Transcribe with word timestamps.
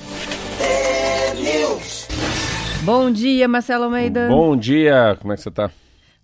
T-News. 0.58 2.08
Bom 2.86 3.10
dia, 3.10 3.48
Marcelo 3.48 3.82
Almeida. 3.82 4.28
Bom 4.28 4.56
dia, 4.56 5.18
como 5.20 5.32
é 5.32 5.36
que 5.36 5.42
você 5.42 5.50
tá? 5.50 5.72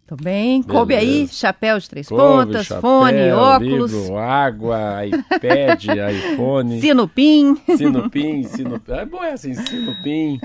Tô 0.06 0.14
bem. 0.14 0.60
Beleza. 0.60 0.68
Coube 0.68 0.94
aí, 0.94 1.26
chapéu 1.26 1.76
de 1.76 1.90
três 1.90 2.08
Coube, 2.08 2.22
pontas, 2.22 2.66
chapéu, 2.66 2.80
fone, 2.80 3.32
óculos. 3.32 3.92
Livro, 3.92 4.16
água, 4.16 5.04
iPad, 5.04 5.84
iPhone. 6.14 6.80
Sinupim. 6.80 7.56
Sinupim, 7.76 8.44
Sinupim. 8.44 8.92
É 8.92 9.04
bom 9.04 9.24
é 9.24 9.32
assim, 9.32 9.54
Sinupim. 9.54 10.38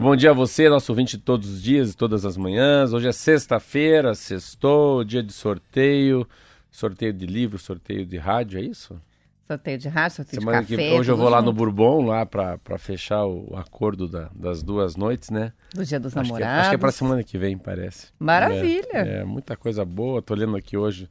bom 0.00 0.16
dia 0.16 0.30
a 0.30 0.34
você, 0.34 0.68
nosso 0.68 0.90
ouvinte 0.90 1.16
todos 1.16 1.48
os 1.48 1.62
dias 1.62 1.92
e 1.92 1.96
todas 1.96 2.26
as 2.26 2.36
manhãs. 2.36 2.92
Hoje 2.92 3.06
é 3.06 3.12
sexta-feira, 3.12 4.12
sextou, 4.16 5.04
dia 5.04 5.22
de 5.22 5.32
sorteio. 5.32 6.26
Sorteio 6.68 7.12
de 7.12 7.26
livro, 7.26 7.60
sorteio 7.60 8.04
de 8.04 8.16
rádio, 8.16 8.58
é 8.58 8.62
isso? 8.62 9.00
Sorteio 9.46 9.76
de 9.76 9.88
rádio, 9.88 10.16
sorteio 10.16 10.40
Semana 10.40 10.62
de 10.62 10.74
café. 10.74 10.88
Que, 10.88 10.94
hoje 10.94 11.10
eu 11.10 11.16
vou 11.18 11.28
lá 11.28 11.42
no 11.42 11.52
Bourbon, 11.52 12.06
lá 12.06 12.24
para 12.24 12.78
fechar 12.78 13.26
o 13.26 13.54
acordo 13.56 14.08
da, 14.08 14.30
das 14.34 14.62
duas 14.62 14.96
noites, 14.96 15.28
né? 15.28 15.52
Do 15.74 15.84
dia 15.84 16.00
dos 16.00 16.16
acho 16.16 16.26
namorados. 16.26 16.54
Que, 16.54 16.60
acho 16.60 16.68
que 16.70 16.74
é 16.74 16.78
para 16.78 16.90
semana 16.90 17.22
que 17.22 17.36
vem, 17.36 17.58
parece. 17.58 18.08
Maravilha. 18.18 18.86
É, 18.92 19.18
é, 19.18 19.24
muita 19.24 19.54
coisa 19.54 19.84
boa. 19.84 20.22
Tô 20.22 20.34
lendo 20.34 20.56
aqui 20.56 20.78
hoje. 20.78 21.10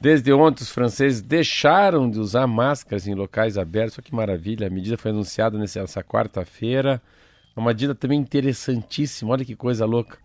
Desde 0.00 0.32
ontem, 0.32 0.62
os 0.62 0.70
franceses 0.70 1.20
deixaram 1.20 2.08
de 2.08 2.20
usar 2.20 2.46
máscaras 2.46 3.08
em 3.08 3.14
locais 3.14 3.58
abertos. 3.58 3.98
Olha 3.98 4.04
que 4.04 4.14
maravilha. 4.14 4.68
A 4.68 4.70
medida 4.70 4.96
foi 4.96 5.10
anunciada 5.10 5.58
nessa 5.58 6.04
quarta-feira. 6.04 7.02
Uma 7.56 7.68
medida 7.68 7.96
também 7.96 8.20
interessantíssima. 8.20 9.32
Olha 9.32 9.44
que 9.44 9.56
coisa 9.56 9.84
louca. 9.84 10.18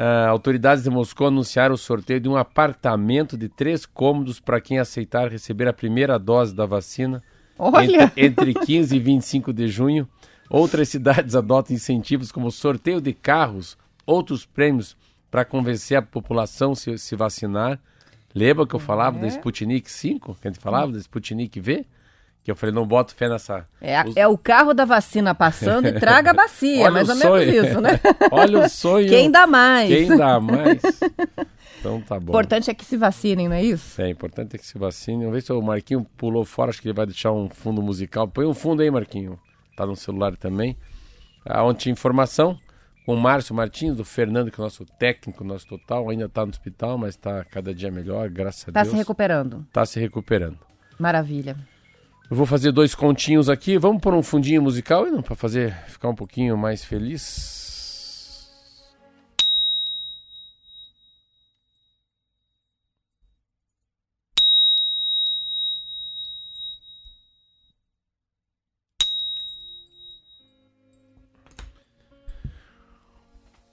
Uh, 0.00 0.30
autoridades 0.30 0.82
de 0.82 0.88
Moscou 0.88 1.26
anunciaram 1.26 1.74
o 1.74 1.78
sorteio 1.78 2.18
de 2.18 2.26
um 2.26 2.34
apartamento 2.34 3.36
de 3.36 3.50
três 3.50 3.84
cômodos 3.84 4.40
para 4.40 4.58
quem 4.58 4.78
aceitar 4.78 5.30
receber 5.30 5.68
a 5.68 5.74
primeira 5.74 6.18
dose 6.18 6.54
da 6.54 6.64
vacina 6.64 7.22
Olha. 7.58 8.04
Entre, 8.04 8.24
entre 8.24 8.54
15 8.54 8.96
e 8.96 8.98
25 8.98 9.52
de 9.52 9.68
junho. 9.68 10.08
Outras 10.48 10.88
cidades 10.88 11.34
adotam 11.34 11.76
incentivos 11.76 12.32
como 12.32 12.50
sorteio 12.50 12.98
de 12.98 13.12
carros, 13.12 13.76
outros 14.06 14.46
prêmios 14.46 14.96
para 15.30 15.44
convencer 15.44 15.98
a 15.98 16.02
população 16.02 16.72
a 16.72 16.76
se, 16.76 16.96
se 16.96 17.14
vacinar. 17.14 17.78
Lembra 18.34 18.66
que 18.66 18.74
eu 18.74 18.80
falava 18.80 19.18
é. 19.18 19.20
da 19.20 19.26
Sputnik 19.26 19.90
5? 19.90 20.34
Que 20.40 20.48
a 20.48 20.50
gente 20.50 20.62
falava 20.62 20.92
da 20.92 20.98
Sputnik 20.98 21.60
V? 21.60 21.84
Que 22.42 22.50
eu 22.50 22.56
falei, 22.56 22.74
não 22.74 22.86
boto 22.86 23.14
fé 23.14 23.28
nessa. 23.28 23.66
É, 23.80 24.02
Os... 24.02 24.16
é 24.16 24.26
o 24.26 24.38
carro 24.38 24.72
da 24.72 24.84
vacina 24.84 25.34
passando 25.34 25.86
e 25.88 25.92
traga 25.92 26.30
a 26.30 26.34
bacia, 26.34 26.88
mais 26.92 27.08
ou 27.08 27.16
menos 27.16 27.54
isso, 27.54 27.80
né? 27.80 28.00
Olha 28.32 28.60
o 28.60 28.68
sonho. 28.68 29.08
Quem 29.08 29.30
dá 29.30 29.46
mais? 29.46 29.88
Quem 29.88 30.16
dá 30.16 30.40
mais? 30.40 30.80
Então 31.78 32.00
tá 32.00 32.18
bom. 32.18 32.26
O 32.26 32.30
importante 32.30 32.70
é 32.70 32.74
que 32.74 32.84
se 32.84 32.96
vacinem, 32.96 33.48
não 33.48 33.56
é 33.56 33.62
isso? 33.62 34.00
É, 34.00 34.08
importante 34.08 34.56
é 34.56 34.58
que 34.58 34.66
se 34.66 34.78
vacinem. 34.78 35.20
Vamos 35.20 35.34
ver 35.34 35.42
se 35.42 35.52
o 35.52 35.60
Marquinho 35.60 36.06
pulou 36.16 36.44
fora, 36.44 36.70
acho 36.70 36.80
que 36.80 36.88
ele 36.88 36.96
vai 36.96 37.06
deixar 37.06 37.32
um 37.32 37.48
fundo 37.48 37.82
musical. 37.82 38.26
Põe 38.26 38.46
um 38.46 38.54
fundo 38.54 38.82
aí, 38.82 38.90
Marquinho. 38.90 39.38
Tá 39.76 39.84
no 39.86 39.96
celular 39.96 40.36
também. 40.36 40.76
Ah, 41.44 41.64
ontem 41.64 41.84
tinha 41.84 41.92
informação 41.92 42.58
com 43.06 43.14
o 43.14 43.20
Márcio 43.20 43.54
Martins, 43.54 43.96
do 43.96 44.04
Fernando, 44.04 44.50
que 44.50 44.60
é 44.60 44.62
o 44.62 44.64
nosso 44.64 44.84
técnico, 44.98 45.42
nosso 45.42 45.66
total. 45.66 46.10
Ainda 46.10 46.28
tá 46.28 46.44
no 46.44 46.50
hospital, 46.50 46.98
mas 46.98 47.16
tá 47.16 47.44
cada 47.44 47.74
dia 47.74 47.90
melhor, 47.90 48.28
graças 48.28 48.62
a 48.68 48.72
tá 48.72 48.82
Deus. 48.82 48.88
Tá 48.88 48.90
se 48.92 48.96
recuperando. 48.96 49.66
Tá 49.72 49.86
se 49.86 49.98
recuperando. 49.98 50.58
Maravilha. 50.98 51.56
Eu 52.30 52.36
vou 52.36 52.46
fazer 52.46 52.70
dois 52.70 52.94
continhos 52.94 53.48
aqui. 53.48 53.76
Vamos 53.76 54.00
pôr 54.00 54.14
um 54.14 54.22
fundinho 54.22 54.62
musical 54.62 55.04
não 55.04 55.20
para 55.20 55.34
fazer 55.34 55.74
ficar 55.88 56.08
um 56.10 56.14
pouquinho 56.14 56.56
mais 56.56 56.84
feliz. 56.84 57.58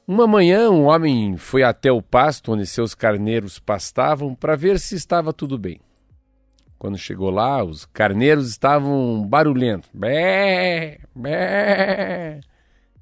Uma 0.07 0.25
manhã, 0.25 0.71
um 0.71 0.85
homem 0.85 1.37
foi 1.37 1.61
até 1.61 1.91
o 1.91 2.01
pasto 2.01 2.53
onde 2.53 2.65
seus 2.65 2.95
carneiros 2.95 3.59
pastavam 3.59 4.33
para 4.33 4.55
ver 4.55 4.79
se 4.79 4.95
estava 4.95 5.31
tudo 5.31 5.59
bem. 5.59 5.79
Quando 6.77 6.97
chegou 6.97 7.29
lá, 7.29 7.63
os 7.63 7.85
carneiros 7.85 8.49
estavam 8.49 9.25
barulhentos. 9.27 9.89
Bé, 9.93 10.99
bé. 11.15 12.41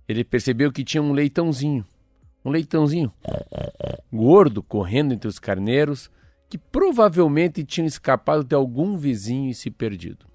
Ele 0.07 0.23
percebeu 0.23 0.71
que 0.71 0.83
tinha 0.83 1.03
um 1.03 1.11
leitãozinho, 1.11 1.85
um 2.43 2.51
leitãozinho 2.51 3.11
gordo 4.11 4.63
correndo 4.63 5.13
entre 5.13 5.27
os 5.27 5.39
carneiros, 5.39 6.09
que 6.49 6.57
provavelmente 6.57 7.65
tinha 7.65 7.87
escapado 7.87 8.43
de 8.43 8.55
algum 8.55 8.97
vizinho 8.97 9.49
e 9.49 9.53
se 9.53 9.69
perdido. 9.69 10.25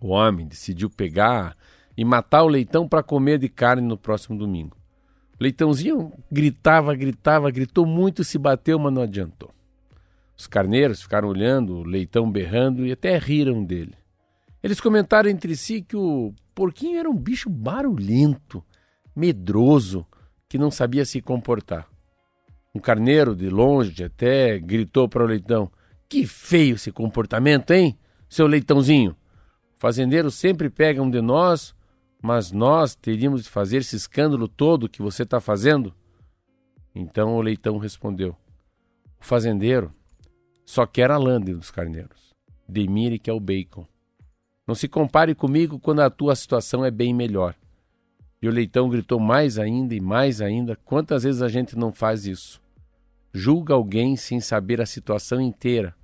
O 0.00 0.08
homem 0.08 0.46
decidiu 0.46 0.90
pegar 0.90 1.56
e 1.96 2.04
matar 2.04 2.42
o 2.42 2.48
leitão 2.48 2.88
para 2.88 3.02
comer 3.02 3.38
de 3.38 3.48
carne 3.48 3.86
no 3.86 3.96
próximo 3.96 4.38
domingo. 4.38 4.76
Leitãozinho 5.38 6.12
gritava, 6.30 6.94
gritava, 6.94 7.50
gritou 7.50 7.86
muito, 7.86 8.24
se 8.24 8.38
bateu, 8.38 8.78
mas 8.78 8.92
não 8.92 9.02
adiantou. 9.02 9.50
Os 10.38 10.46
carneiros 10.46 11.02
ficaram 11.02 11.28
olhando, 11.28 11.78
o 11.78 11.82
leitão 11.82 12.30
berrando 12.30 12.86
e 12.86 12.92
até 12.92 13.18
riram 13.18 13.64
dele. 13.64 13.94
Eles 14.62 14.80
comentaram 14.80 15.28
entre 15.28 15.56
si 15.56 15.82
que 15.82 15.96
o 15.96 16.32
porquinho 16.54 16.96
era 16.96 17.10
um 17.10 17.16
bicho 17.16 17.50
barulhento, 17.50 18.64
medroso, 19.14 20.06
que 20.48 20.56
não 20.56 20.70
sabia 20.70 21.04
se 21.04 21.20
comportar. 21.20 21.88
Um 22.72 22.78
carneiro, 22.78 23.34
de 23.34 23.50
longe, 23.50 24.04
até 24.04 24.60
gritou 24.60 25.08
para 25.08 25.24
o 25.24 25.26
leitão: 25.26 25.70
Que 26.08 26.24
feio 26.24 26.76
esse 26.76 26.92
comportamento, 26.92 27.72
hein, 27.72 27.98
seu 28.28 28.46
leitãozinho? 28.46 29.16
O 29.76 29.80
fazendeiro 29.80 30.30
sempre 30.30 30.70
pega 30.70 31.02
um 31.02 31.10
de 31.10 31.20
nós, 31.20 31.74
mas 32.22 32.52
nós 32.52 32.94
teríamos 32.94 33.42
de 33.42 33.48
fazer 33.48 33.78
esse 33.78 33.96
escândalo 33.96 34.46
todo 34.46 34.88
que 34.88 35.02
você 35.02 35.24
está 35.24 35.40
fazendo? 35.40 35.92
Então 36.94 37.34
o 37.34 37.42
leitão 37.42 37.78
respondeu: 37.78 38.36
O 39.20 39.24
fazendeiro 39.24 39.92
só 40.68 40.84
quer 40.84 41.10
a 41.10 41.16
lã 41.16 41.40
dos 41.40 41.70
carneiros. 41.70 42.34
Demire 42.68 43.18
que 43.18 43.30
é 43.30 43.32
o 43.32 43.40
bacon. 43.40 43.86
Não 44.66 44.74
se 44.74 44.86
compare 44.86 45.34
comigo 45.34 45.78
quando 45.78 46.00
a 46.00 46.10
tua 46.10 46.36
situação 46.36 46.84
é 46.84 46.90
bem 46.90 47.14
melhor. 47.14 47.54
E 48.42 48.46
o 48.46 48.52
leitão 48.52 48.86
gritou 48.90 49.18
mais 49.18 49.58
ainda 49.58 49.94
e 49.94 50.00
mais 50.00 50.42
ainda. 50.42 50.76
Quantas 50.76 51.22
vezes 51.22 51.40
a 51.40 51.48
gente 51.48 51.74
não 51.74 51.90
faz 51.90 52.26
isso? 52.26 52.60
Julga 53.32 53.72
alguém 53.72 54.14
sem 54.14 54.40
saber 54.40 54.78
a 54.78 54.84
situação 54.84 55.40
inteira 55.40 55.96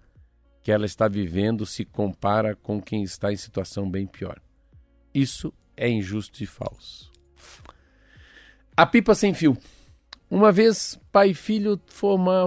que 0.63 0.73
ela 0.73 0.87
está 0.87 1.09
vivendo, 1.09 1.67
se 1.67 1.85
compara 1.85 2.57
com 2.57 2.81
quem 2.81 3.03
está 3.03 3.31
em 3.31 3.37
situação 3.37 3.91
bem 3.91 4.07
pior. 4.07 4.41
Isso 5.13 5.53
é 5.77 5.91
injusto 5.91 6.43
e 6.43 6.47
falso. 6.47 7.13
A 8.75 8.87
pipa 8.87 9.15
sem 9.15 9.35
fio. 9.35 9.59
Uma 10.31 10.51
vez, 10.51 10.99
pai 11.13 11.31
e 11.31 11.35
filho 11.35 11.79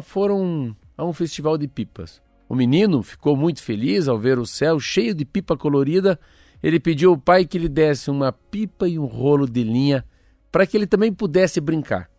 foram 0.02 0.76
a 0.98 1.06
um 1.06 1.14
festival 1.14 1.58
de 1.58 1.68
pipas. 1.68 2.22
O 2.50 2.56
menino 2.56 3.04
ficou 3.04 3.36
muito 3.36 3.62
feliz 3.62 4.08
ao 4.08 4.18
ver 4.18 4.40
o 4.40 4.46
céu 4.46 4.80
cheio 4.80 5.14
de 5.14 5.26
pipa 5.26 5.56
colorida. 5.56 6.20
Ele 6.64 6.80
pediu 6.80 7.12
ao 7.12 7.18
pai 7.18 7.46
que 7.46 7.60
lhe 7.60 7.70
desse 7.70 8.10
uma 8.10 8.32
pipa 8.32 8.88
e 8.88 8.98
um 8.98 9.06
rolo 9.06 9.48
de 9.48 9.64
linha 9.64 10.04
para 10.52 10.66
que 10.66 10.76
ele 10.76 10.88
também 10.88 11.14
pudesse 11.14 11.62
brincar. 11.62 12.10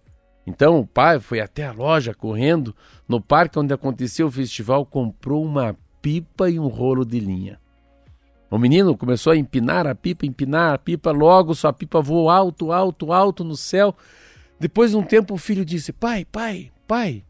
Então 0.47 0.79
o 0.79 0.87
pai 0.87 1.19
foi 1.19 1.41
até 1.41 1.67
a 1.67 1.73
loja 1.73 2.15
correndo, 2.15 2.75
no 3.07 3.21
parque 3.21 3.59
onde 3.59 3.75
aconteceu 3.75 4.29
o 4.29 4.31
festival, 4.31 4.87
comprou 4.87 5.45
uma 5.45 5.77
pipa 6.01 6.49
e 6.49 6.59
um 6.59 6.69
rolo 6.69 7.05
de 7.05 7.21
linha. 7.21 7.61
O 8.51 8.57
menino 8.57 8.97
começou 8.97 9.33
a 9.33 9.37
empinar 9.37 9.87
a 9.87 9.95
pipa, 9.95 10.25
empinar 10.25 10.73
a 10.73 10.79
pipa, 10.79 11.11
logo 11.11 11.55
sua 11.55 11.73
pipa 11.73 12.01
voou 12.01 12.31
alto, 12.31 12.73
alto, 12.73 13.13
alto 13.13 13.45
no 13.45 13.57
céu. 13.57 13.95
Depois 14.59 14.93
de 14.93 14.97
um 14.97 15.03
tempo 15.03 15.35
o 15.35 15.39
filho 15.39 15.65
disse: 15.65 15.93
Pai, 15.93 16.25
pai, 16.25 16.73
pai, 16.87 17.23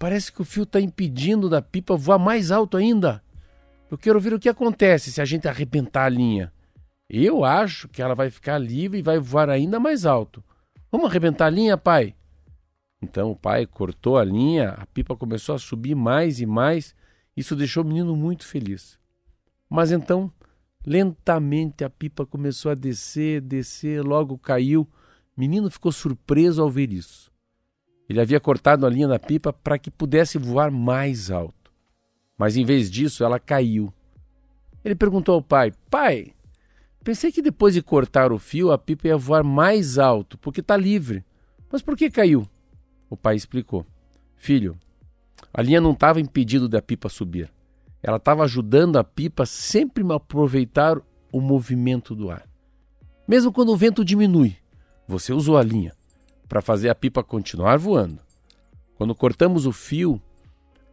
parece 0.00 0.32
que 0.32 0.40
o 0.40 0.46
fio 0.46 0.62
está 0.62 0.80
impedindo 0.80 1.46
da 1.46 1.60
pipa 1.60 1.94
voar 1.94 2.18
mais 2.18 2.50
alto 2.50 2.78
ainda. 2.78 3.22
Eu 3.90 3.98
quero 3.98 4.18
ver 4.18 4.32
o 4.32 4.40
que 4.40 4.48
acontece 4.48 5.12
se 5.12 5.20
a 5.20 5.26
gente 5.26 5.46
arrebentar 5.46 6.06
a 6.06 6.08
linha. 6.08 6.50
Eu 7.06 7.44
acho 7.44 7.86
que 7.86 8.00
ela 8.00 8.14
vai 8.14 8.30
ficar 8.30 8.56
livre 8.56 8.98
e 8.98 9.02
vai 9.02 9.18
voar 9.18 9.50
ainda 9.50 9.78
mais 9.78 10.06
alto. 10.06 10.42
Vamos 10.90 11.10
arrebentar 11.10 11.46
a 11.46 11.50
linha, 11.50 11.76
pai? 11.76 12.14
Então 13.02 13.30
o 13.30 13.36
pai 13.36 13.66
cortou 13.66 14.16
a 14.16 14.24
linha, 14.24 14.70
a 14.70 14.86
pipa 14.86 15.14
começou 15.14 15.54
a 15.54 15.58
subir 15.58 15.94
mais 15.94 16.40
e 16.40 16.46
mais. 16.46 16.94
Isso 17.36 17.54
deixou 17.54 17.84
o 17.84 17.86
menino 17.86 18.16
muito 18.16 18.46
feliz. 18.46 18.98
Mas 19.68 19.92
então, 19.92 20.32
lentamente 20.86 21.84
a 21.84 21.90
pipa 21.90 22.24
começou 22.24 22.70
a 22.70 22.74
descer, 22.74 23.42
descer, 23.42 24.02
logo 24.02 24.38
caiu. 24.38 24.88
O 25.36 25.40
menino 25.40 25.70
ficou 25.70 25.92
surpreso 25.92 26.62
ao 26.62 26.70
ver 26.70 26.90
isso. 26.90 27.29
Ele 28.10 28.20
havia 28.20 28.40
cortado 28.40 28.84
a 28.84 28.90
linha 28.90 29.06
da 29.06 29.20
pipa 29.20 29.52
para 29.52 29.78
que 29.78 29.88
pudesse 29.88 30.36
voar 30.36 30.68
mais 30.68 31.30
alto. 31.30 31.70
Mas 32.36 32.56
em 32.56 32.64
vez 32.64 32.90
disso, 32.90 33.22
ela 33.22 33.38
caiu. 33.38 33.94
Ele 34.84 34.96
perguntou 34.96 35.36
ao 35.36 35.40
pai: 35.42 35.72
Pai, 35.88 36.34
pensei 37.04 37.30
que 37.30 37.40
depois 37.40 37.72
de 37.72 37.80
cortar 37.80 38.32
o 38.32 38.38
fio 38.38 38.72
a 38.72 38.78
pipa 38.78 39.06
ia 39.06 39.16
voar 39.16 39.44
mais 39.44 39.96
alto, 39.96 40.36
porque 40.38 40.58
está 40.58 40.76
livre. 40.76 41.24
Mas 41.70 41.82
por 41.82 41.96
que 41.96 42.10
caiu? 42.10 42.48
O 43.08 43.16
pai 43.16 43.36
explicou: 43.36 43.86
Filho, 44.34 44.76
a 45.54 45.62
linha 45.62 45.80
não 45.80 45.92
estava 45.92 46.20
impedindo 46.20 46.68
da 46.68 46.82
pipa 46.82 47.08
subir. 47.08 47.48
Ela 48.02 48.16
estava 48.16 48.42
ajudando 48.42 48.96
a 48.96 49.04
pipa 49.04 49.46
sempre 49.46 50.02
a 50.10 50.16
aproveitar 50.16 51.00
o 51.30 51.40
movimento 51.40 52.16
do 52.16 52.28
ar. 52.28 52.44
Mesmo 53.28 53.52
quando 53.52 53.68
o 53.68 53.76
vento 53.76 54.04
diminui, 54.04 54.56
você 55.06 55.32
usou 55.32 55.56
a 55.56 55.62
linha 55.62 55.94
para 56.50 56.60
fazer 56.60 56.88
a 56.88 56.96
pipa 56.96 57.22
continuar 57.22 57.78
voando. 57.78 58.18
Quando 58.96 59.14
cortamos 59.14 59.66
o 59.66 59.72
fio, 59.72 60.20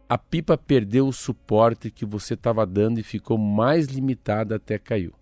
a 0.08 0.16
pipa 0.16 0.56
perdeu 0.56 1.08
o 1.08 1.12
suporte 1.12 1.90
que 1.90 2.06
você 2.06 2.34
estava 2.34 2.64
dando 2.64 3.00
e 3.00 3.02
ficou 3.02 3.36
mais 3.36 3.88
limitada 3.88 4.54
até 4.54 4.78
caiu. 4.78 5.12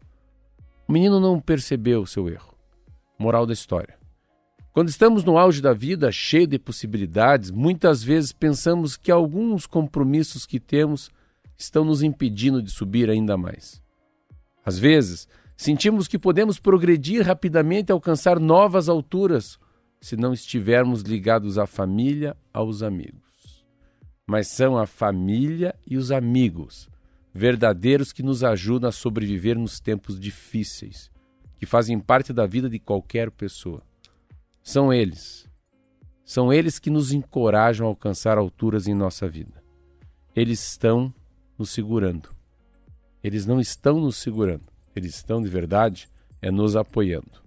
O 0.87 0.93
menino 0.93 1.19
não 1.19 1.41
percebeu 1.41 2.03
o 2.03 2.07
seu 2.07 2.29
erro. 2.29 2.55
Moral 3.19 3.47
da 3.47 3.55
história: 3.55 3.97
quando 4.75 4.91
estamos 4.91 5.25
no 5.25 5.39
auge 5.39 5.63
da 5.63 5.73
vida, 5.73 6.13
cheio 6.13 6.47
de 6.47 6.59
possibilidades, 6.59 7.51
muitas 7.51 8.03
vezes 8.03 8.31
pensamos 8.31 8.95
que 8.95 9.11
alguns 9.11 9.67
compromissos 9.67 10.45
que 10.45 10.61
temos 10.61 11.11
estão 11.57 11.83
nos 11.83 12.03
impedindo 12.03 12.63
de 12.63 12.71
subir 12.71 13.09
ainda 13.09 13.39
mais. 13.39 13.83
Às 14.63 14.79
vezes, 14.79 15.27
sentimos 15.57 16.07
que 16.07 16.19
podemos 16.19 16.59
progredir 16.59 17.27
rapidamente 17.27 17.89
e 17.89 17.93
alcançar 17.93 18.39
novas 18.39 18.87
alturas 18.87 19.59
se 20.07 20.17
não 20.17 20.33
estivermos 20.33 21.03
ligados 21.03 21.59
à 21.59 21.67
família, 21.67 22.37
aos 22.55 22.81
amigos. 22.81 23.67
Mas 24.25 24.47
são 24.47 24.79
a 24.79 24.87
família 24.87 25.75
e 25.85 25.97
os 25.97 26.13
amigos 26.13 26.89
verdadeiros 27.35 28.13
que 28.13 28.23
nos 28.23 28.45
ajudam 28.45 28.89
a 28.89 28.93
sobreviver 28.93 29.59
nos 29.59 29.81
tempos 29.81 30.21
difíceis, 30.21 31.11
que 31.59 31.67
fazem 31.67 31.99
parte 31.99 32.33
da 32.33 32.47
vida 32.47 32.71
de 32.71 32.79
qualquer 32.79 33.33
pessoa. 33.33 33.83
São 34.63 34.93
eles. 34.93 35.51
São 36.25 36.53
eles 36.53 36.79
que 36.79 36.89
nos 36.89 37.11
encorajam 37.11 37.85
a 37.85 37.91
alcançar 37.91 38.39
alturas 38.39 38.87
em 38.87 38.95
nossa 38.95 39.29
vida. 39.29 39.61
Eles 40.37 40.65
estão 40.69 41.13
nos 41.59 41.71
segurando. 41.71 42.29
Eles 43.25 43.45
não 43.45 43.59
estão 43.59 43.99
nos 43.99 44.19
segurando. 44.19 44.73
Eles 44.95 45.17
estão, 45.17 45.43
de 45.43 45.49
verdade, 45.49 46.09
é 46.41 46.49
nos 46.49 46.77
apoiando. 46.77 47.46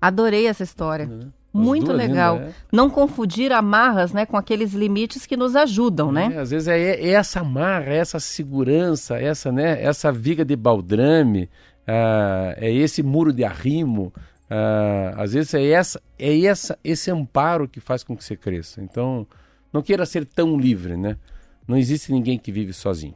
Adorei 0.00 0.46
essa 0.46 0.62
história. 0.62 1.06
Uhum. 1.06 1.30
Muito 1.52 1.92
legal. 1.92 2.36
Ainda, 2.36 2.48
é. 2.48 2.52
Não 2.70 2.90
confundir 2.90 3.52
amarras 3.52 4.12
né, 4.12 4.26
com 4.26 4.36
aqueles 4.36 4.74
limites 4.74 5.26
que 5.26 5.36
nos 5.36 5.56
ajudam, 5.56 6.12
né? 6.12 6.30
É, 6.34 6.38
às 6.38 6.50
vezes 6.50 6.68
é, 6.68 6.78
é, 6.78 7.10
essa 7.10 7.40
amarra, 7.40 7.86
essa 7.86 8.20
segurança, 8.20 9.18
essa, 9.18 9.50
né, 9.50 9.82
essa 9.82 10.12
viga 10.12 10.44
de 10.44 10.54
baldrame, 10.54 11.44
uh, 11.88 12.54
é 12.56 12.70
esse 12.70 13.02
muro 13.02 13.32
de 13.32 13.44
arrimo, 13.44 14.12
Uh, 14.48 15.12
às 15.20 15.34
vezes 15.34 15.52
é, 15.52 15.62
essa, 15.68 16.00
é 16.18 16.40
essa, 16.46 16.78
esse 16.82 17.10
amparo 17.10 17.68
que 17.68 17.80
faz 17.80 18.02
com 18.02 18.16
que 18.16 18.24
você 18.24 18.34
cresça. 18.34 18.80
Então, 18.80 19.26
não 19.72 19.82
queira 19.82 20.06
ser 20.06 20.24
tão 20.24 20.58
livre, 20.58 20.96
né? 20.96 21.16
Não 21.66 21.76
existe 21.76 22.10
ninguém 22.10 22.38
que 22.38 22.50
vive 22.50 22.72
sozinho. 22.72 23.14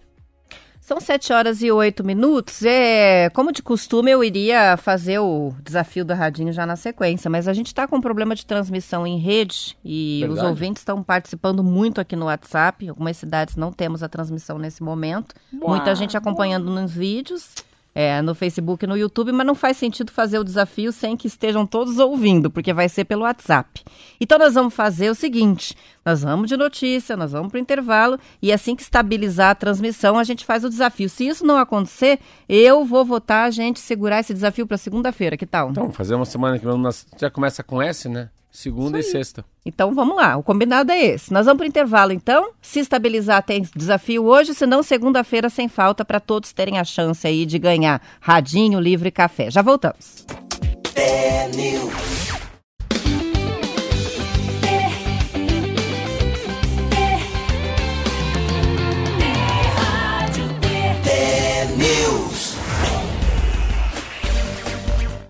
São 0.92 1.00
sete 1.00 1.32
horas 1.32 1.62
e 1.62 1.72
oito 1.72 2.04
minutos. 2.04 2.62
É, 2.62 3.30
como 3.30 3.50
de 3.50 3.62
costume, 3.62 4.10
eu 4.10 4.22
iria 4.22 4.76
fazer 4.76 5.20
o 5.20 5.54
desafio 5.64 6.04
do 6.04 6.12
Radinho 6.12 6.52
já 6.52 6.66
na 6.66 6.76
sequência, 6.76 7.30
mas 7.30 7.48
a 7.48 7.54
gente 7.54 7.68
está 7.68 7.88
com 7.88 7.96
um 7.96 8.00
problema 8.02 8.34
de 8.34 8.44
transmissão 8.44 9.06
em 9.06 9.16
rede 9.16 9.74
e 9.82 10.18
Verdade. 10.20 10.40
os 10.40 10.46
ouvintes 10.50 10.82
estão 10.82 11.02
participando 11.02 11.64
muito 11.64 11.98
aqui 11.98 12.14
no 12.14 12.26
WhatsApp. 12.26 12.90
Algumas 12.90 13.16
cidades 13.16 13.56
não 13.56 13.72
temos 13.72 14.02
a 14.02 14.08
transmissão 14.08 14.58
nesse 14.58 14.82
momento. 14.82 15.34
Muita 15.50 15.94
gente 15.94 16.14
acompanhando 16.14 16.70
nos 16.70 16.92
vídeos 16.92 17.54
é, 17.94 18.22
no 18.22 18.34
Facebook 18.34 18.84
e 18.84 18.88
no 18.88 18.96
YouTube, 18.96 19.32
mas 19.32 19.46
não 19.46 19.54
faz 19.54 19.76
sentido 19.76 20.10
fazer 20.10 20.38
o 20.38 20.44
desafio 20.44 20.92
sem 20.92 21.16
que 21.16 21.26
estejam 21.26 21.66
todos 21.66 21.98
ouvindo, 21.98 22.50
porque 22.50 22.72
vai 22.72 22.88
ser 22.88 23.04
pelo 23.04 23.22
WhatsApp. 23.22 23.82
Então 24.20 24.38
nós 24.38 24.54
vamos 24.54 24.74
fazer 24.74 25.10
o 25.10 25.14
seguinte: 25.14 25.76
nós 26.04 26.22
vamos 26.22 26.48
de 26.48 26.56
notícia, 26.56 27.16
nós 27.16 27.32
vamos 27.32 27.48
para 27.48 27.58
o 27.58 27.60
intervalo, 27.60 28.18
e 28.40 28.52
assim 28.52 28.74
que 28.74 28.82
estabilizar 28.82 29.50
a 29.50 29.54
transmissão, 29.54 30.18
a 30.18 30.24
gente 30.24 30.44
faz 30.44 30.64
o 30.64 30.70
desafio. 30.70 31.08
Se 31.08 31.26
isso 31.26 31.44
não 31.44 31.58
acontecer, 31.58 32.18
eu 32.48 32.84
vou 32.84 33.04
votar 33.04 33.46
a 33.46 33.50
gente 33.50 33.80
segurar 33.80 34.20
esse 34.20 34.32
desafio 34.32 34.66
para 34.66 34.76
segunda-feira, 34.76 35.36
que 35.36 35.46
tal? 35.46 35.70
Então, 35.70 35.90
fazer 35.90 36.14
uma 36.14 36.24
semana 36.24 36.58
que 36.58 36.66
já 37.18 37.30
começa 37.30 37.62
com 37.62 37.80
S, 37.80 38.08
né? 38.08 38.30
Segunda 38.52 39.00
e 39.00 39.02
sexta. 39.02 39.43
Então 39.64 39.94
vamos 39.94 40.14
lá, 40.14 40.37
o 40.37 40.43
combinado 40.43 40.93
é 40.93 41.02
esse. 41.02 41.32
Nós 41.32 41.46
vamos 41.46 41.56
para 41.58 41.64
o 41.64 41.69
intervalo 41.69 42.12
então. 42.12 42.50
Se 42.60 42.81
estabilizar, 42.81 43.43
tem 43.43 43.66
desafio 43.75 44.26
hoje, 44.26 44.52
senão 44.52 44.82
segunda-feira 44.82 45.49
sem 45.49 45.69
falta 45.69 46.04
para 46.04 46.20
todos 46.20 46.52
terem 46.52 46.78
a 46.78 46.84
chance 46.84 47.26
aí 47.26 47.46
de 47.46 47.58
ganhar 47.58 48.02
radinho, 48.20 48.79
livro 48.79 49.08
e 49.08 49.10
café. 49.10 49.50
Já 49.50 49.62
voltamos. 49.62 50.26
É 50.94 51.48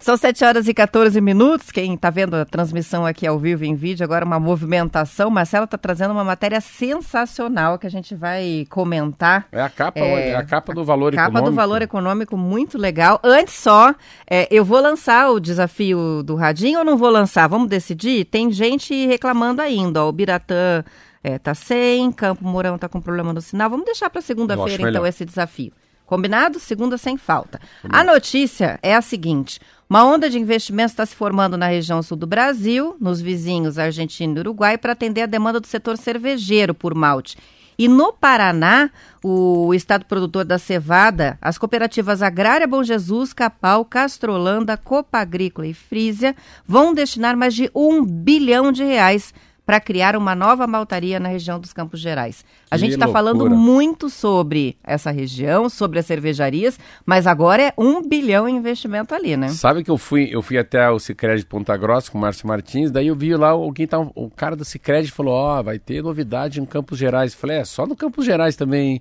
São 0.02 0.16
7 0.16 0.44
horas 0.44 0.66
e 0.66 0.74
14 0.74 1.20
minutos. 1.20 1.70
Quem 1.70 1.94
está 1.94 2.10
vendo 2.10 2.34
a 2.34 2.44
transmissão 2.44 3.06
aqui 3.06 3.24
ao 3.24 3.38
vivo 3.38 3.64
em 3.64 3.76
vídeo, 3.76 4.02
agora 4.02 4.24
uma 4.24 4.40
movimentação. 4.40 5.30
Marcelo 5.30 5.64
está 5.64 5.78
trazendo 5.78 6.10
uma 6.10 6.24
matéria 6.24 6.60
sensacional 6.60 7.78
que 7.78 7.86
a 7.86 7.90
gente 7.90 8.12
vai 8.12 8.66
comentar. 8.68 9.46
É 9.52 9.62
a 9.62 9.70
capa, 9.70 10.00
é, 10.00 10.30
é 10.30 10.34
a 10.34 10.44
capa 10.44 10.74
do 10.74 10.84
valor 10.84 11.12
capa 11.12 11.28
econômico. 11.28 11.38
Capa 11.38 11.50
do 11.50 11.54
valor 11.54 11.82
econômico, 11.82 12.36
muito 12.36 12.76
legal. 12.76 13.20
Antes 13.22 13.54
só, 13.54 13.94
é, 14.28 14.48
eu 14.50 14.64
vou 14.64 14.80
lançar 14.80 15.30
o 15.30 15.38
desafio 15.38 16.24
do 16.24 16.34
Radinho 16.34 16.80
ou 16.80 16.84
não 16.84 16.96
vou 16.96 17.08
lançar? 17.08 17.46
Vamos 17.46 17.68
decidir? 17.68 18.24
Tem 18.24 18.50
gente 18.50 19.06
reclamando 19.06 19.62
ainda. 19.62 20.02
Ó, 20.02 20.08
o 20.08 20.12
Biratã 20.12 20.82
é, 21.22 21.38
tá 21.38 21.54
sem, 21.54 22.10
Campo 22.10 22.44
Mourão 22.44 22.76
tá 22.76 22.88
com 22.88 23.00
problema 23.00 23.32
no 23.32 23.40
sinal. 23.40 23.70
Vamos 23.70 23.86
deixar 23.86 24.10
para 24.10 24.20
segunda-feira, 24.20 24.90
então, 24.90 25.06
esse 25.06 25.24
desafio. 25.24 25.72
Combinado? 26.12 26.60
Segunda 26.60 26.98
sem 26.98 27.16
falta. 27.16 27.58
Combinado. 27.80 28.10
A 28.10 28.12
notícia 28.12 28.78
é 28.82 28.94
a 28.94 29.00
seguinte: 29.00 29.58
uma 29.88 30.04
onda 30.04 30.28
de 30.28 30.38
investimentos 30.38 30.92
está 30.92 31.06
se 31.06 31.16
formando 31.16 31.56
na 31.56 31.68
região 31.68 32.02
sul 32.02 32.18
do 32.18 32.26
Brasil, 32.26 32.94
nos 33.00 33.18
vizinhos 33.18 33.78
Argentina 33.78 34.36
e 34.36 34.40
Uruguai, 34.40 34.76
para 34.76 34.92
atender 34.92 35.22
a 35.22 35.26
demanda 35.26 35.58
do 35.58 35.66
setor 35.66 35.96
cervejeiro 35.96 36.74
por 36.74 36.94
malte. 36.94 37.38
E 37.78 37.88
no 37.88 38.12
Paraná, 38.12 38.90
o 39.24 39.72
estado 39.72 40.04
produtor 40.04 40.44
da 40.44 40.58
cevada, 40.58 41.38
as 41.40 41.56
cooperativas 41.56 42.20
Agrária 42.20 42.66
Bom 42.66 42.82
Jesus, 42.82 43.32
Capal, 43.32 43.82
Castrolanda, 43.82 44.76
Copa 44.76 45.16
Agrícola 45.16 45.66
e 45.66 45.72
Frísia 45.72 46.36
vão 46.66 46.92
destinar 46.92 47.38
mais 47.38 47.54
de 47.54 47.70
um 47.74 48.04
bilhão 48.04 48.70
de 48.70 48.84
reais 48.84 49.32
para 49.64 49.80
criar 49.80 50.16
uma 50.16 50.34
nova 50.34 50.66
maltaria 50.66 51.20
na 51.20 51.28
região 51.28 51.58
dos 51.58 51.72
Campos 51.72 52.00
Gerais. 52.00 52.44
A 52.70 52.76
que 52.76 52.80
gente 52.80 52.94
está 52.94 53.06
falando 53.08 53.48
muito 53.48 54.10
sobre 54.10 54.76
essa 54.82 55.10
região, 55.10 55.68
sobre 55.68 55.98
as 55.98 56.06
cervejarias, 56.06 56.78
mas 57.06 57.26
agora 57.26 57.62
é 57.62 57.74
um 57.78 58.02
bilhão 58.02 58.48
em 58.48 58.56
investimento 58.56 59.14
ali, 59.14 59.36
né? 59.36 59.48
Sabe 59.50 59.84
que 59.84 59.90
eu 59.90 59.98
fui, 59.98 60.28
eu 60.32 60.42
fui 60.42 60.58
até 60.58 60.90
o 60.90 60.98
Cicred 60.98 61.40
de 61.40 61.46
Ponta 61.46 61.76
Grossa 61.76 62.10
com 62.10 62.18
o 62.18 62.20
Márcio 62.20 62.46
Martins, 62.48 62.90
daí 62.90 63.06
eu 63.06 63.16
vi 63.16 63.34
lá 63.36 63.50
alguém 63.50 63.86
tá, 63.86 63.98
o 64.00 64.30
cara 64.30 64.56
do 64.56 64.64
Cicred 64.64 65.10
falou, 65.12 65.34
ó, 65.34 65.60
oh, 65.60 65.62
vai 65.62 65.78
ter 65.78 66.02
novidade 66.02 66.60
em 66.60 66.64
Campos 66.64 66.98
Gerais. 66.98 67.34
Falei, 67.34 67.58
é, 67.58 67.64
só 67.64 67.86
no 67.86 67.94
Campos 67.94 68.24
Gerais 68.24 68.56
também, 68.56 69.00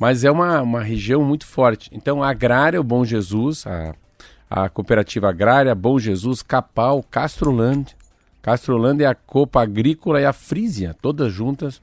mas 0.00 0.24
é 0.24 0.30
uma, 0.30 0.62
uma 0.62 0.82
região 0.82 1.22
muito 1.22 1.46
forte. 1.46 1.90
Então, 1.92 2.22
a 2.22 2.30
Agrária, 2.30 2.80
o 2.80 2.84
Bom 2.84 3.04
Jesus, 3.04 3.66
a, 3.66 3.94
a 4.48 4.68
cooperativa 4.68 5.28
agrária, 5.28 5.74
Bom 5.74 5.98
Jesus, 5.98 6.42
Capal, 6.42 7.02
Castrolândia, 7.02 7.97
Castrolândia, 8.48 9.10
a 9.10 9.14
Copa 9.14 9.60
Agrícola 9.60 10.22
e 10.22 10.24
a 10.24 10.32
Frisia, 10.32 10.96
todas 11.02 11.30
juntas, 11.30 11.82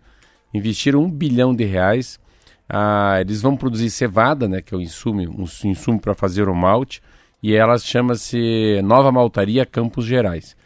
investiram 0.51 1.03
um 1.03 1.12
bilhão 1.12 1.53
de 1.53 1.63
reais. 1.63 2.19
Ah, 2.67 3.22
eles 3.22 3.39
vão 3.39 3.55
produzir 3.55 3.91
cevada, 3.91 4.48
né, 4.48 4.63
que 4.63 4.74
é 4.74 4.77
o 4.77 4.81
insumo, 4.81 5.22
um 5.22 5.43
insumo 5.69 6.00
para 6.00 6.15
fazer 6.15 6.50
o 6.50 6.55
malte, 6.55 7.03
e 7.43 7.53
ela 7.53 7.77
chama-se 7.77 8.81
Nova 8.84 9.12
Maltaria 9.12 9.63
Campos 9.63 10.05
Gerais. 10.05 10.57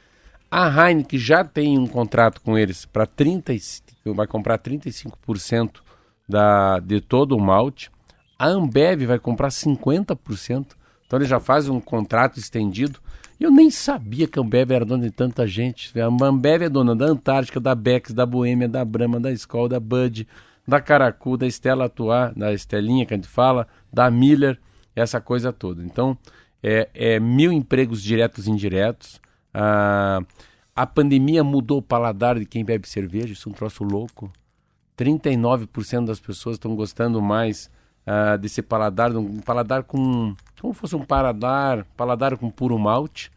A 0.50 0.70
Heineken 0.70 1.20
já 1.20 1.44
tem 1.44 1.77
um 1.77 1.86
contrato 1.86 2.39
com 2.39 2.58
eles 2.58 2.86
para 2.86 3.06
30, 3.06 3.51
vai 4.15 4.25
comprar 4.25 4.58
35% 4.58 5.82
da, 6.29 6.79
de 6.79 7.01
todo 7.01 7.36
o 7.36 7.41
malte. 7.41 7.91
A 8.39 8.48
Ambev 8.48 9.06
vai 9.06 9.20
comprar 9.20 9.50
50%. 9.50 10.65
Então 11.06 11.20
ele 11.20 11.27
já 11.27 11.41
faz 11.41 11.68
um 11.68 11.82
contrato 11.82 12.39
estendido. 12.39 13.01
Eu 13.39 13.51
nem 13.51 13.69
sabia 13.72 14.27
que 14.27 14.38
a 14.38 14.41
Ambev 14.41 14.72
era 14.72 14.84
dona 14.84 15.03
de 15.03 15.12
tanta 15.12 15.48
gente. 15.48 15.98
A 16.00 16.05
Ambev 16.05 16.63
é 16.63 16.69
dona 16.69 16.96
da 16.96 17.05
Antártica, 17.05 17.60
da 17.60 17.74
Bex, 17.74 18.13
da 18.13 18.25
Boêmia, 18.25 18.67
da 18.67 18.84
Brahma, 18.84 19.19
da 19.19 19.31
Skol, 19.31 19.69
da 19.69 19.79
Bud, 19.79 20.27
da 20.67 20.81
Caracu, 20.81 21.38
da 21.38 21.48
Estela 21.48 21.86
Atuar, 21.86 22.34
da 22.34 22.53
Estelinha 22.53 23.05
que 23.05 23.13
a 23.13 23.17
gente 23.17 23.29
fala, 23.29 23.67
da 23.91 24.12
Miller, 24.12 24.60
essa 24.96 25.22
coisa 25.22 25.53
toda. 25.53 25.84
Então, 25.84 26.17
é, 26.62 26.89
é 26.93 27.19
mil 27.19 27.51
empregos 27.51 28.03
diretos 28.03 28.48
e 28.48 28.51
indiretos. 28.51 29.22
Ah, 29.53 30.22
a 30.75 30.86
pandemia 30.86 31.43
mudou 31.43 31.79
o 31.79 31.81
paladar 31.81 32.39
de 32.39 32.46
quem 32.46 32.63
bebe 32.63 32.88
cerveja, 32.88 33.34
isso 33.34 33.50
é 33.50 33.51
um 33.51 33.55
troço 33.55 33.84
louco. 33.84 34.31
39% 34.98 36.05
das 36.05 36.19
pessoas 36.19 36.55
estão 36.55 36.75
gostando 36.75 37.22
mais 37.22 37.69
uh, 38.08 38.38
desse 38.38 38.62
paladar, 38.62 39.15
um 39.15 39.39
paladar 39.39 39.84
com. 39.84 40.36
Como 40.62 40.74
fosse 40.74 40.96
um 40.96 41.04
paladar, 41.04 41.86
paladar 41.96 42.38
com 42.38 42.50
puro 42.50 42.78
malte. 42.78 43.32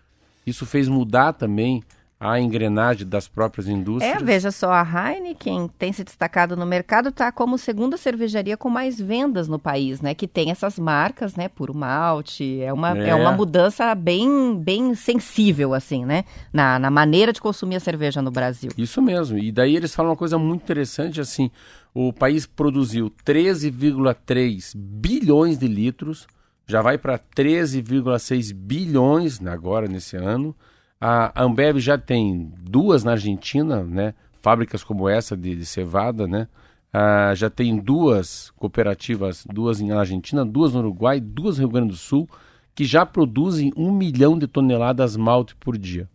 Isso 0.47 0.67
fez 0.67 0.89
mudar 0.89 1.33
também 1.33 1.83
a 2.25 2.39
engrenagem 2.39 3.05
das 3.05 3.27
próprias 3.27 3.67
indústrias. 3.67 4.23
É, 4.23 4.25
veja 4.25 4.53
só, 4.53 4.71
a 4.71 4.85
Heineken 4.85 5.69
tem 5.77 5.93
se 5.93 6.05
destacado 6.05 6.57
no 6.57 6.65
mercado, 6.65 7.09
está 7.09 7.33
como 7.33 7.59
segunda 7.59 7.97
cervejaria 7.97 8.57
com 8.57 8.71
mais 8.71 9.01
vendas 9.01 9.49
no 9.49 9.59
país, 9.59 10.01
né? 10.01 10.15
Que 10.15 10.29
tem 10.29 10.53
essas 10.53 10.79
marcas, 10.79 11.35
né? 11.35 11.49
Puro 11.49 11.75
malte, 11.75 12.61
é 12.61 12.73
uma, 12.73 12.97
é. 12.97 13.09
é 13.09 13.15
uma 13.17 13.33
mudança 13.33 13.93
bem, 13.97 14.57
bem 14.57 14.95
sensível, 14.95 15.75
assim, 15.75 16.05
né? 16.05 16.25
Na, 16.53 16.79
na 16.79 16.91
maneira 16.93 17.33
de 17.33 17.41
consumir 17.41 17.75
a 17.75 17.81
cerveja 17.81 18.23
no 18.23 18.31
Brasil. 18.31 18.71
Isso 18.79 19.03
mesmo, 19.03 19.37
e 19.37 19.51
daí 19.51 19.75
eles 19.75 19.93
falam 19.93 20.13
uma 20.13 20.17
coisa 20.17 20.39
muito 20.39 20.63
interessante, 20.63 21.21
assim, 21.21 21.51
o 21.93 22.13
país 22.13 22.47
produziu 22.47 23.13
13,3 23.27 24.75
bilhões 24.77 25.59
de 25.59 25.67
litros, 25.67 26.29
já 26.73 26.81
vai 26.81 26.97
para 26.97 27.19
13,6 27.19 28.55
bilhões 28.55 29.45
agora 29.47 29.87
nesse 29.87 30.17
ano, 30.17 30.57
a 30.99 31.43
Ambev 31.45 31.79
já 31.79 31.99
tem 31.99 32.51
duas 32.61 33.05
na 33.05 33.11
Argentina, 33.11 33.83
né? 33.83 34.15
Fábricas 34.41 34.83
como 34.83 35.07
essa 35.07 35.37
de, 35.37 35.55
de 35.55 35.67
cevada, 35.67 36.27
né? 36.27 36.49
Já 37.37 37.51
tem 37.51 37.77
duas 37.77 38.51
cooperativas, 38.57 39.45
duas 39.53 39.83
na 39.83 39.99
Argentina, 39.99 40.47
duas 40.47 40.73
no 40.73 40.79
Uruguai, 40.79 41.21
duas 41.21 41.59
no 41.59 41.65
Rio 41.67 41.73
Grande 41.75 41.89
do 41.91 41.97
Sul, 41.97 42.27
que 42.75 42.87
já 42.87 43.05
produzem 43.05 43.71
um 43.77 43.93
milhão 43.93 44.39
de 44.39 44.47
toneladas 44.47 45.15
malte 45.15 45.55
por 45.57 45.77
dia. 45.77 46.09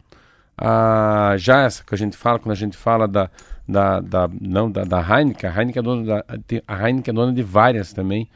Ah, 0.57 1.35
já 1.37 1.61
essa 1.61 1.83
que 1.83 1.93
a 1.93 1.97
gente 1.97 2.17
fala, 2.17 2.39
quando 2.39 2.53
a 2.53 2.55
gente 2.55 2.75
fala 2.75 3.07
da, 3.07 3.29
da, 3.67 3.99
da 3.99 4.27
não, 4.41 4.71
da, 4.71 4.83
da 4.83 4.99
Heineken, 4.99 5.47
a 5.47 5.53
Heineken, 5.55 5.79
é 5.79 5.83
dona 5.83 6.03
da, 6.03 6.25
a 6.67 6.87
Heineken 6.87 7.11
é 7.11 7.15
dona 7.15 7.31
de 7.31 7.43
várias 7.43 7.93
também, 7.93 8.27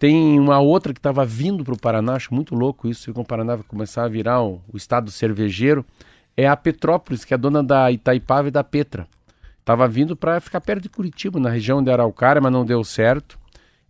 tem 0.00 0.40
uma 0.40 0.58
outra 0.58 0.94
que 0.94 0.98
estava 0.98 1.26
vindo 1.26 1.62
para 1.62 1.74
o 1.74 1.78
Paraná, 1.78 2.14
acho 2.14 2.32
muito 2.32 2.54
louco 2.54 2.88
isso, 2.88 3.12
que 3.12 3.20
o 3.20 3.22
Paraná 3.22 3.56
vai 3.56 3.64
começar 3.68 4.02
a 4.02 4.08
virar 4.08 4.42
o, 4.42 4.62
o 4.72 4.76
estado 4.78 5.10
cervejeiro. 5.10 5.84
É 6.34 6.48
a 6.48 6.56
Petrópolis, 6.56 7.22
que 7.22 7.34
é 7.34 7.36
dona 7.36 7.62
da 7.62 7.92
Itaipava 7.92 8.48
e 8.48 8.50
da 8.50 8.64
Petra. 8.64 9.06
Estava 9.58 9.86
vindo 9.86 10.16
para 10.16 10.40
ficar 10.40 10.62
perto 10.62 10.84
de 10.84 10.88
Curitiba, 10.88 11.38
na 11.38 11.50
região 11.50 11.82
de 11.82 11.90
Araucária, 11.90 12.40
mas 12.40 12.50
não 12.50 12.64
deu 12.64 12.82
certo. 12.82 13.38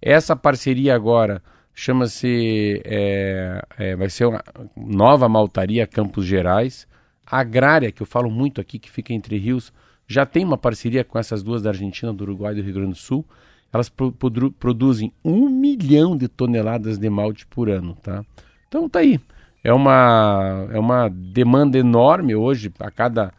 Essa 0.02 0.34
parceria 0.34 0.96
agora 0.96 1.40
chama-se. 1.72 2.82
É, 2.84 3.62
é, 3.78 3.94
vai 3.94 4.10
ser 4.10 4.24
uma 4.24 4.42
nova 4.76 5.28
maltaria 5.28 5.86
Campos 5.86 6.26
Gerais. 6.26 6.88
A 7.24 7.38
Agrária, 7.38 7.92
que 7.92 8.02
eu 8.02 8.06
falo 8.06 8.28
muito 8.28 8.60
aqui, 8.60 8.80
que 8.80 8.90
fica 8.90 9.12
entre 9.12 9.38
rios, 9.38 9.72
já 10.08 10.26
tem 10.26 10.44
uma 10.44 10.58
parceria 10.58 11.04
com 11.04 11.20
essas 11.20 11.40
duas 11.40 11.62
da 11.62 11.70
Argentina, 11.70 12.12
do 12.12 12.24
Uruguai 12.24 12.52
e 12.52 12.56
do 12.56 12.62
Rio 12.62 12.74
Grande 12.74 12.90
do 12.94 12.98
Sul 12.98 13.24
elas 13.72 13.88
pro, 13.88 14.10
produ, 14.12 14.50
produzem 14.52 15.12
um 15.24 15.48
milhão 15.48 16.16
de 16.16 16.28
toneladas 16.28 16.98
de 16.98 17.08
malte 17.08 17.46
por 17.46 17.68
ano, 17.68 17.96
tá? 18.02 18.24
Então 18.68 18.88
tá 18.88 19.00
aí. 19.00 19.20
É 19.62 19.72
uma, 19.72 20.68
é 20.72 20.78
uma 20.78 21.08
demanda 21.08 21.78
enorme 21.78 22.34
hoje. 22.34 22.72
A 22.80 22.90
cada 22.90 23.32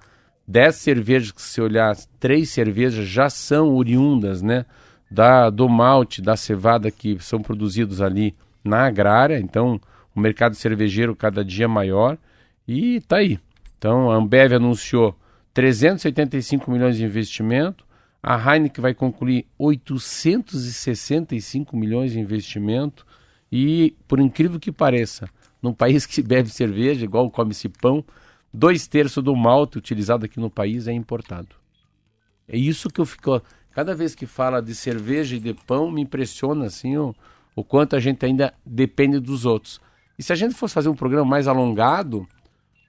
10 0.48 0.76
cervejas 0.76 1.32
que 1.32 1.42
se 1.42 1.60
olhar, 1.62 1.96
três 2.20 2.50
cervejas 2.50 3.08
já 3.08 3.30
são 3.30 3.76
oriundas, 3.76 4.42
né? 4.42 4.66
Da, 5.10 5.50
do 5.50 5.68
malte, 5.68 6.22
da 6.22 6.38
cevada 6.38 6.90
que 6.90 7.20
são 7.20 7.42
produzidos 7.42 8.02
ali 8.02 8.36
na 8.64 8.86
agrária. 8.86 9.40
Então, 9.40 9.80
o 10.16 10.20
mercado 10.20 10.56
cervejeiro 10.56 11.16
cada 11.16 11.44
dia 11.44 11.68
maior. 11.68 12.18
E 12.68 13.02
tá 13.02 13.18
aí. 13.18 13.40
Então, 13.78 14.12
a 14.12 14.16
Ambev 14.16 14.54
anunciou 14.54 15.16
385 15.54 16.70
milhões 16.72 16.98
de 16.98 17.04
investimento. 17.04 17.84
A 18.24 18.38
Heineken 18.38 18.82
vai 18.82 18.94
concluir 18.94 19.48
865 19.58 21.76
milhões 21.76 22.12
de 22.12 22.20
investimento 22.20 23.06
e, 23.52 23.96
por 24.08 24.20
incrível 24.20 24.60
que 24.60 24.72
pareça, 24.72 25.28
num 25.62 25.74
país 25.74 26.06
que 26.06 26.22
bebe 26.22 26.50
cerveja, 26.50 27.04
igual 27.04 27.30
come-se 27.32 27.68
pão, 27.68 28.06
dois 28.54 28.88
terços 28.88 29.24
do 29.24 29.36
malte 29.36 29.78
utilizado 29.78 30.26
aqui 30.26 30.40
no 30.40 30.50
país 30.50 30.88
é 30.88 30.94
importado. 30.94 31.56
É 32.48 32.58
isso 32.58 32.90
que 32.90 33.02
eu 33.02 33.06
fico. 33.06 33.42
Cada 33.72 33.96
vez 33.96 34.14
que 34.14 34.26
fala 34.26 34.62
de 34.62 34.76
cerveja 34.76 35.36
e 35.36 35.40
de 35.40 35.54
pão, 35.54 35.90
me 35.90 36.02
impressiona 36.02 36.66
assim 36.66 36.98
o, 36.98 37.16
o 37.56 37.64
quanto 37.64 37.96
a 37.96 38.00
gente 38.00 38.26
ainda 38.26 38.54
depende 38.66 39.20
dos 39.20 39.46
outros. 39.46 39.82
E 40.20 40.24
se 40.24 40.32
a 40.32 40.36
gente 40.36 40.54
fosse 40.54 40.74
fazer 40.74 40.90
um 40.90 40.96
programa 40.96 41.26
mais 41.26 41.48
alongado, 41.48 42.28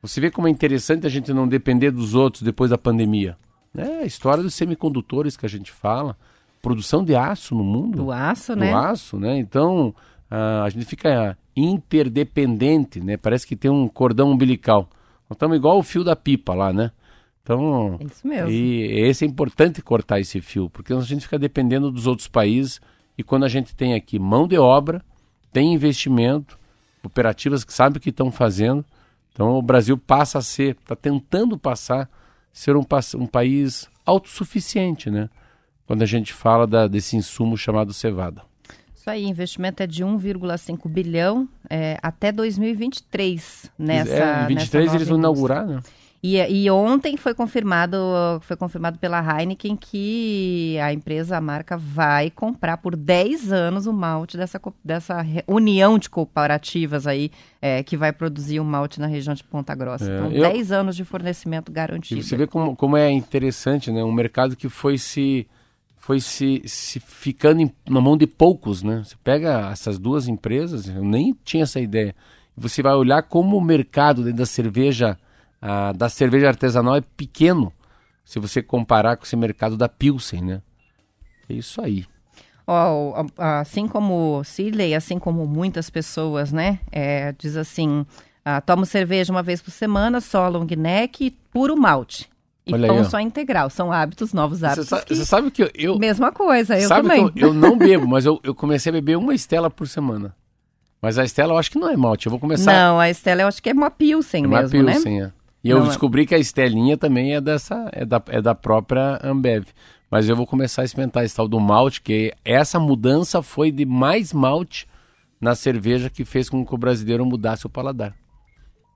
você 0.02 0.20
vê 0.20 0.30
como 0.30 0.48
é 0.48 0.50
interessante 0.50 1.06
a 1.06 1.10
gente 1.10 1.32
não 1.32 1.48
depender 1.48 1.90
dos 1.90 2.14
outros 2.14 2.42
depois 2.42 2.70
da 2.70 2.76
pandemia. 2.76 3.38
É 3.76 4.02
a 4.02 4.04
história 4.04 4.42
dos 4.42 4.54
semicondutores 4.54 5.36
que 5.36 5.46
a 5.46 5.48
gente 5.48 5.72
fala, 5.72 6.16
produção 6.60 7.04
de 7.04 7.14
aço 7.14 7.54
no 7.54 7.64
mundo. 7.64 8.04
Do 8.04 8.12
aço, 8.12 8.54
né? 8.54 8.70
Do 8.70 8.76
aço, 8.76 9.18
né? 9.18 9.38
Então, 9.38 9.94
a, 10.30 10.64
a 10.64 10.68
gente 10.68 10.84
fica 10.84 11.36
interdependente, 11.56 13.00
né? 13.00 13.16
Parece 13.16 13.46
que 13.46 13.56
tem 13.56 13.70
um 13.70 13.88
cordão 13.88 14.30
umbilical. 14.30 14.88
Nós 15.28 15.36
estamos 15.36 15.56
igual 15.56 15.78
o 15.78 15.82
fio 15.82 16.04
da 16.04 16.14
pipa 16.14 16.54
lá, 16.54 16.72
né? 16.72 16.92
Então, 17.42 17.98
é 18.00 18.04
Isso 18.04 18.26
mesmo. 18.26 18.50
E 18.50 19.00
esse 19.00 19.24
é 19.24 19.28
importante 19.28 19.82
cortar 19.82 20.20
esse 20.20 20.40
fio, 20.40 20.70
porque 20.70 20.92
a 20.92 21.00
gente 21.00 21.22
fica 21.22 21.38
dependendo 21.38 21.90
dos 21.90 22.06
outros 22.06 22.28
países 22.28 22.80
e 23.18 23.22
quando 23.22 23.44
a 23.44 23.48
gente 23.48 23.74
tem 23.74 23.94
aqui 23.94 24.18
mão 24.18 24.46
de 24.46 24.56
obra, 24.58 25.04
tem 25.52 25.74
investimento, 25.74 26.58
cooperativas 27.02 27.64
que 27.64 27.72
sabem 27.72 27.98
o 27.98 28.00
que 28.00 28.10
estão 28.10 28.30
fazendo, 28.30 28.84
então 29.32 29.58
o 29.58 29.62
Brasil 29.62 29.98
passa 29.98 30.38
a 30.38 30.42
ser, 30.42 30.76
está 30.80 30.94
tentando 30.94 31.58
passar 31.58 32.08
ser 32.52 32.76
um, 32.76 32.84
um 33.16 33.26
país 33.26 33.88
autossuficiente, 34.04 35.10
né? 35.10 35.28
Quando 35.86 36.02
a 36.02 36.06
gente 36.06 36.32
fala 36.32 36.66
da, 36.66 36.86
desse 36.86 37.16
insumo 37.16 37.56
chamado 37.56 37.92
cevada. 37.92 38.42
Isso 38.94 39.10
aí, 39.10 39.24
investimento 39.24 39.82
é 39.82 39.86
de 39.86 40.04
1,5 40.04 40.88
bilhão 40.88 41.48
é, 41.68 41.98
até 42.00 42.30
2023 42.30 43.70
nessa. 43.76 44.12
É, 44.12 44.44
em 44.44 44.46
23 44.46 44.94
eles 44.94 45.08
vão 45.08 45.18
inaugurar, 45.18 45.66
né? 45.66 45.80
E, 46.22 46.36
e, 46.36 46.70
ontem 46.70 47.16
foi 47.16 47.34
confirmado, 47.34 47.96
foi 48.42 48.56
confirmado 48.56 48.96
pela 48.96 49.18
Heineken 49.20 49.74
que 49.74 50.78
a 50.78 50.92
empresa, 50.92 51.36
a 51.36 51.40
marca, 51.40 51.76
vai 51.76 52.30
comprar 52.30 52.76
por 52.76 52.94
10 52.94 53.52
anos 53.52 53.88
o 53.88 53.92
malte 53.92 54.36
dessa, 54.36 54.60
dessa 54.84 55.26
união 55.48 55.98
de 55.98 56.08
cooperativas 56.08 57.08
aí, 57.08 57.32
é, 57.60 57.82
que 57.82 57.96
vai 57.96 58.12
produzir 58.12 58.60
o 58.60 58.64
malte 58.64 59.00
na 59.00 59.08
região 59.08 59.34
de 59.34 59.42
Ponta 59.42 59.74
Grossa. 59.74 60.08
É, 60.08 60.16
então, 60.16 60.30
eu... 60.30 60.42
10 60.42 60.70
anos 60.70 60.94
de 60.94 61.04
fornecimento 61.04 61.72
garantido. 61.72 62.20
E 62.20 62.22
você 62.22 62.36
vê 62.36 62.46
como, 62.46 62.76
como 62.76 62.96
é 62.96 63.10
interessante, 63.10 63.90
né? 63.90 64.04
Um 64.04 64.12
mercado 64.12 64.54
que 64.54 64.68
foi 64.68 64.98
se 64.98 65.48
foi 65.96 66.20
se, 66.20 66.62
se 66.66 67.00
ficando 67.00 67.62
em, 67.62 67.72
na 67.88 68.00
mão 68.00 68.16
de 68.16 68.28
poucos, 68.28 68.82
né? 68.84 69.02
Você 69.04 69.16
pega 69.24 69.70
essas 69.72 69.98
duas 69.98 70.28
empresas, 70.28 70.88
eu 70.88 71.04
nem 71.04 71.36
tinha 71.44 71.64
essa 71.64 71.80
ideia. 71.80 72.14
Você 72.56 72.80
vai 72.80 72.94
olhar 72.94 73.22
como 73.24 73.56
o 73.56 73.60
mercado 73.60 74.22
dentro 74.22 74.38
da 74.38 74.46
cerveja 74.46 75.18
a, 75.62 75.92
da 75.92 76.08
cerveja 76.08 76.48
artesanal 76.48 76.96
é 76.96 77.00
pequeno 77.00 77.72
se 78.24 78.40
você 78.40 78.60
comparar 78.60 79.16
com 79.16 79.24
esse 79.24 79.36
mercado 79.36 79.76
da 79.76 79.88
Pilsen, 79.88 80.42
né? 80.42 80.62
É 81.48 81.54
isso 81.54 81.80
aí. 81.80 82.04
Oh, 82.66 83.26
assim 83.36 83.86
como 83.86 84.42
Sidley, 84.44 84.94
assim 84.94 85.18
como 85.18 85.46
muitas 85.46 85.88
pessoas, 85.90 86.52
né? 86.52 86.80
É, 86.90 87.32
diz 87.32 87.56
assim, 87.56 88.06
ah, 88.44 88.60
tomo 88.60 88.86
cerveja 88.86 89.32
uma 89.32 89.42
vez 89.42 89.60
por 89.60 89.70
semana, 89.70 90.20
só 90.20 90.48
long 90.48 90.66
neck 90.76 91.26
e 91.26 91.30
puro 91.30 91.76
malte. 91.76 92.30
E 92.64 92.72
Olha 92.72 92.88
pão 92.88 92.98
aí, 92.98 93.04
só 93.04 93.18
integral. 93.18 93.68
São 93.68 93.92
hábitos, 93.92 94.32
novos 94.32 94.62
hábitos. 94.62 94.88
Você 94.88 95.24
sabe, 95.24 95.26
sabe 95.26 95.50
que 95.50 95.70
eu... 95.74 95.98
Mesma 95.98 96.30
coisa, 96.30 96.78
eu 96.78 96.88
sabe 96.88 97.08
também. 97.08 97.32
Eu, 97.34 97.48
eu 97.48 97.54
não 97.54 97.76
bebo, 97.78 98.06
mas 98.06 98.24
eu, 98.24 98.40
eu 98.44 98.54
comecei 98.54 98.90
a 98.90 98.92
beber 98.92 99.16
uma 99.16 99.34
Estela 99.34 99.68
por 99.68 99.88
semana. 99.88 100.34
Mas 101.00 101.18
a 101.18 101.24
Estela 101.24 101.52
eu 101.52 101.58
acho 101.58 101.70
que 101.70 101.78
não 101.78 101.88
é 101.88 101.96
malte, 101.96 102.26
eu 102.26 102.30
vou 102.30 102.38
começar... 102.38 102.72
Não, 102.72 103.00
a 103.00 103.10
Estela 103.10 103.42
eu 103.42 103.48
acho 103.48 103.60
que 103.60 103.68
é 103.68 103.72
uma 103.72 103.90
Pilsen 103.90 104.44
é 104.44 104.46
uma 104.46 104.62
mesmo, 104.62 104.84
Pilsen, 104.84 105.20
né? 105.20 105.32
É. 105.38 105.41
E 105.62 105.70
eu 105.70 105.78
não 105.78 105.86
é. 105.86 105.88
descobri 105.88 106.26
que 106.26 106.34
a 106.34 106.38
Estelinha 106.38 106.96
também 106.96 107.34
é 107.34 107.40
dessa, 107.40 107.88
é 107.92 108.04
da, 108.04 108.22
é 108.28 108.42
da 108.42 108.54
própria 108.54 109.20
Ambev. 109.22 109.66
Mas 110.10 110.28
eu 110.28 110.36
vou 110.36 110.46
começar 110.46 110.82
a 110.82 110.84
experimentar 110.84 111.24
esse 111.24 111.36
tal 111.36 111.48
do 111.48 111.58
malte, 111.58 112.02
que 112.02 112.32
essa 112.44 112.78
mudança 112.78 113.40
foi 113.42 113.70
de 113.70 113.86
mais 113.86 114.32
malte 114.32 114.86
na 115.40 115.54
cerveja 115.54 116.10
que 116.10 116.24
fez 116.24 116.48
com 116.48 116.64
que 116.64 116.74
o 116.74 116.78
brasileiro 116.78 117.24
mudasse 117.24 117.66
o 117.66 117.70
paladar. 117.70 118.14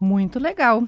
Muito 0.00 0.38
legal. 0.38 0.86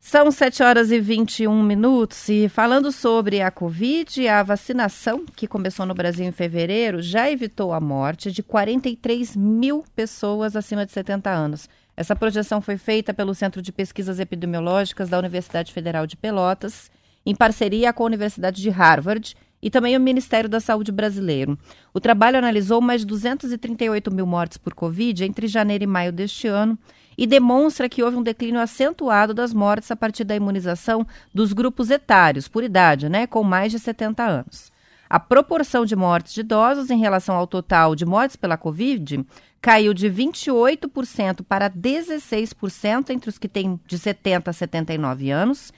São 0.00 0.30
7 0.30 0.62
horas 0.62 0.92
e 0.92 1.00
21 1.00 1.62
minutos 1.62 2.28
e 2.28 2.48
falando 2.48 2.92
sobre 2.92 3.42
a 3.42 3.50
Covid, 3.50 4.28
a 4.28 4.42
vacinação 4.42 5.24
que 5.26 5.48
começou 5.48 5.84
no 5.84 5.94
Brasil 5.94 6.24
em 6.24 6.32
fevereiro 6.32 7.02
já 7.02 7.30
evitou 7.30 7.72
a 7.72 7.80
morte 7.80 8.30
de 8.30 8.42
43 8.42 9.34
mil 9.34 9.84
pessoas 9.96 10.54
acima 10.54 10.86
de 10.86 10.92
70 10.92 11.30
anos. 11.30 11.68
Essa 11.98 12.14
projeção 12.14 12.60
foi 12.60 12.78
feita 12.78 13.12
pelo 13.12 13.34
Centro 13.34 13.60
de 13.60 13.72
Pesquisas 13.72 14.20
Epidemiológicas 14.20 15.08
da 15.08 15.18
Universidade 15.18 15.72
Federal 15.72 16.06
de 16.06 16.16
Pelotas, 16.16 16.92
em 17.26 17.34
parceria 17.34 17.92
com 17.92 18.04
a 18.04 18.06
Universidade 18.06 18.62
de 18.62 18.70
Harvard 18.70 19.36
e 19.60 19.68
também 19.68 19.96
o 19.96 20.00
Ministério 20.00 20.48
da 20.48 20.60
Saúde 20.60 20.92
brasileiro. 20.92 21.58
O 21.92 21.98
trabalho 21.98 22.38
analisou 22.38 22.80
mais 22.80 23.00
de 23.00 23.06
238 23.08 24.14
mil 24.14 24.26
mortes 24.26 24.58
por 24.58 24.74
Covid 24.74 25.24
entre 25.24 25.48
janeiro 25.48 25.82
e 25.82 25.88
maio 25.88 26.12
deste 26.12 26.46
ano 26.46 26.78
e 27.18 27.26
demonstra 27.26 27.88
que 27.88 28.00
houve 28.00 28.16
um 28.16 28.22
declínio 28.22 28.60
acentuado 28.60 29.34
das 29.34 29.52
mortes 29.52 29.90
a 29.90 29.96
partir 29.96 30.22
da 30.22 30.36
imunização 30.36 31.04
dos 31.34 31.52
grupos 31.52 31.90
etários, 31.90 32.46
por 32.46 32.62
idade, 32.62 33.08
né, 33.08 33.26
com 33.26 33.42
mais 33.42 33.72
de 33.72 33.78
70 33.80 34.22
anos. 34.24 34.70
A 35.08 35.18
proporção 35.18 35.86
de 35.86 35.96
mortes 35.96 36.34
de 36.34 36.40
idosos 36.40 36.90
em 36.90 36.98
relação 36.98 37.34
ao 37.34 37.46
total 37.46 37.94
de 37.94 38.04
mortes 38.04 38.36
pela 38.36 38.58
Covid 38.58 39.24
caiu 39.60 39.94
de 39.94 40.10
28% 40.10 41.42
para 41.42 41.70
16% 41.70 43.10
entre 43.10 43.30
os 43.30 43.38
que 43.38 43.48
têm 43.48 43.80
de 43.86 43.98
70 43.98 44.50
a 44.50 44.52
79 44.52 45.30
anos 45.30 45.72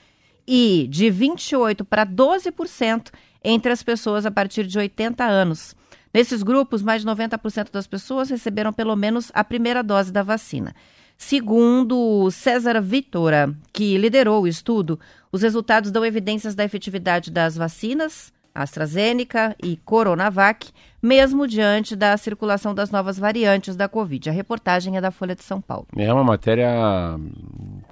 e 0.45 0.87
de 0.89 1.05
28% 1.05 1.85
para 1.85 2.05
12% 2.05 3.07
entre 3.43 3.71
as 3.71 3.81
pessoas 3.81 4.25
a 4.25 4.31
partir 4.31 4.67
de 4.67 4.77
80 4.77 5.23
anos. 5.23 5.75
Nesses 6.13 6.43
grupos, 6.43 6.81
mais 6.81 7.01
de 7.01 7.07
90% 7.07 7.71
das 7.71 7.87
pessoas 7.87 8.29
receberam 8.29 8.73
pelo 8.73 8.95
menos 8.97 9.31
a 9.33 9.43
primeira 9.43 9.81
dose 9.81 10.11
da 10.11 10.21
vacina. 10.21 10.75
Segundo 11.17 12.29
César 12.31 12.81
Vitora, 12.81 13.55
que 13.71 13.97
liderou 13.97 14.43
o 14.43 14.47
estudo, 14.47 14.99
os 15.31 15.41
resultados 15.41 15.89
dão 15.89 16.03
evidências 16.03 16.53
da 16.53 16.65
efetividade 16.65 17.31
das 17.31 17.55
vacinas, 17.55 18.33
AstraZeneca 18.53 19.55
e 19.63 19.77
Coronavac, 19.77 20.71
mesmo 21.01 21.47
diante 21.47 21.95
da 21.95 22.15
circulação 22.17 22.75
das 22.75 22.91
novas 22.91 23.17
variantes 23.17 23.75
da 23.75 23.87
Covid. 23.87 24.29
A 24.29 24.33
reportagem 24.33 24.97
é 24.97 25.01
da 25.01 25.11
Folha 25.11 25.35
de 25.35 25.43
São 25.43 25.61
Paulo. 25.61 25.87
É 25.95 26.13
uma 26.13 26.23
matéria 26.23 26.69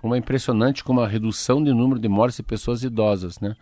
uma 0.03 0.17
impressionante 0.17 0.83
com 0.83 0.93
uma 0.93 1.07
redução 1.07 1.63
de 1.63 1.73
número 1.73 1.99
de 1.99 2.07
mortes 2.07 2.37
de 2.37 2.43
pessoas 2.43 2.83
idosas, 2.83 3.39
né? 3.39 3.55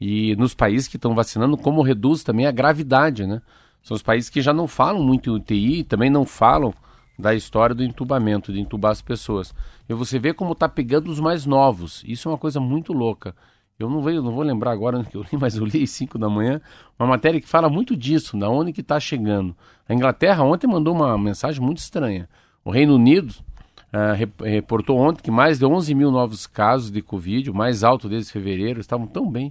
E 0.00 0.34
nos 0.36 0.54
países 0.54 0.88
que 0.88 0.96
estão 0.96 1.14
vacinando, 1.14 1.56
como 1.56 1.82
reduz 1.82 2.22
também 2.22 2.46
a 2.46 2.52
gravidade, 2.52 3.26
né? 3.26 3.42
São 3.82 3.94
os 3.94 4.02
países 4.02 4.30
que 4.30 4.40
já 4.40 4.52
não 4.52 4.66
falam 4.66 5.02
muito 5.02 5.30
em 5.30 5.34
UTI, 5.34 5.84
também 5.84 6.10
não 6.10 6.24
falam 6.24 6.72
da 7.18 7.34
história 7.34 7.74
do 7.74 7.84
entubamento, 7.84 8.52
de 8.52 8.60
entubar 8.60 8.92
as 8.92 9.02
pessoas. 9.02 9.54
E 9.88 9.94
você 9.94 10.18
vê 10.18 10.32
como 10.32 10.52
está 10.52 10.68
pegando 10.68 11.10
os 11.10 11.20
mais 11.20 11.44
novos. 11.44 12.02
Isso 12.06 12.28
é 12.28 12.32
uma 12.32 12.38
coisa 12.38 12.58
muito 12.58 12.92
louca. 12.92 13.34
Eu 13.80 13.88
não, 13.88 14.02
não 14.02 14.32
vou 14.32 14.42
lembrar 14.42 14.72
agora 14.72 15.02
que 15.02 15.16
eu 15.16 15.22
li, 15.22 15.38
mas 15.40 15.56
eu 15.56 15.64
li 15.64 15.82
às 15.82 15.90
5 15.90 16.18
da 16.18 16.28
manhã, 16.28 16.60
uma 16.98 17.08
matéria 17.08 17.40
que 17.40 17.48
fala 17.48 17.70
muito 17.70 17.96
disso, 17.96 18.38
da 18.38 18.50
onde 18.50 18.74
que 18.74 18.82
está 18.82 19.00
chegando. 19.00 19.56
A 19.88 19.94
Inglaterra 19.94 20.44
ontem 20.44 20.66
mandou 20.66 20.94
uma 20.94 21.16
mensagem 21.16 21.62
muito 21.62 21.78
estranha. 21.78 22.28
O 22.62 22.70
Reino 22.70 22.94
Unido 22.94 23.30
uh, 23.30 24.44
reportou 24.44 24.98
ontem 24.98 25.22
que 25.22 25.30
mais 25.30 25.58
de 25.58 25.64
11 25.64 25.94
mil 25.94 26.10
novos 26.10 26.46
casos 26.46 26.90
de 26.90 27.00
Covid, 27.00 27.50
o 27.50 27.54
mais 27.54 27.82
alto 27.82 28.06
desde 28.06 28.30
fevereiro, 28.30 28.80
estavam 28.80 29.06
tão 29.06 29.30
bem. 29.30 29.50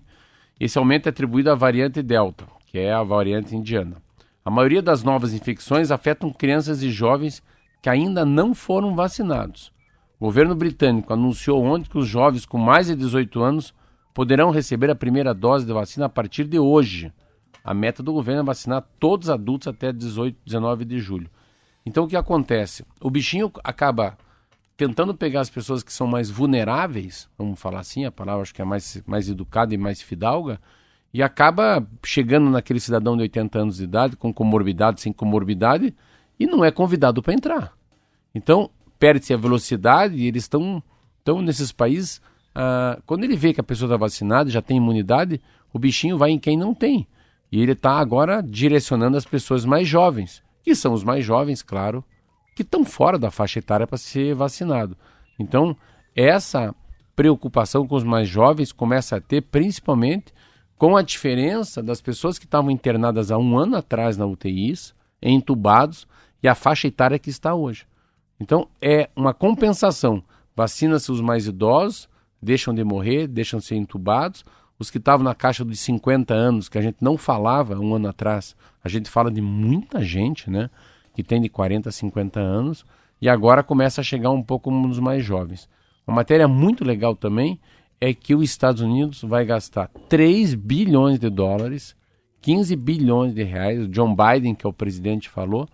Esse 0.59 0.77
aumento 0.77 1.07
é 1.07 1.09
atribuído 1.09 1.49
à 1.49 1.55
variante 1.55 2.03
Delta, 2.03 2.45
que 2.67 2.77
é 2.77 2.93
a 2.93 3.01
variante 3.01 3.55
indiana. 3.55 3.95
A 4.45 4.51
maioria 4.51 4.83
das 4.83 5.01
novas 5.01 5.33
infecções 5.33 5.89
afetam 5.89 6.31
crianças 6.31 6.83
e 6.83 6.91
jovens 6.91 7.41
que 7.81 7.89
ainda 7.89 8.23
não 8.23 8.53
foram 8.53 8.95
vacinados. 8.95 9.71
O 10.19 10.25
governo 10.25 10.53
britânico 10.53 11.11
anunciou 11.11 11.63
ontem 11.63 11.89
que 11.89 11.97
os 11.97 12.07
jovens 12.07 12.45
com 12.45 12.59
mais 12.59 12.85
de 12.85 12.95
18 12.95 13.41
anos 13.41 13.73
poderão 14.13 14.51
receber 14.51 14.89
a 14.89 14.95
primeira 14.95 15.33
dose 15.33 15.65
de 15.65 15.73
vacina 15.73 16.05
a 16.05 16.09
partir 16.09 16.45
de 16.45 16.59
hoje. 16.59 17.11
A 17.63 17.73
meta 17.73 18.01
do 18.01 18.13
governo 18.13 18.41
é 18.41 18.45
vacinar 18.45 18.83
todos 18.99 19.27
os 19.27 19.33
adultos 19.33 19.67
até 19.67 19.91
18, 19.91 20.37
19 20.45 20.85
de 20.85 20.99
julho. 20.99 21.29
Então 21.85 22.03
o 22.03 22.07
que 22.07 22.15
acontece? 22.15 22.85
O 23.01 23.09
bichinho 23.09 23.51
acaba 23.63 24.17
tentando 24.75 25.13
pegar 25.13 25.41
as 25.41 25.49
pessoas 25.49 25.83
que 25.83 25.91
são 25.91 26.07
mais 26.07 26.29
vulneráveis, 26.29 27.29
vamos 27.37 27.59
falar 27.59 27.79
assim, 27.79 28.05
a 28.05 28.11
palavra 28.11 28.43
acho 28.43 28.53
que 28.53 28.61
é 28.61 28.65
mais, 28.65 29.01
mais 29.05 29.27
educada 29.27 29.73
e 29.73 29.77
mais 29.77 30.01
fidalga, 30.01 30.59
e 31.13 31.21
acaba 31.21 31.85
chegando 32.05 32.49
naquele 32.49 32.79
cidadão 32.79 33.17
de 33.17 33.23
80 33.23 33.59
anos 33.59 33.77
de 33.77 33.83
idade, 33.83 34.15
com 34.15 34.33
comorbidade, 34.33 35.01
sem 35.01 35.11
comorbidade, 35.11 35.93
e 36.39 36.45
não 36.45 36.63
é 36.63 36.71
convidado 36.71 37.21
para 37.21 37.33
entrar. 37.33 37.73
Então, 38.33 38.69
perde-se 38.97 39.33
a 39.33 39.37
velocidade 39.37 40.15
e 40.15 40.27
eles 40.27 40.43
estão 40.43 40.81
estão 41.29 41.41
nesses 41.41 41.71
países. 41.71 42.21
Ah, 42.61 42.99
quando 43.05 43.23
ele 43.23 43.37
vê 43.37 43.53
que 43.53 43.61
a 43.61 43.63
pessoa 43.63 43.87
está 43.87 43.95
vacinada, 43.95 44.49
já 44.49 44.61
tem 44.61 44.75
imunidade, 44.75 45.39
o 45.71 45.79
bichinho 45.79 46.17
vai 46.17 46.31
em 46.31 46.37
quem 46.37 46.57
não 46.57 46.75
tem. 46.75 47.07
E 47.49 47.61
ele 47.61 47.71
está 47.71 47.93
agora 47.93 48.43
direcionando 48.43 49.15
as 49.15 49.23
pessoas 49.23 49.63
mais 49.63 49.87
jovens, 49.87 50.43
que 50.61 50.75
são 50.75 50.91
os 50.91 51.01
mais 51.01 51.23
jovens, 51.23 51.63
claro, 51.63 52.03
que 52.53 52.61
estão 52.61 52.83
fora 52.83 53.17
da 53.17 53.31
faixa 53.31 53.59
etária 53.59 53.87
para 53.87 53.97
ser 53.97 54.35
vacinado. 54.35 54.97
Então, 55.39 55.73
essa 56.13 56.75
preocupação 57.15 57.87
com 57.87 57.95
os 57.95 58.03
mais 58.03 58.27
jovens 58.27 58.73
começa 58.73 59.15
a 59.15 59.21
ter 59.21 59.41
principalmente 59.41 60.33
com 60.77 60.97
a 60.97 61.01
diferença 61.01 61.81
das 61.81 62.01
pessoas 62.01 62.37
que 62.37 62.43
estavam 62.43 62.71
internadas 62.71 63.31
há 63.31 63.37
um 63.37 63.57
ano 63.57 63.77
atrás 63.77 64.17
na 64.17 64.25
UTIs, 64.25 64.93
entubados, 65.21 66.05
e 66.43 66.47
a 66.47 66.55
faixa 66.55 66.89
etária 66.89 67.17
que 67.17 67.29
está 67.29 67.55
hoje. 67.55 67.87
Então, 68.37 68.67
é 68.81 69.09
uma 69.15 69.33
compensação. 69.33 70.21
Vacina-se 70.53 71.09
os 71.09 71.21
mais 71.21 71.47
idosos, 71.47 72.09
deixam 72.41 72.73
de 72.73 72.83
morrer, 72.83 73.27
deixam 73.27 73.59
de 73.59 73.65
ser 73.65 73.75
entubados. 73.75 74.43
Os 74.77 74.89
que 74.89 74.97
estavam 74.97 75.23
na 75.23 75.35
caixa 75.35 75.65
dos 75.65 75.79
50 75.79 76.33
anos, 76.33 76.69
que 76.69 76.77
a 76.77 76.81
gente 76.81 76.97
não 77.01 77.17
falava 77.17 77.77
um 77.77 77.93
ano 77.95 78.07
atrás, 78.07 78.55
a 78.83 78.87
gente 78.87 79.09
fala 79.09 79.29
de 79.29 79.41
muita 79.41 80.01
gente, 80.03 80.49
né? 80.49 80.69
Que 81.13 81.21
tem 81.21 81.41
de 81.41 81.49
40 81.49 81.89
a 81.89 81.91
50 81.91 82.39
anos, 82.39 82.85
e 83.21 83.27
agora 83.27 83.61
começa 83.61 83.99
a 83.99 84.03
chegar 84.03 84.29
um 84.29 84.41
pouco 84.41 84.71
nos 84.71 84.99
mais 84.99 85.23
jovens. 85.23 85.67
Uma 86.07 86.15
matéria 86.15 86.47
muito 86.47 86.85
legal 86.85 87.15
também 87.15 87.59
é 87.99 88.13
que 88.13 88.33
os 88.33 88.43
Estados 88.43 88.81
Unidos 88.81 89.21
vai 89.21 89.45
gastar 89.45 89.89
3 90.07 90.55
bilhões 90.55 91.19
de 91.19 91.29
dólares, 91.29 91.95
15 92.41 92.75
bilhões 92.77 93.33
de 93.33 93.43
reais, 93.43 93.81
o 93.81 93.87
John 93.89 94.15
Biden, 94.15 94.55
que 94.55 94.65
é 94.65 94.69
o 94.69 94.73
presidente, 94.73 95.29
falou, 95.29 95.67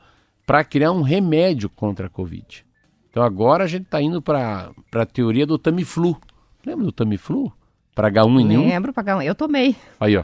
para 0.48 0.64
criar 0.64 0.92
um 0.92 1.04
remédio 1.04 1.70
contra 1.70 2.08
a 2.08 2.10
Covid. 2.10 2.66
Então 3.10 3.22
agora 3.22 3.64
a 3.64 3.68
gente 3.68 3.84
está 3.84 4.02
indo 4.02 4.22
para 4.22 4.72
a 4.94 5.06
teoria 5.06 5.46
do 5.46 5.60
Tamiflu. 5.60 6.18
Lembra 6.66 6.86
do 6.86 6.92
Tamiflu? 6.92 7.52
Para 7.94 8.12
H1N1? 8.12 8.68
Lembro, 8.68 8.94
para 8.94 9.18
H1. 9.18 9.26
Eu 9.26 9.36
tomei. 9.36 9.76
Aí, 10.00 10.18
ó. 10.18 10.24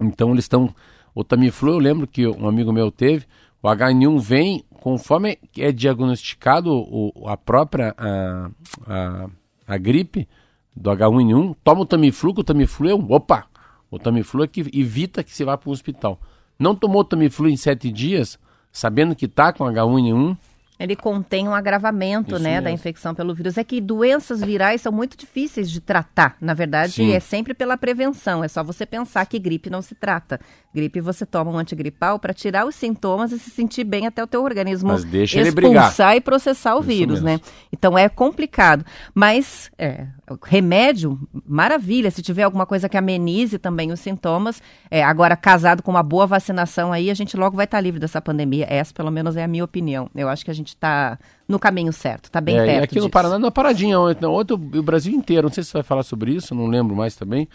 Então 0.00 0.32
eles 0.32 0.44
estão. 0.44 0.74
O 1.14 1.24
Tamiflu, 1.24 1.72
eu 1.72 1.78
lembro 1.78 2.06
que 2.06 2.26
um 2.26 2.48
amigo 2.48 2.72
meu 2.72 2.90
teve. 2.90 3.26
O 3.62 3.68
H1N1 3.68 4.20
vem, 4.20 4.64
conforme 4.80 5.38
é 5.56 5.72
diagnosticado 5.72 6.72
o, 6.72 7.12
a 7.26 7.36
própria 7.36 7.94
a, 7.98 8.50
a, 8.86 9.30
a 9.66 9.76
gripe 9.78 10.28
do 10.76 10.90
H1N1, 10.90 11.56
toma 11.64 11.80
o 11.80 11.86
Tamiflu, 11.86 12.34
que 12.34 12.40
o 12.40 12.44
Tamiflu 12.44 12.88
é 12.88 12.94
um. 12.94 13.12
Opa! 13.12 13.46
O 13.90 13.98
Tamiflu 13.98 14.44
é 14.44 14.46
que 14.46 14.60
evita 14.72 15.24
que 15.24 15.32
você 15.32 15.44
vá 15.44 15.56
para 15.56 15.68
o 15.68 15.72
hospital. 15.72 16.20
Não 16.58 16.74
tomou 16.74 17.00
o 17.00 17.04
Tamiflu 17.04 17.48
em 17.48 17.56
sete 17.56 17.90
dias, 17.90 18.38
sabendo 18.70 19.16
que 19.16 19.24
está 19.24 19.52
com 19.52 19.64
H1N1, 19.64 20.36
ele 20.78 20.94
contém 20.94 21.48
um 21.48 21.54
agravamento 21.54 22.34
Isso 22.34 22.42
né, 22.42 22.50
mesmo. 22.50 22.64
da 22.64 22.70
infecção 22.70 23.14
pelo 23.14 23.34
vírus. 23.34 23.58
É 23.58 23.64
que 23.64 23.80
doenças 23.80 24.40
virais 24.40 24.80
são 24.80 24.92
muito 24.92 25.16
difíceis 25.16 25.70
de 25.70 25.80
tratar. 25.80 26.36
Na 26.40 26.54
verdade, 26.54 26.92
Sim. 26.92 27.12
é 27.12 27.20
sempre 27.20 27.52
pela 27.52 27.76
prevenção. 27.76 28.44
É 28.44 28.48
só 28.48 28.62
você 28.62 28.86
pensar 28.86 29.26
que 29.26 29.38
gripe 29.38 29.68
não 29.68 29.82
se 29.82 29.94
trata. 29.94 30.40
Gripe 30.72 31.00
você 31.00 31.26
toma 31.26 31.50
um 31.50 31.58
antigripal 31.58 32.18
para 32.18 32.32
tirar 32.32 32.66
os 32.66 32.74
sintomas 32.74 33.32
e 33.32 33.38
se 33.38 33.50
sentir 33.50 33.82
bem 33.82 34.06
até 34.06 34.22
o 34.22 34.26
teu 34.26 34.44
organismo 34.44 34.90
Mas 34.90 35.02
deixa 35.02 35.40
expulsar 35.40 36.14
e 36.14 36.20
processar 36.20 36.76
o 36.76 36.80
Isso 36.80 36.88
vírus, 36.88 37.22
mesmo. 37.22 37.44
né? 37.44 37.52
Então 37.72 37.98
é 37.98 38.08
complicado. 38.08 38.84
Mas 39.14 39.70
é, 39.78 40.06
remédio, 40.44 41.18
maravilha. 41.46 42.10
Se 42.10 42.22
tiver 42.22 42.42
alguma 42.42 42.66
coisa 42.66 42.88
que 42.88 42.96
amenize 42.96 43.58
também 43.58 43.90
os 43.90 44.00
sintomas. 44.00 44.62
É, 44.90 45.02
agora, 45.02 45.36
casado 45.36 45.82
com 45.82 45.90
uma 45.90 46.02
boa 46.02 46.26
vacinação 46.26 46.92
aí, 46.92 47.10
a 47.10 47.14
gente 47.14 47.36
logo 47.36 47.56
vai 47.56 47.64
estar 47.64 47.80
livre 47.80 47.98
dessa 47.98 48.20
pandemia. 48.20 48.66
Essa, 48.68 48.92
pelo 48.92 49.10
menos, 49.10 49.36
é 49.36 49.44
a 49.44 49.48
minha 49.48 49.64
opinião. 49.64 50.10
Eu 50.14 50.28
acho 50.28 50.44
que 50.44 50.50
a 50.50 50.54
gente 50.54 50.67
está 50.68 51.18
no 51.46 51.58
caminho 51.58 51.92
certo, 51.92 52.26
está 52.26 52.40
bem 52.40 52.58
é, 52.58 52.64
perto. 52.64 52.80
E 52.80 52.84
aqui 52.84 52.94
disso. 52.94 53.06
no 53.06 53.10
Paraná, 53.10 53.38
na 53.38 53.50
paradinha 53.50 53.98
ontem, 53.98 54.26
ontem 54.26 54.54
o 54.54 54.82
Brasil 54.82 55.12
inteiro, 55.14 55.48
não 55.48 55.52
sei 55.52 55.62
se 55.62 55.70
você 55.70 55.78
vai 55.78 55.82
falar 55.82 56.02
sobre 56.02 56.32
isso, 56.32 56.54
não 56.54 56.66
lembro 56.66 56.94
mais 56.94 57.16
também. 57.16 57.48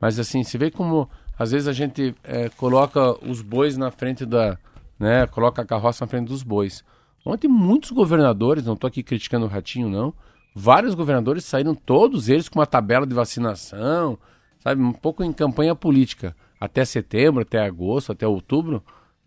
Mas 0.00 0.18
assim, 0.18 0.42
você 0.42 0.56
vê 0.56 0.70
como 0.70 1.08
às 1.40 1.52
vezes 1.52 1.66
a 1.66 1.72
gente 1.72 2.14
é, 2.22 2.50
coloca 2.50 3.12
os 3.26 3.40
bois 3.40 3.78
na 3.78 3.90
frente 3.90 4.26
da. 4.26 4.58
Né, 4.98 5.26
coloca 5.28 5.62
a 5.62 5.64
carroça 5.64 6.04
na 6.04 6.08
frente 6.08 6.28
dos 6.28 6.42
bois. 6.42 6.84
Ontem 7.24 7.48
muitos 7.48 7.90
governadores, 7.90 8.66
não 8.66 8.74
estou 8.74 8.88
aqui 8.88 9.02
criticando 9.02 9.46
o 9.46 9.48
Ratinho, 9.48 9.88
não, 9.88 10.12
vários 10.54 10.94
governadores 10.94 11.46
saíram, 11.46 11.74
todos 11.74 12.28
eles, 12.28 12.46
com 12.48 12.58
uma 12.58 12.66
tabela 12.66 13.06
de 13.06 13.14
vacinação, 13.14 14.18
sabe, 14.58 14.82
um 14.82 14.92
pouco 14.92 15.24
em 15.24 15.32
campanha 15.32 15.74
política, 15.74 16.36
até 16.60 16.84
setembro, 16.84 17.40
até 17.40 17.58
agosto, 17.64 18.12
até 18.12 18.26
outubro, 18.26 18.82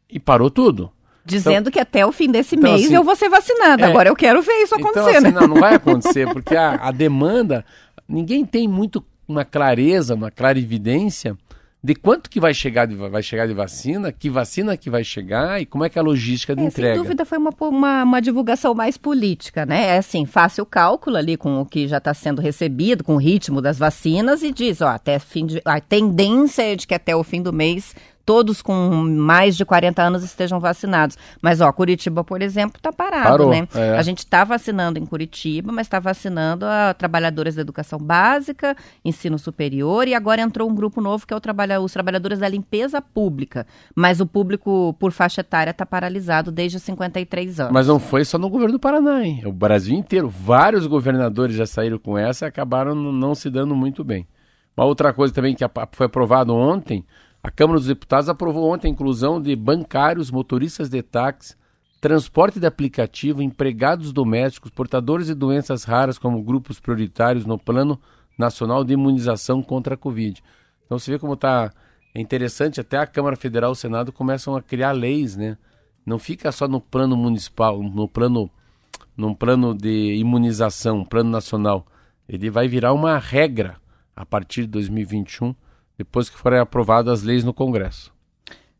e 0.07 0.19
parou 0.19 0.51
tudo. 0.51 0.91
Dizendo 1.25 1.69
então, 1.69 1.71
que 1.71 1.79
até 1.79 2.05
o 2.05 2.11
fim 2.11 2.29
desse 2.29 2.55
então, 2.55 2.71
mês 2.71 2.85
assim, 2.85 2.95
eu 2.95 3.03
vou 3.03 3.15
ser 3.15 3.29
vacinada. 3.29 3.83
É, 3.83 3.85
Agora 3.85 4.09
eu 4.09 4.15
quero 4.15 4.41
ver 4.41 4.63
isso 4.63 4.75
acontecer. 4.75 5.17
Então, 5.17 5.29
assim, 5.29 5.31
não, 5.31 5.47
não 5.47 5.55
vai 5.55 5.75
acontecer, 5.75 6.31
porque 6.33 6.55
a, 6.55 6.75
a 6.75 6.91
demanda, 6.91 7.63
ninguém 8.07 8.45
tem 8.45 8.67
muito 8.67 9.03
uma 9.27 9.45
clareza, 9.45 10.15
uma 10.15 10.29
clarividência 10.29 11.37
de 11.83 11.93
quanto 11.93 12.29
que 12.29 12.39
vai 12.39 12.53
chegar 12.53 12.85
de, 12.85 12.95
vai 12.95 13.21
chegar 13.21 13.45
de 13.45 13.53
vacina, 13.53 14.09
que 14.09 14.29
vacina 14.29 14.77
que 14.77 14.89
vai 14.89 15.03
chegar 15.03 15.61
e 15.61 15.65
como 15.65 15.83
é 15.83 15.89
que 15.89 15.99
é 15.99 16.01
a 16.01 16.03
logística 16.03 16.55
de 16.55 16.63
é, 16.63 16.65
entrega. 16.65 16.93
Sem 16.93 17.03
dúvida 17.03 17.25
foi 17.25 17.37
uma, 17.37 17.51
uma, 17.59 18.03
uma, 18.03 18.21
divulgação 18.21 18.73
mais 18.73 18.95
política, 18.95 19.65
né? 19.65 19.87
É 19.87 19.97
assim, 19.97 20.25
o 20.61 20.65
cálculo 20.65 21.17
ali 21.17 21.35
com 21.35 21.59
o 21.59 21.65
que 21.65 21.85
já 21.85 21.97
está 21.97 22.13
sendo 22.13 22.41
recebido, 22.41 23.03
com 23.03 23.15
o 23.15 23.17
ritmo 23.17 23.61
das 23.61 23.77
vacinas 23.77 24.43
e 24.43 24.53
diz, 24.53 24.79
ó, 24.79 24.87
até 24.87 25.19
fim 25.19 25.45
de, 25.45 25.61
a 25.65 25.81
tendência 25.81 26.61
é 26.71 26.75
de 26.77 26.87
que 26.87 26.93
até 26.93 27.13
o 27.13 27.23
fim 27.23 27.41
do 27.41 27.51
mês 27.51 27.93
todos 28.25 28.61
com 28.61 28.73
mais 29.03 29.55
de 29.55 29.65
40 29.65 30.01
anos 30.01 30.23
estejam 30.23 30.59
vacinados. 30.59 31.17
Mas, 31.41 31.61
ó, 31.61 31.71
Curitiba, 31.71 32.23
por 32.23 32.41
exemplo, 32.41 32.77
está 32.77 32.91
parado, 32.91 33.29
Parou, 33.29 33.49
né? 33.49 33.67
É. 33.75 33.97
A 33.97 34.01
gente 34.01 34.19
está 34.19 34.43
vacinando 34.43 34.97
em 34.97 35.05
Curitiba, 35.05 35.71
mas 35.71 35.87
está 35.87 35.99
vacinando 35.99 36.65
a 36.65 36.93
trabalhadores 36.93 37.55
da 37.55 37.61
educação 37.61 37.99
básica, 37.99 38.75
ensino 39.03 39.37
superior, 39.37 40.07
e 40.07 40.13
agora 40.13 40.41
entrou 40.41 40.69
um 40.69 40.75
grupo 40.75 41.01
novo 41.01 41.27
que 41.27 41.33
é 41.33 41.37
o 41.37 41.41
trabalha, 41.41 41.81
os 41.81 41.91
trabalhadores 41.91 42.39
da 42.39 42.47
limpeza 42.47 43.01
pública. 43.01 43.67
Mas 43.95 44.19
o 44.19 44.25
público 44.25 44.95
por 44.99 45.11
faixa 45.11 45.41
etária 45.41 45.71
está 45.71 45.85
paralisado 45.85 46.51
desde 46.51 46.79
53 46.79 47.59
anos. 47.59 47.73
Mas 47.73 47.87
não 47.87 47.99
foi 47.99 48.23
só 48.23 48.37
no 48.37 48.49
governo 48.49 48.73
do 48.73 48.79
Paraná, 48.79 49.23
hein? 49.23 49.41
O 49.45 49.51
Brasil 49.51 49.95
inteiro. 49.95 50.29
Vários 50.29 50.87
governadores 50.87 51.55
já 51.55 51.65
saíram 51.65 51.97
com 51.97 52.17
essa 52.17 52.45
e 52.45 52.47
acabaram 52.47 52.95
não 52.95 53.35
se 53.35 53.49
dando 53.49 53.75
muito 53.75 54.03
bem. 54.03 54.27
Uma 54.75 54.85
outra 54.85 55.13
coisa 55.13 55.33
também 55.33 55.53
que 55.53 55.63
foi 55.91 56.07
aprovado 56.07 56.53
ontem 56.55 57.05
a 57.43 57.51
Câmara 57.51 57.77
dos 57.77 57.87
Deputados 57.87 58.29
aprovou 58.29 58.73
ontem 58.73 58.87
a 58.87 58.91
inclusão 58.91 59.41
de 59.41 59.53
bancários, 59.53 60.31
motoristas 60.31 60.87
de 60.87 61.03
táxi, 61.03 61.57
transporte 61.99 62.57
de 62.57 62.65
aplicativo, 62.65 63.41
empregados 63.41 64.13
domésticos, 64.13 64.71
portadores 64.71 65.27
de 65.27 65.33
doenças 65.33 65.83
raras 65.83 66.17
como 66.17 66.41
grupos 66.41 66.79
prioritários 66.79 67.45
no 67.45 67.59
Plano 67.59 67.99
Nacional 68.37 68.85
de 68.85 68.93
Imunização 68.93 69.61
contra 69.61 69.95
a 69.95 69.97
Covid. 69.97 70.41
Então 70.85 70.97
você 70.97 71.11
vê 71.11 71.19
como 71.19 71.33
está 71.33 71.69
interessante, 72.15 72.79
até 72.79 72.97
a 72.97 73.05
Câmara 73.05 73.35
Federal 73.35 73.71
e 73.71 73.73
o 73.73 73.75
Senado 73.75 74.13
começam 74.13 74.55
a 74.55 74.61
criar 74.61 74.93
leis, 74.93 75.35
né? 75.35 75.57
Não 76.05 76.17
fica 76.17 76.49
só 76.49 76.65
no 76.65 76.79
plano 76.79 77.17
municipal, 77.17 77.83
no 77.83 78.07
plano, 78.07 78.49
num 79.17 79.33
plano 79.33 79.75
de 79.75 80.15
imunização, 80.15 81.03
plano 81.03 81.29
nacional. 81.29 81.85
Ele 82.27 82.49
vai 82.49 82.69
virar 82.69 82.93
uma 82.93 83.17
regra 83.17 83.75
a 84.15 84.25
partir 84.25 84.61
de 84.61 84.67
2021 84.67 85.53
depois 85.97 86.29
que 86.29 86.37
forem 86.37 86.59
aprovadas 86.59 87.19
as 87.19 87.23
leis 87.23 87.43
no 87.43 87.53
Congresso. 87.53 88.13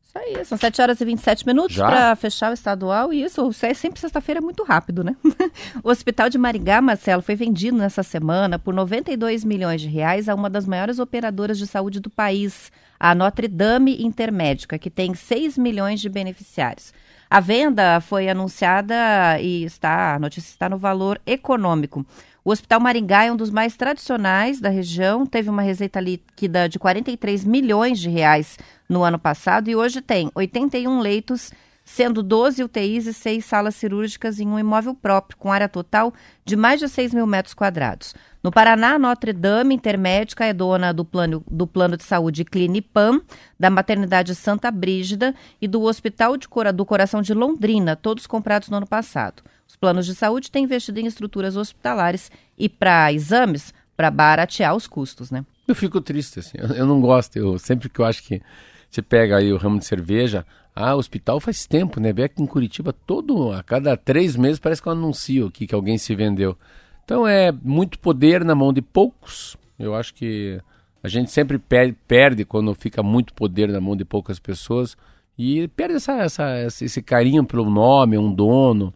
Isso 0.02 0.20
aí, 0.20 0.46
são 0.46 0.58
7 0.58 0.80
horas 0.80 1.02
e 1.02 1.06
27 1.06 1.46
minutos 1.48 1.76
para 1.76 2.16
fechar 2.16 2.52
o 2.52 2.54
estadual 2.54 3.12
e 3.12 3.24
isso 3.24 3.50
é 3.64 3.74
sempre 3.74 4.00
sexta-feira 4.00 4.40
é 4.40 4.42
muito 4.42 4.64
rápido, 4.64 5.04
né? 5.04 5.16
o 5.84 5.90
Hospital 5.90 6.30
de 6.30 6.38
Maringá, 6.38 6.80
Marcelo, 6.82 7.24
foi 7.24 7.36
vendido 7.36 7.78
nessa 7.78 8.04
semana 8.04 8.60
por 8.60 8.76
92 8.76 9.44
milhões 9.44 9.82
de 9.82 9.88
reais 9.88 10.30
a 10.30 10.36
uma 10.36 10.52
das 10.52 10.68
maiores 10.68 11.00
operadoras 11.00 11.58
de 11.58 11.66
saúde 11.66 12.00
do 12.00 12.12
país, 12.12 12.72
a 13.00 13.16
Notre 13.16 13.48
Dame 13.48 14.04
Intermédica, 14.04 14.78
que 14.78 14.92
tem 14.92 15.16
6 15.16 15.58
milhões 15.58 16.00
de 16.00 16.10
beneficiários. 16.10 16.94
A 17.28 17.40
venda 17.40 18.00
foi 18.00 18.30
anunciada 18.30 19.40
e 19.42 19.64
está, 19.64 20.14
a 20.14 20.20
notícia 20.20 20.50
está 20.50 20.70
no 20.70 20.78
valor 20.78 21.20
econômico. 21.26 22.06
O 22.46 22.52
Hospital 22.52 22.82
Maringá 22.82 23.24
é 23.24 23.32
um 23.32 23.38
dos 23.38 23.50
mais 23.50 23.78
tradicionais 23.78 24.60
da 24.60 24.68
região, 24.68 25.26
teve 25.26 25.50
uma 25.50 25.62
receita 25.62 26.02
líquida 26.02 26.68
de 26.68 26.78
43 26.78 27.46
milhões 27.46 27.98
de 27.98 28.10
reais 28.10 28.60
no 28.90 29.02
ano 29.02 29.18
passado 29.18 29.70
e 29.70 29.76
hoje 29.78 30.02
tem 30.02 30.30
81 30.36 31.00
leitos, 31.00 31.54
sendo 31.86 32.22
12 32.22 32.62
UTIs 32.62 33.08
e 33.08 33.14
6 33.14 33.46
salas 33.46 33.76
cirúrgicas 33.76 34.42
em 34.42 34.48
um 34.50 34.60
imóvel 34.60 34.94
próprio, 34.94 35.38
com 35.38 35.54
área 35.54 35.70
total 35.70 36.14
de 36.44 36.58
mais 36.58 36.82
de 36.82 36.90
6 36.90 37.14
mil 37.14 37.26
metros 37.26 37.54
quadrados. 37.54 38.14
No 38.44 38.52
Paraná, 38.52 39.00
Notre 39.00 39.32
Dame 39.32 39.74
Intermédica 39.74 40.44
é 40.44 40.52
dona 40.52 40.94
do 40.94 41.06
plano, 41.06 41.42
do 41.50 41.66
plano 41.66 41.96
de 41.96 42.04
saúde 42.04 42.44
Clinipam, 42.44 43.22
da 43.58 43.70
Maternidade 43.70 44.36
Santa 44.36 44.70
Brígida 44.70 45.34
e 45.62 45.68
do 45.68 45.82
Hospital 45.84 46.36
de 46.36 46.50
do 46.74 46.86
Coração 46.86 47.22
de 47.22 47.34
Londrina, 47.34 47.96
todos 47.96 48.28
comprados 48.28 48.68
no 48.68 48.76
ano 48.76 48.88
passado. 48.88 49.42
Os 49.68 49.76
planos 49.76 50.06
de 50.06 50.16
saúde 50.16 50.52
têm 50.52 50.66
investido 50.66 51.00
em 51.00 51.06
estruturas 51.06 51.56
hospitalares 51.56 52.32
e 52.58 52.70
para 52.70 53.12
exames, 53.12 53.74
para 53.96 54.12
baratear 54.12 54.76
os 54.76 54.88
custos, 54.88 55.32
né? 55.32 55.46
Eu 55.68 55.76
fico 55.76 56.02
triste, 56.02 56.40
assim. 56.40 56.58
Eu, 56.58 56.70
eu, 56.70 56.86
não 56.86 57.00
gosto. 57.00 57.38
Eu, 57.38 57.58
sempre 57.58 57.90
que 57.90 58.00
eu 58.00 58.06
acho 58.06 58.24
que 58.24 58.42
você 58.90 59.02
pega 59.02 59.38
aí 59.38 59.52
o 59.52 59.58
ramo 59.58 59.80
de 59.80 59.86
cerveja, 59.86 60.46
ah, 60.76 60.96
hospital 60.96 61.40
faz 61.40 61.66
tempo, 61.66 62.00
né? 62.00 62.12
Vem 62.12 62.26
aqui 62.26 62.42
em 62.42 62.48
Curitiba, 62.48 62.94
todo, 62.94 63.52
a 63.52 63.64
cada 63.64 63.96
três 63.96 64.36
meses 64.36 64.60
parece 64.60 64.82
que 64.82 64.88
eu 64.88 64.92
anuncio 64.92 65.48
aqui 65.48 65.68
que 65.68 65.76
alguém 65.76 65.98
se 65.98 66.14
vendeu. 66.16 66.58
Então 67.04 67.28
é 67.28 67.52
muito 67.52 68.00
poder 68.00 68.44
na 68.44 68.56
mão 68.56 68.74
de 68.74 68.82
poucos. 68.82 69.58
Eu 69.78 69.96
acho 69.96 70.14
que 70.14 70.60
a 71.02 71.08
gente 71.08 71.32
sempre 71.32 71.60
perde 72.08 72.46
quando 72.46 72.74
fica 72.74 73.04
muito 73.04 73.34
poder 73.34 73.70
na 73.70 73.82
mão 73.82 73.96
de 73.96 74.06
poucas 74.06 74.40
pessoas 74.40 74.96
e 75.38 75.68
perde 75.70 75.96
essa, 75.96 76.14
essa, 76.14 76.60
esse 76.66 77.02
carinho 77.02 77.44
pelo 77.44 77.70
nome, 77.70 78.18
um 78.18 78.34
dono 78.34 78.94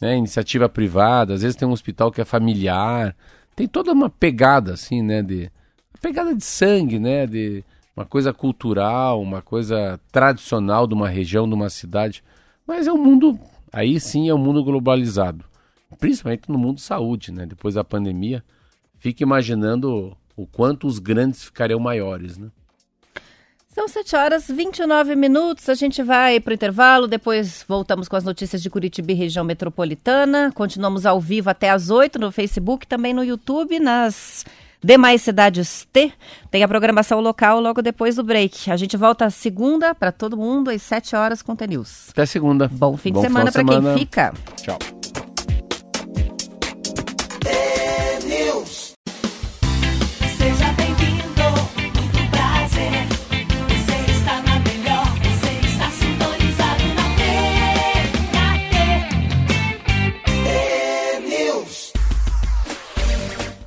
né? 0.00 0.16
Iniciativa 0.16 0.68
privada, 0.68 1.34
às 1.34 1.42
vezes 1.42 1.56
tem 1.56 1.66
um 1.66 1.72
hospital 1.72 2.10
que 2.10 2.20
é 2.20 2.24
familiar, 2.24 3.16
tem 3.54 3.66
toda 3.66 3.92
uma 3.92 4.10
pegada 4.10 4.74
assim, 4.74 5.02
né? 5.02 5.22
De 5.22 5.50
pegada 6.00 6.34
de 6.34 6.44
sangue, 6.44 6.98
né? 6.98 7.26
De 7.26 7.64
uma 7.96 8.04
coisa 8.04 8.32
cultural, 8.32 9.20
uma 9.22 9.40
coisa 9.40 9.98
tradicional 10.12 10.86
de 10.86 10.94
uma 10.94 11.08
região, 11.08 11.48
de 11.48 11.54
uma 11.54 11.70
cidade. 11.70 12.22
Mas 12.66 12.86
é 12.86 12.92
um 12.92 13.02
mundo, 13.02 13.38
aí 13.72 13.98
sim 13.98 14.28
é 14.28 14.34
um 14.34 14.38
mundo 14.38 14.62
globalizado, 14.62 15.44
principalmente 15.98 16.50
no 16.50 16.58
mundo 16.58 16.80
saúde, 16.80 17.32
né? 17.32 17.46
Depois 17.46 17.74
da 17.74 17.84
pandemia, 17.84 18.44
fica 18.98 19.22
imaginando 19.22 20.16
o 20.36 20.46
quanto 20.46 20.86
os 20.86 20.98
grandes 20.98 21.44
ficariam 21.44 21.80
maiores, 21.80 22.36
né? 22.36 22.48
São 23.76 23.86
7 23.86 24.16
horas 24.16 24.48
e 24.48 24.54
29 24.54 25.14
minutos. 25.14 25.68
A 25.68 25.74
gente 25.74 26.02
vai 26.02 26.40
para 26.40 26.52
o 26.52 26.54
intervalo, 26.54 27.06
depois 27.06 27.62
voltamos 27.68 28.08
com 28.08 28.16
as 28.16 28.24
notícias 28.24 28.62
de 28.62 28.70
Curitiba 28.70 29.12
e 29.12 29.14
região 29.14 29.44
metropolitana. 29.44 30.50
Continuamos 30.54 31.04
ao 31.04 31.20
vivo 31.20 31.50
até 31.50 31.68
às 31.68 31.90
8 31.90 32.18
no 32.18 32.32
Facebook, 32.32 32.86
também 32.86 33.12
no 33.12 33.22
YouTube, 33.22 33.78
nas 33.78 34.46
demais 34.82 35.20
cidades 35.20 35.86
T. 35.92 36.10
Tem 36.50 36.62
a 36.62 36.68
programação 36.68 37.20
local 37.20 37.60
logo 37.60 37.82
depois 37.82 38.16
do 38.16 38.24
break. 38.24 38.70
A 38.70 38.78
gente 38.78 38.96
volta 38.96 39.28
segunda 39.28 39.94
para 39.94 40.10
todo 40.10 40.38
mundo 40.38 40.70
às 40.70 40.80
7 40.80 41.14
horas 41.14 41.42
com 41.42 41.52
o 41.52 41.66
News. 41.68 42.08
Até 42.12 42.24
segunda. 42.24 42.70
Bom 42.72 42.96
fim 42.96 43.12
Bom 43.12 43.20
de 43.20 43.26
semana 43.26 43.52
para 43.52 43.62
quem 43.62 43.98
fica. 43.98 44.32
Tchau. 44.56 44.78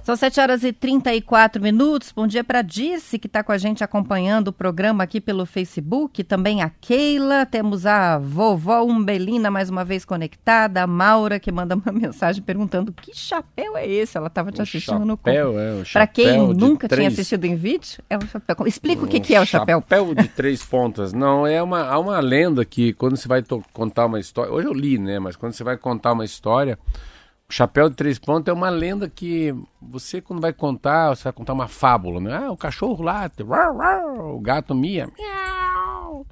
São 0.10 0.16
7 0.16 0.40
horas 0.40 0.64
e 0.64 0.74
34 0.74 1.62
minutos. 1.62 2.12
Bom 2.12 2.26
dia 2.26 2.44
para 2.44 2.64
Dirce, 2.64 3.20
que 3.20 3.28
está 3.28 3.44
com 3.44 3.52
a 3.52 3.60
gente 3.60 3.84
acompanhando 3.84 4.48
o 4.48 4.52
programa 4.52 5.04
aqui 5.04 5.22
pelo 5.22 5.46
Facebook. 5.46 6.24
Também 6.24 6.64
a 6.64 6.72
Keila. 6.82 7.46
Temos 7.46 7.86
a 7.86 8.18
vovó 8.18 8.82
Umbelina 8.82 9.52
mais 9.52 9.70
uma 9.70 9.86
vez 9.86 10.04
conectada. 10.04 10.82
A 10.82 10.88
Maura, 10.88 11.40
que 11.40 11.52
manda 11.52 11.76
uma 11.76 11.92
mensagem 11.94 12.42
perguntando 12.42 12.92
que 12.92 13.16
chapéu 13.16 13.78
é 13.78 13.88
esse? 13.88 14.18
Ela 14.18 14.30
estava 14.30 14.52
te 14.52 14.60
assistindo 14.60 14.94
chapéu, 14.94 15.06
no 15.06 15.16
chapéu, 15.16 15.60
é 15.60 15.74
o 15.74 15.84
Para 15.94 16.08
quem 16.08 16.56
nunca 16.56 16.88
três... 16.88 17.02
tinha 17.02 17.10
assistido 17.10 17.46
em 17.46 17.56
vídeo, 17.56 18.04
é 18.10 18.18
o 18.18 18.22
chapéu. 18.22 18.66
Explica 18.66 19.04
um 19.04 19.06
o 19.06 19.08
que, 19.08 19.20
que 19.20 19.36
é 19.36 19.40
o 19.40 19.46
chapéu. 19.46 19.78
Chapéu 19.78 20.16
de 20.16 20.28
três 20.34 20.64
pontas. 20.64 21.14
Não, 21.14 21.46
é 21.46 21.62
uma, 21.62 21.84
há 21.84 22.00
uma 22.00 22.20
lenda 22.20 22.66
que 22.66 22.94
quando 22.94 23.16
você 23.16 23.28
vai 23.28 23.44
contar 23.72 24.08
uma 24.08 24.20
história. 24.20 24.52
Hoje 24.52 24.66
eu 24.66 24.74
li, 24.74 24.98
né? 24.98 25.20
Mas 25.20 25.36
quando 25.36 25.54
você 25.54 25.64
vai 25.64 25.78
contar 25.78 26.14
uma 26.14 26.26
história 26.26 26.80
o 26.80 27.19
chapéu 27.50 27.90
de 27.90 27.96
três 27.96 28.20
pontos 28.20 28.48
é 28.48 28.54
uma 28.54 28.70
lenda 28.70 29.10
que 29.10 29.54
você, 29.82 30.22
quando 30.22 30.42
vai 30.42 30.54
contar, 30.54 31.10
você 31.10 31.24
vai 31.24 31.34
contar 31.34 31.54
uma 31.54 31.68
fábula, 31.68 32.20
né? 32.20 32.38
Ah, 32.46 32.52
o 32.52 32.58
cachorro 32.58 33.04
late, 33.04 33.44
o 33.44 34.40
gato 34.40 34.76
mia, 34.76 35.10
miau, 35.18 36.26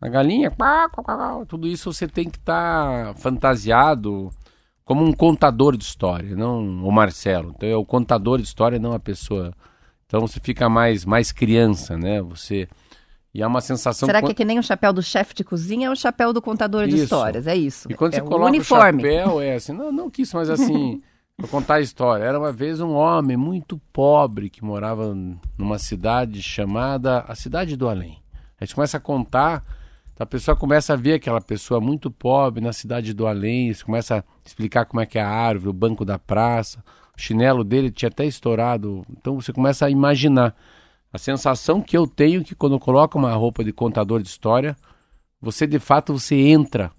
a 0.00 0.08
galinha, 0.08 0.52
tudo 1.46 1.68
isso 1.68 1.92
você 1.92 2.08
tem 2.08 2.28
que 2.28 2.38
estar 2.38 3.06
tá 3.06 3.14
fantasiado 3.14 4.30
como 4.84 5.02
um 5.04 5.12
contador 5.12 5.76
de 5.76 5.84
história, 5.84 6.36
não 6.36 6.84
o 6.84 6.92
Marcelo. 6.92 7.54
Então 7.56 7.68
é 7.68 7.76
o 7.76 7.84
contador 7.84 8.38
de 8.38 8.44
história, 8.44 8.78
não 8.78 8.92
a 8.92 9.00
pessoa. 9.00 9.52
Então 10.06 10.20
você 10.20 10.38
fica 10.40 10.68
mais, 10.68 11.04
mais 11.04 11.32
criança, 11.32 11.96
né? 11.96 12.20
Você 12.20 12.68
e 13.34 13.42
é 13.42 13.46
uma 13.46 13.60
sensação. 13.60 14.06
Será 14.06 14.22
que 14.22 14.30
é 14.30 14.34
que 14.34 14.44
nem 14.44 14.58
o 14.58 14.62
chapéu 14.62 14.92
do 14.92 15.02
chefe 15.02 15.34
de 15.34 15.42
cozinha 15.42 15.88
é 15.88 15.90
o 15.90 15.96
chapéu 15.96 16.32
do 16.32 16.40
contador 16.40 16.84
isso. 16.84 16.96
de 16.96 17.02
histórias? 17.02 17.46
É 17.46 17.56
isso. 17.56 17.90
E 17.90 17.94
quando 17.94 18.14
é 18.14 18.16
você 18.18 18.22
coloca 18.22 18.46
uniforme. 18.46 19.02
o 19.02 19.06
chapéu, 19.06 19.40
é 19.40 19.54
assim, 19.54 19.72
não, 19.72 19.90
não 19.90 20.08
que 20.08 20.22
isso, 20.22 20.36
mas 20.36 20.48
assim, 20.48 21.02
Vou 21.36 21.48
contar 21.48 21.74
a 21.74 21.80
história. 21.80 22.22
Era 22.22 22.38
uma 22.38 22.52
vez 22.52 22.80
um 22.80 22.92
homem 22.92 23.36
muito 23.36 23.76
pobre 23.92 24.48
que 24.48 24.64
morava 24.64 25.14
numa 25.58 25.78
cidade 25.78 26.40
chamada 26.40 27.20
a 27.26 27.34
Cidade 27.34 27.76
do 27.76 27.88
Além. 27.88 28.22
A 28.60 28.64
gente 28.64 28.74
começa 28.74 28.98
a 28.98 29.00
contar, 29.00 29.64
a 30.16 30.24
pessoa 30.24 30.56
começa 30.56 30.92
a 30.92 30.96
ver 30.96 31.14
aquela 31.14 31.40
pessoa 31.40 31.80
muito 31.80 32.08
pobre 32.08 32.62
na 32.62 32.72
Cidade 32.72 33.12
do 33.12 33.26
Além, 33.26 33.74
você 33.74 33.84
começa 33.84 34.18
a 34.18 34.24
explicar 34.44 34.84
como 34.84 35.00
é 35.00 35.06
que 35.06 35.18
é 35.18 35.22
a 35.22 35.28
árvore, 35.28 35.70
o 35.70 35.72
banco 35.72 36.04
da 36.04 36.20
praça, 36.20 36.78
o 37.16 37.20
chinelo 37.20 37.64
dele 37.64 37.90
tinha 37.90 38.08
até 38.08 38.24
estourado. 38.24 39.04
Então 39.10 39.40
você 39.40 39.52
começa 39.52 39.86
a 39.86 39.90
imaginar. 39.90 40.54
A 41.14 41.18
sensação 41.18 41.80
que 41.80 41.96
eu 41.96 42.08
tenho 42.08 42.40
é 42.40 42.44
que 42.44 42.56
quando 42.56 42.76
coloca 42.76 43.16
uma 43.16 43.32
roupa 43.34 43.62
de 43.62 43.72
contador 43.72 44.20
de 44.20 44.26
história, 44.26 44.76
você 45.40 45.64
de 45.64 45.78
fato 45.78 46.12
você 46.12 46.34
entra 46.34 46.90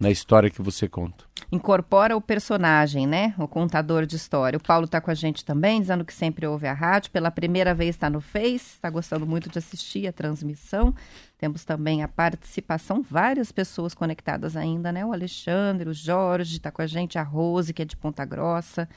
na 0.00 0.10
história 0.10 0.48
que 0.48 0.62
você 0.62 0.88
conta. 0.88 1.26
Incorpora 1.52 2.16
o 2.16 2.22
personagem, 2.22 3.06
né? 3.06 3.34
O 3.36 3.46
contador 3.46 4.06
de 4.06 4.16
história. 4.16 4.56
O 4.56 4.62
Paulo 4.62 4.86
está 4.86 4.98
com 4.98 5.10
a 5.10 5.14
gente 5.14 5.44
também, 5.44 5.78
dizendo 5.78 6.06
que 6.06 6.14
sempre 6.14 6.46
ouve 6.46 6.66
a 6.66 6.72
rádio. 6.72 7.10
Pela 7.10 7.30
primeira 7.30 7.74
vez 7.74 7.90
está 7.94 8.08
no 8.08 8.22
Face, 8.22 8.76
está 8.76 8.88
gostando 8.88 9.26
muito 9.26 9.50
de 9.50 9.58
assistir 9.58 10.06
a 10.06 10.12
transmissão. 10.12 10.94
Temos 11.36 11.66
também 11.66 12.02
a 12.02 12.08
participação, 12.08 13.02
várias 13.02 13.52
pessoas 13.52 13.92
conectadas 13.92 14.56
ainda, 14.56 14.90
né? 14.90 15.04
O 15.04 15.12
Alexandre, 15.12 15.90
o 15.90 15.92
Jorge, 15.92 16.56
está 16.56 16.70
com 16.70 16.80
a 16.80 16.86
gente, 16.86 17.18
a 17.18 17.22
Rose, 17.22 17.74
que 17.74 17.82
é 17.82 17.84
de 17.84 17.94
Ponta 17.94 18.24
Grossa. 18.24 18.88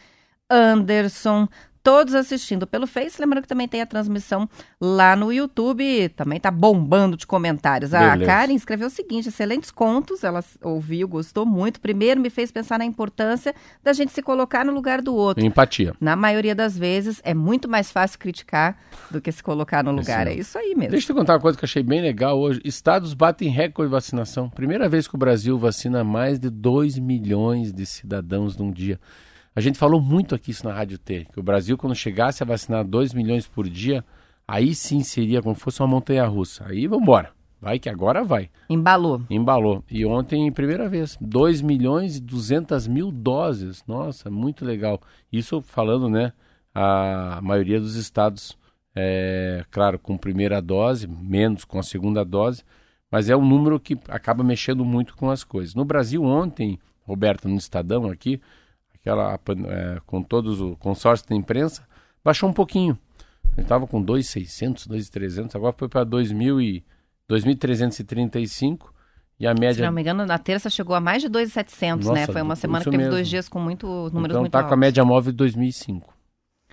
Anderson, 0.50 1.50
todos 1.88 2.14
assistindo 2.14 2.68
pelo 2.68 2.86
Face. 2.86 3.16
Lembrando 3.18 3.44
que 3.44 3.48
também 3.48 3.66
tem 3.66 3.82
a 3.82 3.86
transmissão 3.86 4.50
lá 4.80 5.16
no 5.16 5.32
YouTube, 5.32 6.10
também 6.10 6.38
tá 6.38 6.52
bombando 6.52 7.16
de 7.16 7.26
comentários. 7.26 7.94
A 7.94 8.12
Beleza. 8.12 8.26
Karen 8.26 8.54
escreveu 8.54 8.88
o 8.88 8.90
seguinte: 8.90 9.30
excelentes 9.30 9.72
contos, 9.72 10.22
ela 10.22 10.44
ouviu, 10.62 11.08
gostou 11.08 11.46
muito. 11.46 11.80
Primeiro, 11.80 12.20
me 12.20 12.30
fez 12.30 12.52
pensar 12.52 12.78
na 12.78 12.84
importância 12.84 13.56
da 13.82 13.94
gente 13.94 14.12
se 14.12 14.22
colocar 14.22 14.66
no 14.66 14.74
lugar 14.74 15.02
do 15.02 15.16
outro. 15.16 15.46
Empatia. 15.46 15.94
Na 16.02 16.14
maioria 16.18 16.54
das 16.54 16.78
vezes, 16.78 17.22
é 17.24 17.34
muito 17.34 17.70
mais 17.70 17.90
fácil 17.90 18.20
criticar 18.20 18.78
do 19.10 19.22
que 19.22 19.32
se 19.32 19.42
colocar 19.42 19.82
no 19.82 19.94
lugar. 19.94 20.28
É 20.28 20.34
isso 20.34 20.58
aí 20.58 20.76
mesmo. 20.76 20.92
Deixa 20.92 21.10
eu 21.10 21.16
te 21.16 21.18
contar 21.18 21.36
uma 21.36 21.40
coisa 21.40 21.58
que 21.58 21.64
eu 21.64 21.68
achei 21.68 21.84
bem 21.84 22.02
legal 22.02 22.38
hoje. 22.38 22.60
Estados 22.66 23.14
batem 23.14 23.48
recorde 23.48 23.88
de 23.88 23.94
vacinação. 23.94 24.50
Primeira 24.50 24.90
vez 24.90 25.08
que 25.08 25.16
o 25.16 25.18
Brasil 25.18 25.58
vacina 25.58 26.04
mais 26.04 26.38
de 26.38 26.50
2 26.50 27.00
milhões 27.00 27.72
de 27.72 27.86
cidadãos 27.86 28.58
num 28.58 28.74
dia. 28.74 29.00
A 29.58 29.60
gente 29.60 29.80
falou 29.80 30.00
muito 30.00 30.36
aqui 30.36 30.52
isso 30.52 30.64
na 30.68 30.72
Rádio 30.72 31.00
T, 31.00 31.26
que 31.34 31.40
o 31.40 31.42
Brasil, 31.42 31.76
quando 31.76 31.96
chegasse 31.96 32.44
a 32.44 32.46
vacinar 32.46 32.86
2 32.86 33.12
milhões 33.12 33.48
por 33.48 33.68
dia, 33.68 34.06
aí 34.48 34.76
sim 34.76 35.02
seria 35.02 35.42
como 35.42 35.56
se 35.56 35.62
fosse 35.62 35.82
uma 35.82 35.88
montanha 35.88 36.28
russa. 36.28 36.64
Aí 36.68 36.86
vamos 36.86 37.02
embora. 37.02 37.32
Vai 37.60 37.80
que 37.80 37.90
agora 37.90 38.24
vai. 38.24 38.52
Embalou. 38.70 39.24
Embalou. 39.28 39.84
E 39.90 40.06
ontem, 40.06 40.52
primeira 40.52 40.88
vez, 40.88 41.18
2 41.20 41.64
milhões 41.64 42.18
e 42.18 42.22
200 42.22 42.88
mil 42.88 43.12
doses. 43.12 43.84
Nossa, 43.88 44.30
muito 44.30 44.64
legal. 44.64 45.02
Isso 45.34 45.60
falando, 45.64 46.08
né, 46.08 46.34
a 46.72 47.40
maioria 47.42 47.80
dos 47.80 47.96
estados, 47.96 48.56
é, 48.96 49.66
claro, 49.72 49.98
com 49.98 50.16
primeira 50.20 50.62
dose, 50.62 51.08
menos 51.08 51.66
com 51.66 51.80
a 51.80 51.84
segunda 51.84 52.24
dose, 52.24 52.64
mas 53.10 53.28
é 53.28 53.36
um 53.36 53.44
número 53.44 53.80
que 53.80 53.98
acaba 54.08 54.44
mexendo 54.44 54.86
muito 54.86 55.16
com 55.16 55.32
as 55.32 55.44
coisas. 55.44 55.74
No 55.74 55.84
Brasil, 55.84 56.24
ontem, 56.24 56.78
Roberto, 57.08 57.50
no 57.50 57.58
Estadão 57.58 58.06
aqui, 58.06 58.40
aquela, 59.08 59.40
é, 59.70 60.02
com 60.06 60.22
todos 60.22 60.60
o 60.60 60.76
consórcio 60.76 61.26
da 61.28 61.36
imprensa, 61.36 61.88
baixou 62.24 62.50
um 62.50 62.54
pouquinho. 62.54 62.98
Ele 63.54 63.62
estava 63.64 63.88
com 63.88 64.02
2,600, 64.02 64.88
2,300, 64.88 65.56
agora 65.56 65.74
foi 65.78 65.88
para 65.88 66.06
2.335 66.06 68.90
e 69.40 69.48
a 69.48 69.54
média... 69.54 69.76
Se 69.76 69.82
não 69.82 69.92
me 69.92 70.02
engano, 70.02 70.26
na 70.26 70.38
terça 70.38 70.70
chegou 70.70 70.94
a 70.96 71.00
mais 71.00 71.22
de 71.22 71.30
2,700, 71.30 72.10
né? 72.10 72.28
Foi 72.28 72.42
uma 72.42 72.56
semana 72.56 72.84
que 72.84 72.90
teve 72.90 73.04
mesmo. 73.04 73.14
dois 73.14 73.28
dias 73.28 73.48
com 73.48 73.60
muito, 73.60 73.86
números 73.88 74.32
então, 74.32 74.42
muito 74.42 74.52
tá 74.52 74.58
altos. 74.60 74.70
com 74.70 74.74
a 74.74 74.78
média 74.78 75.06
móvel 75.06 75.32
de 75.32 75.38
2005. 75.38 76.14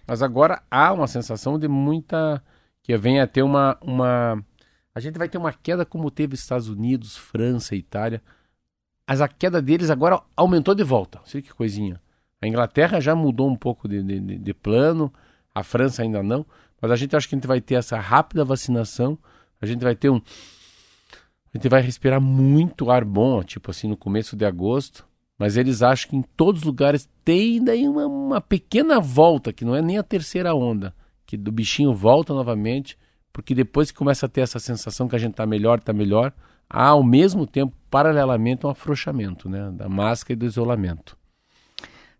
Mas 0.06 0.22
agora 0.22 0.62
há 0.70 0.92
uma 0.92 1.06
sensação 1.06 1.58
de 1.58 1.66
muita... 1.68 2.42
que 2.82 2.96
vem 2.96 3.20
a 3.20 3.26
ter 3.26 3.42
uma, 3.42 3.78
uma... 3.80 4.42
A 4.94 5.00
gente 5.00 5.18
vai 5.18 5.28
ter 5.28 5.38
uma 5.38 5.52
queda 5.52 5.86
como 5.86 6.10
teve 6.10 6.34
Estados 6.34 6.68
Unidos, 6.68 7.16
França, 7.16 7.74
Itália. 7.74 8.22
Mas 9.08 9.20
a 9.20 9.28
queda 9.28 9.62
deles 9.62 9.90
agora 9.90 10.20
aumentou 10.36 10.74
de 10.74 10.84
volta. 10.84 11.20
Sei 11.24 11.40
que 11.40 11.54
coisinha. 11.54 12.00
A 12.44 12.46
Inglaterra 12.46 13.00
já 13.00 13.14
mudou 13.14 13.48
um 13.48 13.56
pouco 13.56 13.88
de, 13.88 14.02
de, 14.02 14.20
de, 14.20 14.54
plano, 14.54 15.10
a 15.54 15.62
França 15.62 16.02
ainda 16.02 16.22
não, 16.22 16.44
mas 16.78 16.90
a 16.90 16.96
gente 16.96 17.16
acha 17.16 17.26
que 17.26 17.34
a 17.34 17.38
gente 17.38 17.46
vai 17.46 17.58
ter 17.58 17.76
essa 17.76 17.98
rápida 17.98 18.44
vacinação, 18.44 19.18
a 19.58 19.64
gente 19.64 19.82
vai 19.82 19.96
ter 19.96 20.10
um. 20.10 20.16
A 20.16 21.56
gente 21.56 21.70
vai 21.70 21.80
respirar 21.80 22.20
muito 22.20 22.90
ar 22.90 23.02
bom, 23.02 23.42
tipo 23.42 23.70
assim, 23.70 23.88
no 23.88 23.96
começo 23.96 24.36
de 24.36 24.44
agosto, 24.44 25.06
mas 25.38 25.56
eles 25.56 25.80
acham 25.80 26.10
que 26.10 26.16
em 26.16 26.22
todos 26.36 26.60
os 26.60 26.66
lugares 26.66 27.08
tem 27.24 27.64
daí 27.64 27.88
uma, 27.88 28.06
uma 28.06 28.40
pequena 28.42 29.00
volta, 29.00 29.50
que 29.50 29.64
não 29.64 29.74
é 29.74 29.80
nem 29.80 29.96
a 29.96 30.02
terceira 30.02 30.54
onda, 30.54 30.94
que 31.24 31.38
do 31.38 31.50
bichinho 31.50 31.94
volta 31.94 32.34
novamente, 32.34 32.98
porque 33.32 33.54
depois 33.54 33.90
que 33.90 33.96
começa 33.96 34.26
a 34.26 34.28
ter 34.28 34.42
essa 34.42 34.58
sensação 34.58 35.08
que 35.08 35.16
a 35.16 35.18
gente 35.18 35.32
está 35.32 35.46
melhor, 35.46 35.78
está 35.78 35.94
melhor, 35.94 36.30
há 36.68 36.88
ao 36.88 37.02
mesmo 37.02 37.46
tempo, 37.46 37.74
paralelamente, 37.90 38.66
um 38.66 38.68
afrouxamento 38.68 39.48
né, 39.48 39.70
da 39.72 39.88
máscara 39.88 40.34
e 40.34 40.36
do 40.36 40.44
isolamento. 40.44 41.16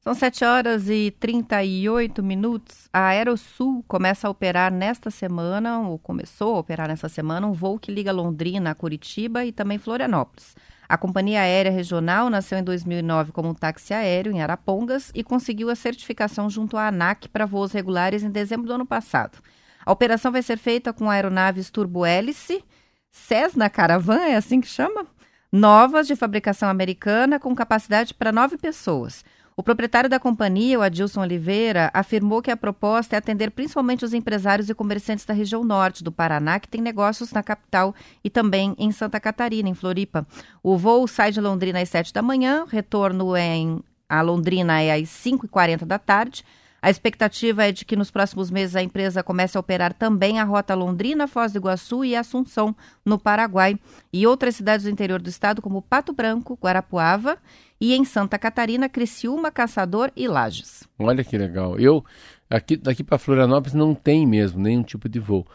São 0.05 0.13
7 0.13 0.45
horas 0.45 0.91
e 0.91 1.17
38 1.19 2.23
minutos. 2.23 2.91
A 2.93 3.07
Aerosul 3.07 3.83
começa 3.89 4.29
a 4.29 4.31
operar 4.31 4.71
nesta 4.71 5.11
semana, 5.11 5.81
ou 5.81 5.99
começou 5.99 6.57
a 6.57 6.59
operar 6.59 6.89
nesta 6.89 7.09
semana, 7.09 7.47
um 7.47 7.55
voo 7.55 7.79
que 7.79 7.91
liga 7.91 8.13
Londrina 8.13 8.73
a 8.73 8.75
Curitiba 8.75 9.47
e 9.47 9.51
também 9.51 9.79
Florianópolis. 9.79 10.55
A 10.87 10.99
companhia 10.99 11.41
aérea 11.41 11.73
regional 11.73 12.29
nasceu 12.29 12.59
em 12.59 12.63
2009 12.63 13.33
como 13.33 13.49
um 13.49 13.55
táxi 13.55 13.95
aéreo 13.95 14.31
em 14.31 14.43
Arapongas 14.43 15.11
e 15.15 15.25
conseguiu 15.25 15.71
a 15.71 15.75
certificação 15.75 16.51
junto 16.51 16.77
à 16.77 16.89
ANAC 16.89 17.27
para 17.31 17.47
voos 17.47 17.73
regulares 17.73 18.23
em 18.23 18.31
dezembro 18.31 18.67
do 18.67 18.75
ano 18.75 18.85
passado. 18.85 19.39
A 19.87 19.91
operação 19.91 20.31
vai 20.31 20.43
ser 20.43 20.59
feita 20.59 20.93
com 20.93 21.09
aeronaves 21.09 21.71
turbo-hélice, 21.71 22.63
Cessna 23.11 23.71
Caravan, 23.71 24.21
é 24.21 24.37
assim 24.37 24.61
que 24.61 24.69
chama? 24.69 25.07
Novas 25.51 26.07
de 26.07 26.15
fabricação 26.15 26.69
americana 26.69 27.41
com 27.41 27.55
capacidade 27.55 28.13
para 28.13 28.33
nove 28.33 28.59
pessoas. 28.59 29.25
O 29.57 29.63
proprietário 29.63 30.11
da 30.11 30.19
companhia, 30.19 30.81
o 30.81 30.83
Adilson 30.83 31.21
Oliveira, 31.21 31.89
afirmou 31.95 32.43
que 32.43 32.51
a 32.51 32.57
proposta 32.57 33.15
é 33.15 33.19
atender 33.19 33.53
principalmente 33.53 34.05
os 34.05 34.13
empresários 34.13 34.69
e 34.69 34.75
comerciantes 34.75 35.25
da 35.25 35.33
região 35.33 35.63
norte 35.63 36.03
do 36.03 36.11
Paraná, 36.11 36.59
que 36.59 36.67
têm 36.67 36.81
negócios 36.81 37.31
na 37.31 37.41
capital 37.41 37.95
e 38.25 38.29
também 38.29 38.75
em 38.77 38.91
Santa 38.91 39.21
Catarina, 39.21 39.69
em 39.69 39.75
Floripa. 39.75 40.27
O 40.61 40.77
voo 40.77 41.07
sai 41.07 41.31
de 41.31 41.41
Londrina 41.41 41.81
às 41.81 41.89
7 41.89 42.13
da 42.13 42.21
manhã, 42.21 42.67
retorno 42.69 43.37
em 43.37 43.81
a 44.09 44.23
Londrina 44.23 44.81
é 44.81 44.93
às 44.93 45.09
5h40 45.09 45.85
da 45.85 46.01
tarde. 46.01 46.45
A 46.83 46.91
expectativa 46.91 47.65
é 47.65 47.73
de 47.73 47.85
que 47.85 47.97
nos 47.97 48.11
próximos 48.11 48.51
meses 48.51 48.75
a 48.75 48.83
empresa 48.83 49.23
comece 49.23 49.57
a 49.57 49.61
operar 49.61 49.95
também 49.95 50.41
a 50.41 50.45
rota 50.45 50.75
Londrina, 50.75 51.29
Foz 51.29 51.53
do 51.53 51.59
Iguaçu 51.59 52.05
e 52.05 52.15
Assunção, 52.15 52.77
no 53.05 53.19
Paraguai, 53.19 53.79
e 54.13 54.27
outras 54.27 54.57
cidades 54.57 54.85
do 54.85 54.91
interior 54.91 55.23
do 55.23 55.31
estado, 55.31 55.63
como 55.63 55.81
Pato 55.81 56.13
Branco, 56.13 56.59
Guarapuava 56.61 57.39
e 57.85 57.93
em 57.95 58.03
Santa 58.03 58.39
Catarina, 58.39 58.89
Criciúma, 58.89 59.51
Caçador 59.51 60.11
e 60.17 60.27
Lages. 60.27 60.89
Olha 60.99 61.23
que 61.23 61.37
legal. 61.37 61.79
Eu, 61.79 62.03
aqui, 62.49 62.79
daqui 62.79 63.05
para 63.05 63.19
Florianópolis, 63.19 63.75
não 63.75 63.95
tem 63.95 64.27
mesmo 64.27 64.59
nenhum 64.59 64.83
tipo 64.83 65.07
de 65.07 65.21
voo. 65.21 65.47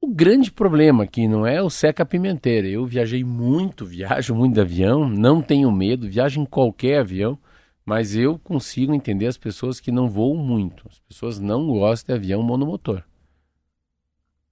O 0.00 0.08
grande 0.08 0.50
problema 0.50 1.04
aqui 1.04 1.28
não 1.28 1.46
é 1.46 1.62
o 1.62 1.70
seca 1.70 2.04
pimenteira. 2.04 2.66
Eu 2.66 2.84
viajei 2.84 3.22
muito, 3.22 3.86
viajo 3.86 4.34
muito 4.34 4.54
de 4.54 4.60
avião, 4.60 5.08
não 5.08 5.40
tenho 5.40 5.70
medo, 5.70 6.08
viajo 6.08 6.40
em 6.40 6.44
qualquer 6.44 6.98
avião. 6.98 7.38
Mas 7.84 8.16
eu 8.16 8.36
consigo 8.36 8.92
entender 8.92 9.28
as 9.28 9.38
pessoas 9.38 9.78
que 9.78 9.92
não 9.92 10.08
voam 10.08 10.36
muito. 10.36 10.88
As 10.90 10.98
pessoas 10.98 11.38
não 11.38 11.68
gostam 11.68 12.16
de 12.16 12.20
avião 12.20 12.42
monomotor. 12.42 13.04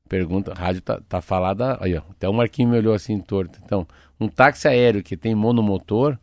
Pergunta, 0.08 0.52
a 0.52 0.54
rádio 0.54 0.82
tá, 0.82 1.00
tá 1.08 1.20
falada. 1.20 1.78
Aí, 1.80 1.96
ó, 1.96 2.02
até 2.10 2.28
o 2.28 2.32
Marquinho 2.32 2.68
me 2.68 2.78
olhou 2.78 2.94
assim 2.94 3.18
torto. 3.18 3.58
Então, 3.64 3.88
um 4.20 4.28
táxi 4.28 4.68
aéreo 4.68 5.02
que 5.02 5.16
tem 5.16 5.34
monomotor, 5.34 6.16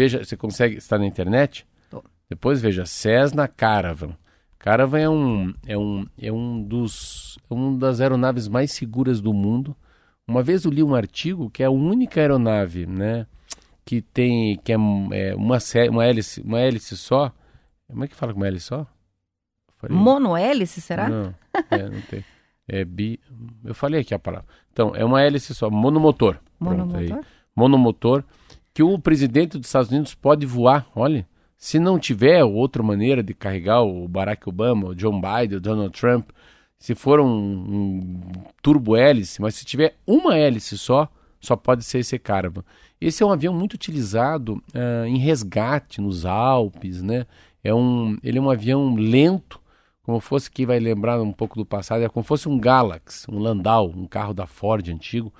veja, 0.00 0.24
você 0.24 0.36
consegue 0.36 0.78
estar 0.78 0.98
na 0.98 1.06
internet? 1.06 1.66
Tô. 1.90 2.02
Depois 2.28 2.62
veja, 2.62 2.86
Cessna 2.86 3.46
Caravan. 3.46 4.16
Caravan 4.58 4.98
é 4.98 5.08
um, 5.08 5.54
é 5.66 5.76
um, 5.76 6.06
é 6.18 6.32
um 6.32 6.62
dos, 6.62 7.38
é 7.50 7.54
uma 7.54 7.78
das 7.78 8.00
aeronaves 8.00 8.48
mais 8.48 8.72
seguras 8.72 9.20
do 9.20 9.34
mundo. 9.34 9.76
Uma 10.26 10.42
vez 10.42 10.64
eu 10.64 10.70
li 10.70 10.82
um 10.82 10.94
artigo 10.94 11.50
que 11.50 11.62
é 11.62 11.66
a 11.66 11.70
única 11.70 12.20
aeronave, 12.20 12.86
né? 12.86 13.26
que 13.84 14.00
tem 14.00 14.56
que 14.58 14.72
é, 14.72 14.76
é 14.76 15.34
uma, 15.34 15.58
uma 15.90 16.06
hélice, 16.06 16.40
uma 16.40 16.60
hélice 16.60 16.96
só. 16.96 17.32
Como 17.86 18.04
é 18.04 18.08
que 18.08 18.14
fala 18.14 18.32
com 18.32 18.38
uma 18.38 18.46
hélice 18.46 18.66
só? 18.66 18.86
Monohélice, 19.88 20.80
será? 20.80 21.08
Não, 21.08 21.34
é, 21.70 21.88
não 21.88 22.00
tem. 22.02 22.24
É 22.68 22.84
bi. 22.84 23.18
Eu 23.64 23.74
falei 23.74 24.00
aqui 24.00 24.14
a 24.14 24.18
palavra. 24.18 24.46
Então, 24.72 24.94
é 24.94 25.04
uma 25.04 25.20
hélice 25.20 25.54
só, 25.54 25.68
monomotor. 25.68 26.38
Monomotor? 26.60 27.06
Pronto, 27.06 27.26
monomotor 27.56 28.24
que 28.80 28.82
o 28.82 28.98
presidente 28.98 29.58
dos 29.58 29.66
Estados 29.66 29.90
Unidos 29.90 30.14
pode 30.14 30.46
voar. 30.46 30.86
Olha, 30.96 31.28
se 31.54 31.78
não 31.78 31.98
tiver 31.98 32.42
outra 32.42 32.82
maneira 32.82 33.22
de 33.22 33.34
carregar 33.34 33.82
o 33.82 34.08
Barack 34.08 34.48
Obama, 34.48 34.88
o 34.88 34.94
John 34.94 35.20
Biden, 35.20 35.58
o 35.58 35.60
Donald 35.60 35.92
Trump, 35.92 36.30
se 36.78 36.94
for 36.94 37.20
um, 37.20 37.26
um 37.28 38.30
turbo 38.62 38.96
hélice, 38.96 39.42
mas 39.42 39.54
se 39.54 39.66
tiver 39.66 39.98
uma 40.06 40.34
hélice 40.34 40.78
só, 40.78 41.10
só 41.38 41.56
pode 41.56 41.84
ser 41.84 41.98
esse 41.98 42.18
Caravan. 42.18 42.64
Esse 42.98 43.22
é 43.22 43.26
um 43.26 43.30
avião 43.30 43.52
muito 43.52 43.74
utilizado 43.74 44.54
uh, 44.74 45.04
em 45.06 45.18
resgate 45.18 46.00
nos 46.00 46.24
Alpes, 46.24 47.02
né? 47.02 47.26
É 47.62 47.74
um, 47.74 48.16
ele 48.24 48.38
é 48.38 48.40
um 48.40 48.48
avião 48.48 48.94
lento, 48.94 49.60
como 50.02 50.20
fosse 50.20 50.50
que 50.50 50.64
vai 50.64 50.80
lembrar 50.80 51.20
um 51.20 51.32
pouco 51.32 51.54
do 51.54 51.66
passado, 51.66 52.02
é 52.02 52.08
como 52.08 52.24
fosse 52.24 52.48
um 52.48 52.58
Galax, 52.58 53.26
um 53.28 53.38
Landau, 53.38 53.90
um 53.94 54.06
carro 54.06 54.32
da 54.32 54.46
Ford 54.46 54.88
antigo. 54.88 55.30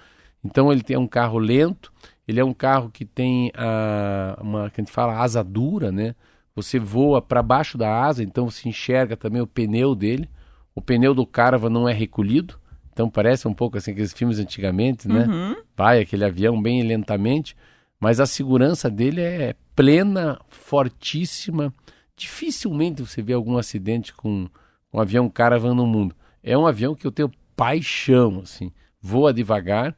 Então 0.44 0.70
ele 0.70 0.82
tem 0.82 0.98
um 0.98 1.06
carro 1.06 1.38
lento, 1.38 1.90
ele 2.30 2.38
é 2.38 2.44
um 2.44 2.54
carro 2.54 2.90
que 2.90 3.04
tem 3.04 3.50
a, 3.56 4.38
uma 4.40 4.70
que 4.70 4.80
a 4.80 4.84
gente 4.84 4.92
fala 4.92 5.20
asa 5.20 5.42
dura, 5.42 5.90
né? 5.90 6.14
Você 6.54 6.78
voa 6.78 7.20
para 7.20 7.42
baixo 7.42 7.76
da 7.76 8.04
asa, 8.04 8.22
então 8.22 8.48
você 8.48 8.68
enxerga 8.68 9.16
também 9.16 9.42
o 9.42 9.46
pneu 9.46 9.96
dele. 9.96 10.30
O 10.72 10.80
pneu 10.80 11.12
do 11.12 11.26
Caravan 11.26 11.70
não 11.70 11.88
é 11.88 11.92
recolhido, 11.92 12.56
então 12.92 13.10
parece 13.10 13.48
um 13.48 13.52
pouco 13.52 13.76
assim 13.76 13.90
aqueles 13.90 14.12
filmes 14.12 14.38
antigamente, 14.38 15.08
né? 15.08 15.26
Uhum. 15.26 15.56
Vai 15.76 16.00
aquele 16.00 16.24
avião 16.24 16.60
bem 16.62 16.82
lentamente, 16.84 17.56
mas 17.98 18.20
a 18.20 18.26
segurança 18.26 18.88
dele 18.88 19.20
é 19.20 19.56
plena, 19.74 20.38
fortíssima. 20.48 21.74
Dificilmente 22.16 23.02
você 23.02 23.20
vê 23.20 23.32
algum 23.32 23.58
acidente 23.58 24.14
com 24.14 24.48
um 24.92 25.00
avião 25.00 25.28
Caravan 25.28 25.74
no 25.74 25.86
mundo. 25.86 26.14
É 26.44 26.56
um 26.56 26.66
avião 26.66 26.94
que 26.94 27.06
eu 27.06 27.10
tenho 27.10 27.32
paixão, 27.56 28.40
assim. 28.44 28.70
Voa 29.00 29.34
devagar, 29.34 29.96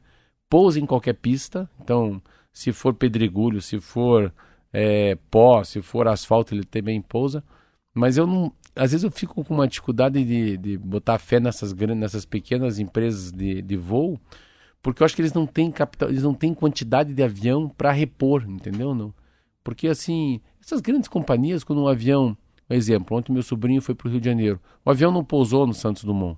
pousa 0.53 0.79
em 0.79 0.85
qualquer 0.85 1.13
pista. 1.13 1.67
Então, 1.81 2.21
se 2.51 2.71
for 2.71 2.93
pedregulho, 2.93 3.59
se 3.59 3.79
for 3.79 4.31
é, 4.71 5.17
pó, 5.31 5.63
se 5.63 5.81
for 5.81 6.07
asfalto, 6.07 6.53
ele 6.53 6.63
também 6.63 7.01
pousa. 7.01 7.43
Mas 7.91 8.17
eu 8.17 8.27
não. 8.27 8.53
Às 8.75 8.91
vezes 8.91 9.03
eu 9.03 9.09
fico 9.09 9.43
com 9.43 9.55
uma 9.55 9.67
dificuldade 9.67 10.23
de, 10.23 10.57
de 10.57 10.77
botar 10.77 11.17
fé 11.17 11.39
nessas 11.39 11.73
grandes, 11.73 11.99
nessas 11.99 12.23
pequenas 12.23 12.77
empresas 12.77 13.31
de, 13.31 13.63
de 13.63 13.75
voo, 13.75 14.19
porque 14.79 15.01
eu 15.01 15.05
acho 15.05 15.15
que 15.15 15.23
eles 15.23 15.33
não 15.33 15.47
têm 15.47 15.71
capital, 15.71 16.09
eles 16.09 16.21
não 16.21 16.35
têm 16.35 16.53
quantidade 16.53 17.15
de 17.15 17.23
avião 17.23 17.67
para 17.67 17.91
repor, 17.91 18.43
entendeu? 18.47 18.93
Não? 18.93 19.11
Porque 19.63 19.87
assim, 19.87 20.39
essas 20.61 20.81
grandes 20.81 21.09
companhias, 21.09 21.63
quando 21.63 21.81
um 21.81 21.87
avião, 21.87 22.37
um 22.69 22.75
exemplo, 22.75 23.17
ontem 23.17 23.33
meu 23.33 23.43
sobrinho 23.43 23.81
foi 23.81 23.95
para 23.95 24.07
o 24.07 24.11
Rio 24.11 24.21
de 24.21 24.29
Janeiro, 24.29 24.59
o 24.85 24.91
avião 24.91 25.11
não 25.11 25.23
pousou 25.23 25.65
no 25.65 25.73
Santos 25.73 26.03
Dumont, 26.03 26.37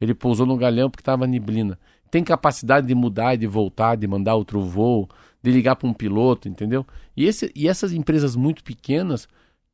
ele 0.00 0.14
pousou 0.14 0.46
no 0.46 0.56
Galeão 0.56 0.90
porque 0.90 1.02
estava 1.02 1.26
neblina. 1.26 1.78
Tem 2.12 2.22
capacidade 2.22 2.86
de 2.86 2.94
mudar, 2.94 3.36
de 3.36 3.46
voltar, 3.46 3.96
de 3.96 4.06
mandar 4.06 4.34
outro 4.34 4.60
voo, 4.60 5.08
de 5.42 5.50
ligar 5.50 5.76
para 5.76 5.88
um 5.88 5.94
piloto, 5.94 6.46
entendeu? 6.46 6.86
E, 7.16 7.24
esse, 7.24 7.50
e 7.56 7.66
essas 7.66 7.94
empresas 7.94 8.36
muito 8.36 8.62
pequenas, 8.62 9.26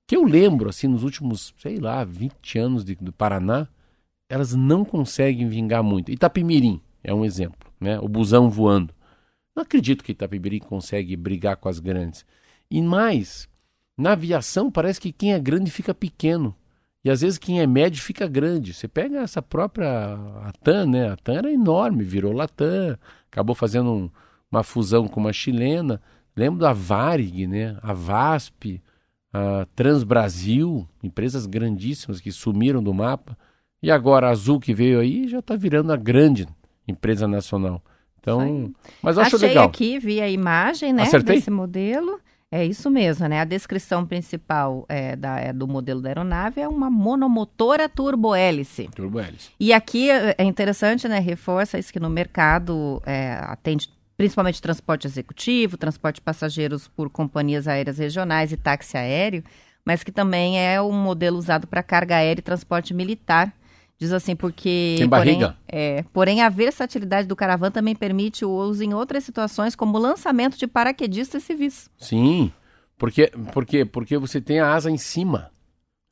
que 0.06 0.16
eu 0.16 0.22
lembro, 0.22 0.68
assim, 0.68 0.86
nos 0.86 1.02
últimos, 1.02 1.52
sei 1.58 1.78
lá, 1.78 2.04
20 2.04 2.56
anos 2.60 2.84
de, 2.84 2.94
do 2.94 3.12
Paraná, 3.12 3.66
elas 4.30 4.54
não 4.54 4.84
conseguem 4.84 5.48
vingar 5.48 5.82
muito. 5.82 6.12
Itapemirim 6.12 6.80
é 7.02 7.12
um 7.12 7.24
exemplo, 7.24 7.68
né? 7.80 7.98
O 7.98 8.06
busão 8.06 8.48
voando. 8.48 8.94
Não 9.56 9.64
acredito 9.64 10.04
que 10.04 10.12
Itapemirim 10.12 10.60
consegue 10.60 11.16
brigar 11.16 11.56
com 11.56 11.68
as 11.68 11.80
grandes. 11.80 12.24
E 12.70 12.80
mais, 12.80 13.48
na 13.96 14.12
aviação 14.12 14.70
parece 14.70 15.00
que 15.00 15.10
quem 15.10 15.32
é 15.32 15.40
grande 15.40 15.72
fica 15.72 15.92
pequeno. 15.92 16.54
E 17.08 17.10
às 17.10 17.22
vezes 17.22 17.38
quem 17.38 17.58
é 17.58 17.66
médio 17.66 18.02
fica 18.02 18.28
grande. 18.28 18.74
Você 18.74 18.86
pega 18.86 19.20
essa 19.20 19.40
própria 19.40 19.88
a 19.88 20.52
TAM, 20.62 20.88
né? 20.88 21.08
A 21.08 21.16
TAM 21.16 21.38
era 21.38 21.50
enorme, 21.50 22.04
virou 22.04 22.34
Latam, 22.34 22.98
acabou 23.32 23.56
fazendo 23.56 23.90
um, 23.90 24.10
uma 24.52 24.62
fusão 24.62 25.08
com 25.08 25.18
uma 25.18 25.32
chilena. 25.32 26.02
Lembro 26.36 26.60
da 26.60 26.74
Varig, 26.74 27.46
né? 27.46 27.78
a 27.82 27.94
VASP, 27.94 28.82
a 29.32 29.66
Transbrasil, 29.74 30.86
empresas 31.02 31.46
grandíssimas 31.46 32.20
que 32.20 32.30
sumiram 32.30 32.82
do 32.82 32.92
mapa. 32.92 33.38
E 33.82 33.90
agora 33.90 34.26
a 34.26 34.30
Azul 34.30 34.60
que 34.60 34.74
veio 34.74 35.00
aí 35.00 35.28
já 35.28 35.38
está 35.38 35.56
virando 35.56 35.90
a 35.94 35.96
grande 35.96 36.46
empresa 36.86 37.26
nacional. 37.26 37.82
Então, 38.20 38.70
mas 39.00 39.16
eu 39.16 39.22
acho 39.22 39.36
Achei 39.36 39.48
legal. 39.48 39.64
aqui, 39.64 39.98
vi 39.98 40.20
a 40.20 40.28
imagem 40.28 40.92
né, 40.92 41.04
Acertei? 41.04 41.36
desse 41.36 41.50
modelo. 41.50 42.20
É 42.50 42.64
isso 42.64 42.90
mesmo, 42.90 43.28
né? 43.28 43.40
A 43.40 43.44
descrição 43.44 44.06
principal 44.06 44.86
é, 44.88 45.14
da, 45.14 45.38
é 45.38 45.52
do 45.52 45.68
modelo 45.68 46.00
da 46.00 46.08
aeronave 46.08 46.60
é 46.60 46.66
uma 46.66 46.88
monomotora 46.88 47.88
turbohélice. 47.88 48.88
Turbohélice. 48.94 49.50
E 49.60 49.70
aqui 49.72 50.10
é, 50.10 50.42
interessante, 50.42 51.06
né? 51.06 51.18
Reforça 51.18 51.78
isso 51.78 51.92
que 51.92 52.00
no 52.00 52.08
mercado 52.08 53.02
é, 53.04 53.38
atende 53.42 53.90
principalmente 54.16 54.62
transporte 54.62 55.06
executivo, 55.06 55.76
transporte 55.76 56.16
de 56.16 56.22
passageiros 56.22 56.88
por 56.88 57.10
companhias 57.10 57.68
aéreas 57.68 57.98
regionais 57.98 58.50
e 58.50 58.56
táxi 58.56 58.96
aéreo, 58.96 59.44
mas 59.84 60.02
que 60.02 60.10
também 60.10 60.58
é 60.58 60.80
um 60.80 60.92
modelo 60.92 61.38
usado 61.38 61.66
para 61.66 61.82
carga 61.82 62.16
aérea 62.16 62.40
e 62.40 62.42
transporte 62.42 62.94
militar. 62.94 63.52
Diz 63.98 64.12
assim, 64.12 64.36
porque. 64.36 64.94
Tem 64.96 65.08
barriga. 65.08 65.48
Porém, 65.48 65.56
é, 65.66 66.04
porém, 66.12 66.42
a 66.42 66.48
versatilidade 66.48 67.26
do 67.26 67.34
caravan 67.34 67.70
também 67.70 67.96
permite 67.96 68.44
o 68.44 68.50
uso 68.50 68.84
em 68.84 68.94
outras 68.94 69.24
situações, 69.24 69.74
como 69.74 69.98
lançamento 69.98 70.56
de 70.56 70.66
paraquedistas 70.68 71.42
civis. 71.42 71.90
Sim. 71.98 72.52
Porque, 72.96 73.32
porque, 73.52 73.84
porque 73.84 74.16
você 74.16 74.40
tem 74.40 74.60
a 74.60 74.72
asa 74.72 74.90
em 74.90 74.98
cima. 74.98 75.50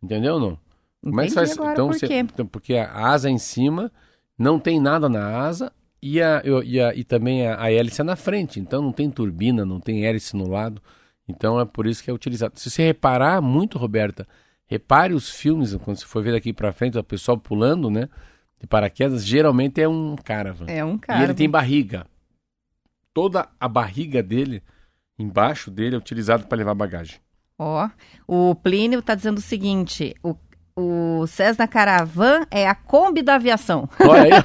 Entendeu 0.02 0.40
não? 0.40 0.58
Como 1.02 1.20
é 1.20 1.26
que 1.26 1.32
faz? 1.32 1.52
Então, 1.52 1.88
por 1.88 1.98
você, 1.98 2.14
então, 2.14 2.46
porque 2.46 2.74
a 2.74 3.08
asa 3.08 3.30
em 3.30 3.38
cima, 3.38 3.92
não 4.36 4.58
tem 4.58 4.80
nada 4.80 5.08
na 5.08 5.38
asa 5.38 5.72
e, 6.02 6.20
a, 6.20 6.42
e, 6.64 6.80
a, 6.80 6.94
e 6.94 7.04
também 7.04 7.46
a, 7.46 7.60
a 7.60 7.72
hélice 7.72 8.00
é 8.00 8.04
na 8.04 8.16
frente. 8.16 8.60
Então 8.60 8.82
não 8.82 8.92
tem 8.92 9.10
turbina, 9.10 9.64
não 9.64 9.80
tem 9.80 10.04
hélice 10.04 10.36
no 10.36 10.48
lado. 10.48 10.82
Então 11.28 11.60
é 11.60 11.64
por 11.64 11.86
isso 11.86 12.02
que 12.02 12.10
é 12.10 12.12
utilizado. 12.12 12.58
Se 12.58 12.70
você 12.70 12.84
reparar 12.84 13.40
muito, 13.40 13.78
Roberta, 13.78 14.26
Repare 14.66 15.14
os 15.14 15.30
filmes, 15.30 15.74
quando 15.76 15.98
você 15.98 16.06
for 16.06 16.22
ver 16.22 16.32
daqui 16.32 16.52
para 16.52 16.72
frente, 16.72 16.98
o 16.98 17.04
pessoal 17.04 17.38
pulando, 17.38 17.88
né? 17.88 18.08
De 18.60 18.66
paraquedas, 18.66 19.24
geralmente 19.24 19.80
é 19.80 19.88
um 19.88 20.16
cara. 20.16 20.56
É 20.66 20.84
um 20.84 20.98
cara. 20.98 21.20
E 21.20 21.24
ele 21.24 21.34
tem 21.34 21.48
barriga. 21.48 22.06
Toda 23.14 23.48
a 23.60 23.68
barriga 23.68 24.22
dele, 24.22 24.62
embaixo 25.18 25.70
dele, 25.70 25.94
é 25.94 25.98
utilizado 25.98 26.46
para 26.46 26.58
levar 26.58 26.74
bagagem. 26.74 27.20
Ó, 27.58 27.88
o 28.26 28.54
Plínio 28.54 28.98
está 28.98 29.14
dizendo 29.14 29.38
o 29.38 29.42
seguinte: 29.42 30.14
o 30.22 30.34
o 30.78 31.26
Cessna 31.26 31.66
Caravan 31.66 32.42
é 32.50 32.68
a 32.68 32.74
Kombi 32.74 33.22
da 33.22 33.36
aviação. 33.36 33.88
Olha 33.98 34.24
aí, 34.24 34.30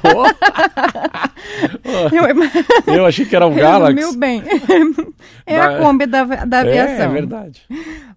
oh. 2.88 2.90
eu, 2.90 3.04
achei 3.04 3.26
que 3.26 3.36
era 3.36 3.46
um 3.46 3.52
Galaxy. 3.54 3.94
Meu 3.94 4.16
bem. 4.16 4.42
É 5.44 5.60
a 5.60 5.78
Kombi 5.78 6.06
da, 6.06 6.24
da 6.24 6.60
aviação. 6.60 6.96
É, 6.96 7.02
é 7.02 7.08
verdade. 7.08 7.62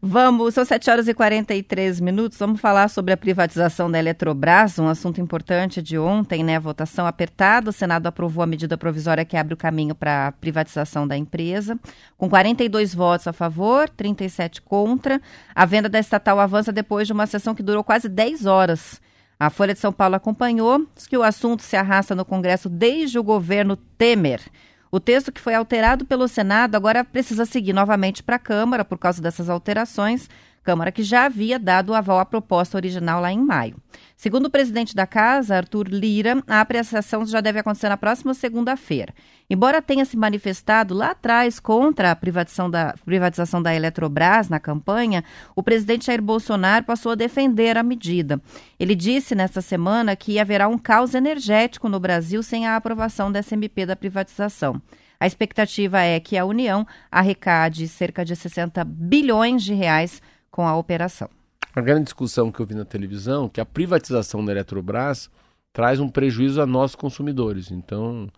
Vamos, 0.01 0.53
são 0.53 0.63
7 0.63 0.89
horas 0.89 1.07
e 1.07 1.13
43 1.13 1.99
minutos. 1.99 2.37
Vamos 2.37 2.61
falar 2.61 2.87
sobre 2.87 3.13
a 3.13 3.17
privatização 3.17 3.89
da 3.89 3.97
Eletrobras, 3.97 4.77
um 4.77 4.87
assunto 4.87 5.19
importante 5.19 5.81
de 5.81 5.97
ontem, 5.97 6.43
né? 6.43 6.59
Votação 6.59 7.07
apertada. 7.07 7.69
O 7.69 7.73
Senado 7.73 8.05
aprovou 8.07 8.43
a 8.43 8.47
medida 8.47 8.77
provisória 8.77 9.25
que 9.25 9.35
abre 9.35 9.55
o 9.55 9.57
caminho 9.57 9.95
para 9.95 10.27
a 10.27 10.31
privatização 10.31 11.07
da 11.07 11.17
empresa. 11.17 11.79
Com 12.17 12.29
42 12.29 12.93
votos 12.93 13.27
a 13.27 13.33
favor, 13.33 13.89
37 13.89 14.61
contra. 14.61 15.19
A 15.53 15.65
venda 15.65 15.89
da 15.89 15.99
estatal 15.99 16.39
avança 16.39 16.71
depois 16.71 17.07
de 17.07 17.13
uma 17.13 17.25
sessão 17.25 17.55
que 17.55 17.63
durou 17.63 17.83
quase 17.83 18.04
10 18.09 18.45
horas. 18.45 19.01
A 19.39 19.49
Folha 19.49 19.73
de 19.73 19.79
São 19.79 19.91
Paulo 19.91 20.15
acompanhou, 20.15 20.85
que 21.09 21.17
o 21.17 21.23
assunto 21.23 21.61
se 21.61 21.75
arrasta 21.75 22.15
no 22.15 22.23
Congresso 22.23 22.69
desde 22.69 23.19
o 23.19 23.23
governo 23.23 23.75
Temer. 23.75 24.41
O 24.89 24.99
texto 24.99 25.31
que 25.31 25.41
foi 25.41 25.53
alterado 25.53 26.05
pelo 26.05 26.27
Senado 26.27 26.75
agora 26.75 27.03
precisa 27.03 27.45
seguir 27.45 27.73
novamente 27.73 28.23
para 28.23 28.37
a 28.37 28.39
Câmara 28.39 28.85
por 28.85 28.97
causa 28.97 29.21
dessas 29.21 29.49
alterações. 29.49 30.29
Câmara 30.65 30.91
que 30.91 31.03
já 31.03 31.25
havia 31.25 31.59
dado 31.59 31.93
aval 31.93 32.17
à 32.17 32.25
proposta 32.25 32.75
original 32.75 33.21
lá 33.21 33.31
em 33.31 33.37
maio. 33.37 33.77
Segundo 34.17 34.47
o 34.47 34.49
presidente 34.49 34.95
da 34.95 35.05
casa, 35.05 35.55
Arthur 35.55 35.87
Lira, 35.87 36.41
a 36.47 36.59
apreciação 36.59 37.23
já 37.23 37.39
deve 37.39 37.59
acontecer 37.59 37.87
na 37.87 37.95
próxima 37.95 38.33
segunda-feira. 38.33 39.13
Embora 39.47 39.79
tenha 39.79 40.03
se 40.05 40.17
manifestado 40.17 40.95
lá 40.95 41.11
atrás 41.11 41.59
contra 41.59 42.09
a 42.09 42.15
privatização 42.15 42.67
da, 42.67 42.95
privatização 43.05 43.61
da 43.61 43.75
Eletrobras 43.75 44.49
na 44.49 44.59
campanha, 44.59 45.23
o 45.55 45.61
presidente 45.61 46.07
Jair 46.07 46.19
Bolsonaro 46.19 46.83
passou 46.83 47.11
a 47.11 47.15
defender 47.15 47.77
a 47.77 47.83
medida. 47.83 48.41
Ele 48.79 48.95
disse 48.95 49.35
nesta 49.35 49.61
semana 49.61 50.15
que 50.15 50.39
haverá 50.39 50.67
um 50.67 50.79
caos 50.79 51.13
energético 51.13 51.87
no 51.87 51.99
Brasil 51.99 52.41
sem 52.41 52.65
a 52.65 52.75
aprovação 52.75 53.31
da 53.31 53.43
SMP 53.43 53.85
da 53.85 53.95
privatização. 53.95 54.81
A 55.19 55.27
expectativa 55.27 56.01
é 56.01 56.19
que 56.19 56.37
a 56.37 56.45
União 56.45 56.85
arrecade 57.11 57.87
cerca 57.87 58.25
de 58.25 58.35
60 58.35 58.83
bilhões 58.83 59.63
de 59.63 59.73
reais 59.73 60.21
com 60.55 60.65
a 60.65 60.77
operação. 60.77 61.29
A 61.75 61.81
grande 61.81 62.05
discussão 62.05 62.49
que 62.49 62.61
eu 62.61 62.65
vi 62.65 62.75
na 62.75 62.85
televisão 62.85 63.47
é 63.47 63.49
que 63.49 63.59
a 63.59 63.65
privatização 63.65 64.45
da 64.45 64.53
Eletrobras 64.53 65.29
traz 65.73 65.99
um 65.99 66.07
prejuízo 66.07 66.61
a 66.61 66.65
nós 66.65 66.95
consumidores. 66.95 67.71
Então, 67.71 68.29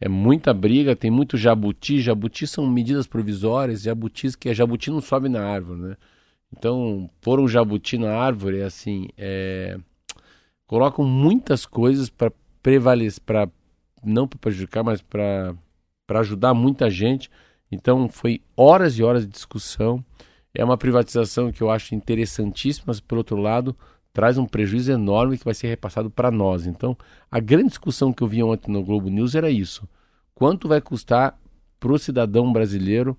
é 0.00 0.08
muita 0.08 0.54
briga, 0.54 0.94
tem 0.94 1.10
muito 1.10 1.36
jabuti. 1.36 2.00
Jabuti 2.00 2.46
são 2.46 2.64
medidas 2.64 3.08
provisórias, 3.08 3.82
jabutis 3.82 4.36
que 4.36 4.48
a 4.48 4.54
jabuti 4.54 4.88
não 4.88 5.00
sobe 5.00 5.28
na 5.28 5.44
árvore, 5.44 5.80
né? 5.80 5.96
Então, 6.56 7.10
pôr 7.20 7.40
um 7.40 7.48
jabuti 7.48 7.98
na 7.98 8.16
árvore, 8.16 8.62
assim, 8.62 9.08
é... 9.18 9.76
colocam 10.68 11.04
muitas 11.04 11.66
coisas 11.66 12.08
para 12.08 12.30
prevalecer, 12.62 13.20
para 13.26 13.48
não 14.04 14.28
para 14.28 14.38
prejudicar, 14.38 14.84
mas 14.84 15.02
para 15.02 15.56
ajudar 16.20 16.54
muita 16.54 16.88
gente. 16.88 17.28
Então, 17.68 18.08
foi 18.08 18.40
horas 18.56 18.96
e 18.96 19.02
horas 19.02 19.26
de 19.26 19.32
discussão. 19.32 20.04
É 20.54 20.64
uma 20.64 20.78
privatização 20.78 21.50
que 21.50 21.62
eu 21.62 21.70
acho 21.70 21.94
interessantíssima, 21.94 22.84
mas, 22.88 23.00
por 23.00 23.18
outro 23.18 23.36
lado, 23.36 23.76
traz 24.12 24.38
um 24.38 24.46
prejuízo 24.46 24.92
enorme 24.92 25.36
que 25.36 25.44
vai 25.44 25.54
ser 25.54 25.66
repassado 25.66 26.08
para 26.08 26.30
nós. 26.30 26.66
Então, 26.66 26.96
a 27.28 27.40
grande 27.40 27.70
discussão 27.70 28.12
que 28.12 28.22
eu 28.22 28.28
vi 28.28 28.42
ontem 28.42 28.70
no 28.70 28.84
Globo 28.84 29.08
News 29.08 29.34
era 29.34 29.50
isso. 29.50 29.88
Quanto 30.34 30.68
vai 30.68 30.80
custar 30.80 31.36
para 31.80 31.92
o 31.92 31.98
cidadão 31.98 32.52
brasileiro 32.52 33.18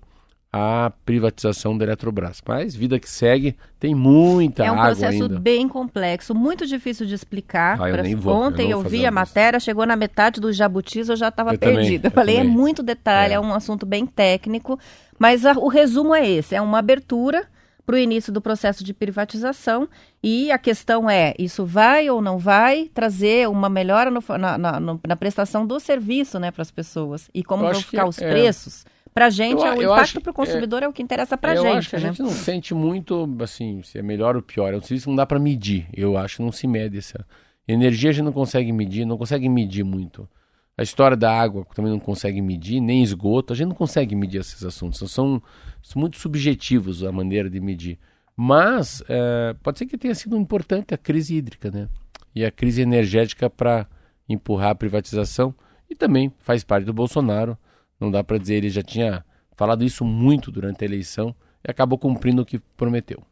a 0.52 0.90
privatização 1.04 1.76
da 1.76 1.84
Eletrobras. 1.84 2.40
Mas 2.46 2.74
vida 2.74 2.98
que 2.98 3.08
segue, 3.08 3.56
tem 3.78 3.94
muita 3.94 4.62
água 4.64 4.72
ainda. 4.74 4.82
É 4.82 4.84
um 4.84 4.86
processo 4.94 5.22
ainda. 5.24 5.38
bem 5.40 5.68
complexo, 5.68 6.34
muito 6.34 6.66
difícil 6.66 7.04
de 7.06 7.14
explicar. 7.14 7.80
Ah, 7.80 7.90
eu 7.90 8.02
nem 8.02 8.14
vou, 8.14 8.34
Ontem 8.34 8.70
eu 8.70 8.82
eu, 8.82 8.88
vi 8.88 9.04
a 9.04 9.08
isso. 9.08 9.12
matéria, 9.14 9.60
chegou 9.60 9.84
na 9.84 9.96
metade 9.96 10.40
dos 10.40 10.56
jabutis, 10.56 11.08
eu 11.08 11.16
já 11.16 11.28
estava 11.28 11.54
Eu 11.54 11.58
também, 11.58 11.76
perdida. 11.76 12.08
Eu 12.08 12.10
eu 12.10 12.14
falei, 12.14 12.36
é 12.38 12.44
muito 12.44 12.82
detalhe, 12.82 13.32
é, 13.32 13.36
É. 13.36 13.40
um 13.40 13.52
assunto 13.52 13.84
bem 13.84 14.06
técnico, 14.06 14.78
mas 15.18 15.44
a- 15.44 15.52
o 15.52 15.68
resumo 15.68 16.14
é 16.14 16.26
esse, 16.28 16.54
é 16.54 16.60
uma 16.60 16.78
abertura 16.78 17.46
para 17.84 17.94
o 17.94 17.98
início 17.98 18.32
do 18.32 18.40
processo 18.40 18.82
de 18.82 18.92
privatização 18.94 19.88
e 20.22 20.50
a 20.50 20.58
questão 20.58 21.08
é, 21.08 21.34
isso 21.38 21.64
vai 21.64 22.08
ou 22.10 22.20
não 22.22 22.36
vai 22.38 22.90
trazer 22.94 23.48
uma 23.48 23.68
melhora 23.68 24.10
no- 24.10 24.22
na, 24.38 24.58
na- 24.58 24.80
na 24.80 25.16
prestação 25.16 25.66
do 25.66 25.78
serviço 25.78 26.38
né, 26.40 26.50
para 26.50 26.62
as 26.62 26.70
pessoas 26.70 27.28
e 27.34 27.44
como 27.44 27.62
vão 27.62 27.74
ficar 27.74 28.06
os 28.08 28.18
é. 28.20 28.28
preços. 28.28 28.84
Para 29.16 29.26
a 29.28 29.30
gente, 29.30 29.60
Eu- 29.60 29.66
é 29.66 29.74
o 29.74 29.82
eu 29.82 29.92
impacto 29.94 30.20
para 30.20 30.30
o 30.30 30.34
consumidor 30.34 30.82
é, 30.82 30.88
o 30.88 30.92
que 30.92 31.02
interessa 31.02 31.38
para 31.38 31.52
a 31.52 31.54
eu 31.54 31.62
gente. 31.62 31.76
acho 31.78 31.88
que 31.88 31.96
a 31.96 32.00
né? 32.00 32.08
gente 32.08 32.20
não 32.20 32.28
sente 32.28 32.74
muito, 32.74 33.26
assim, 33.40 33.80
se 33.82 33.98
é 33.98 34.02
melhor 34.02 34.36
ou 34.36 34.42
pior. 34.42 34.74
É 34.74 34.76
um 34.76 34.80
serviço 34.82 35.04
que 35.04 35.08
não 35.08 35.16
dá 35.16 35.24
para 35.24 35.38
medir. 35.38 35.86
Eu 35.94 36.18
acho 36.18 36.36
que 36.36 36.42
não 36.42 36.52
se 36.52 36.66
mede 36.66 36.98
essa. 36.98 37.26
Energia 37.66 38.10
a 38.10 38.12
gente 38.12 38.26
não 38.26 38.32
consegue 38.32 38.70
medir, 38.72 39.06
não 39.06 39.16
consegue 39.16 39.48
medir 39.48 39.84
muito. 39.84 40.28
A 40.76 40.82
história 40.82 41.16
da 41.16 41.32
água 41.32 41.66
também 41.74 41.90
não 41.90 41.98
consegue 41.98 42.42
medir, 42.42 42.78
nem 42.78 43.02
esgoto. 43.02 43.54
A 43.54 43.56
gente 43.56 43.68
não 43.68 43.74
consegue 43.74 44.14
medir 44.14 44.38
esses 44.42 44.62
assuntos. 44.62 44.98
São, 45.10 45.42
são 45.82 45.98
muito 45.98 46.18
subjetivos 46.18 47.02
a 47.02 47.10
maneira 47.10 47.48
de 47.48 47.58
medir. 47.58 47.98
Mas 48.36 49.02
eh, 49.08 49.56
pode 49.62 49.78
ser 49.78 49.86
que 49.86 49.96
tenha 49.96 50.14
sido 50.14 50.36
importante 50.36 50.92
a 50.92 50.98
crise 50.98 51.34
hídrica, 51.36 51.70
né? 51.70 51.88
E 52.34 52.44
a 52.44 52.50
crise 52.50 52.82
energética 52.82 53.48
para 53.48 53.86
empurrar 54.28 54.72
a 54.72 54.74
privatização. 54.74 55.54
E 55.88 55.94
também 55.94 56.30
faz 56.40 56.62
parte 56.62 56.84
do 56.84 56.92
Bolsonaro. 56.92 57.56
Não 57.98 58.10
dá 58.10 58.22
para 58.22 58.38
dizer, 58.38 58.54
ele 58.54 58.70
já 58.70 58.82
tinha 58.82 59.24
falado 59.56 59.84
isso 59.84 60.04
muito 60.04 60.50
durante 60.50 60.82
a 60.82 60.86
eleição 60.86 61.34
e 61.66 61.70
acabou 61.70 61.98
cumprindo 61.98 62.42
o 62.42 62.46
que 62.46 62.58
prometeu. 62.76 63.22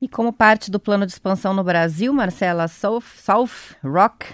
E 0.00 0.08
como 0.08 0.32
parte 0.32 0.70
do 0.70 0.80
plano 0.80 1.04
de 1.04 1.12
expansão 1.12 1.52
no 1.52 1.62
Brasil, 1.62 2.10
Marcela 2.12 2.66
South, 2.68 3.02
South 3.16 3.76
Rock, 3.84 4.26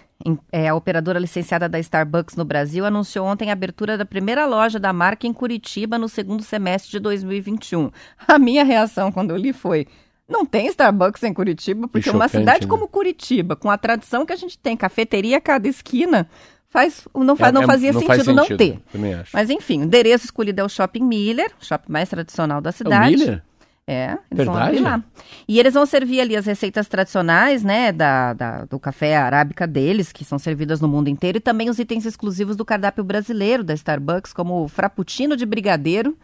é, 0.53 0.69
a 0.69 0.75
operadora 0.75 1.19
licenciada 1.19 1.69
da 1.69 1.79
Starbucks 1.81 2.37
no 2.37 2.45
Brasil, 2.45 2.85
anunciou 2.85 3.27
ontem 3.27 3.51
a 3.51 3.53
abertura 3.53 3.99
da 3.99 4.05
primeira 4.05 4.47
loja 4.47 4.79
da 4.79 4.93
marca 4.93 5.27
em 5.27 5.33
Curitiba 5.33 5.99
no 5.99 6.09
segundo 6.09 6.45
semestre 6.45 6.93
de 6.93 7.01
2021. 7.01 7.91
A 8.29 8.39
minha 8.39 8.65
reação 8.65 9.11
quando 9.11 9.33
eu 9.33 9.37
li 9.37 9.53
foi: 9.53 9.89
não 10.29 10.47
tem 10.47 10.67
Starbucks 10.69 11.23
em 11.23 11.35
Curitiba, 11.35 11.89
porque 11.89 12.11
uma 12.11 12.29
chocante, 12.29 12.39
cidade 12.39 12.67
né? 12.67 12.71
como 12.71 12.89
Curitiba, 12.89 13.57
com 13.57 13.71
a 13.71 13.77
tradição 13.77 14.25
que 14.25 14.33
a 14.33 14.37
gente 14.37 14.59
tem, 14.59 14.77
cafeteria 14.77 15.39
a 15.39 15.41
cada 15.41 15.69
esquina, 15.69 16.29
faz, 16.69 17.07
não, 17.15 17.37
faz, 17.37 17.53
não 17.53 17.63
É- 17.63 17.65
é- 17.65 17.67
fazia 17.67 17.93
faz 17.93 18.07
sentido, 18.23 18.35
não 18.35 18.47
ter. 18.47 18.79
Também 18.93 19.15
acho. 19.15 19.31
Mas 19.33 19.51
enfim, 19.51 19.81
o 19.81 19.85
endereço 19.85 20.25
escolhido 20.27 20.61
é 20.61 20.65
o 20.65 20.69
Shopping 20.69 21.03
Miller, 21.05 21.51
o 21.61 21.65
shopping 21.65 21.91
mais 21.93 22.09
tradicional 22.09 22.61
da 22.61 22.71
É 22.71 22.73
o 22.73 22.75
cidade. 22.75 23.17
Miller? 23.17 23.43
É, 23.89 24.19
eles 24.33 24.45
vão 24.47 24.55
Verdade? 24.55 24.69
abrir 24.79 24.81
lá. 24.81 25.05
E 25.47 25.61
eles 25.61 25.75
vão 25.75 25.87
servir 25.87 26.21
ali 26.21 26.35
as 26.37 26.45
receitas 26.45 26.89
tradicionais, 26.89 27.63
né, 27.63 27.93
da, 27.93 28.33
da- 28.33 28.65
do 28.65 28.81
café 28.81 29.17
arábica 29.17 29.65
deles, 29.65 30.11
que 30.11 30.25
são 30.25 30.41
servidas 30.41 30.81
no 30.81 30.89
mundo 30.89 31.07
inteiro, 31.09 31.39
e 31.39 31.41
também 31.41 31.71
os 31.71 31.79
itens 31.79 32.05
exclusivos 32.05 32.57
do 32.57 32.65
cardápio 32.65 33.05
brasileiro 33.05 33.63
da 33.63 33.73
Starbucks, 33.75 34.33
como 34.33 34.65
o 34.65 34.69
frappuccino 34.69 35.37
de 35.37 35.47
brigadeiro, 35.47 36.19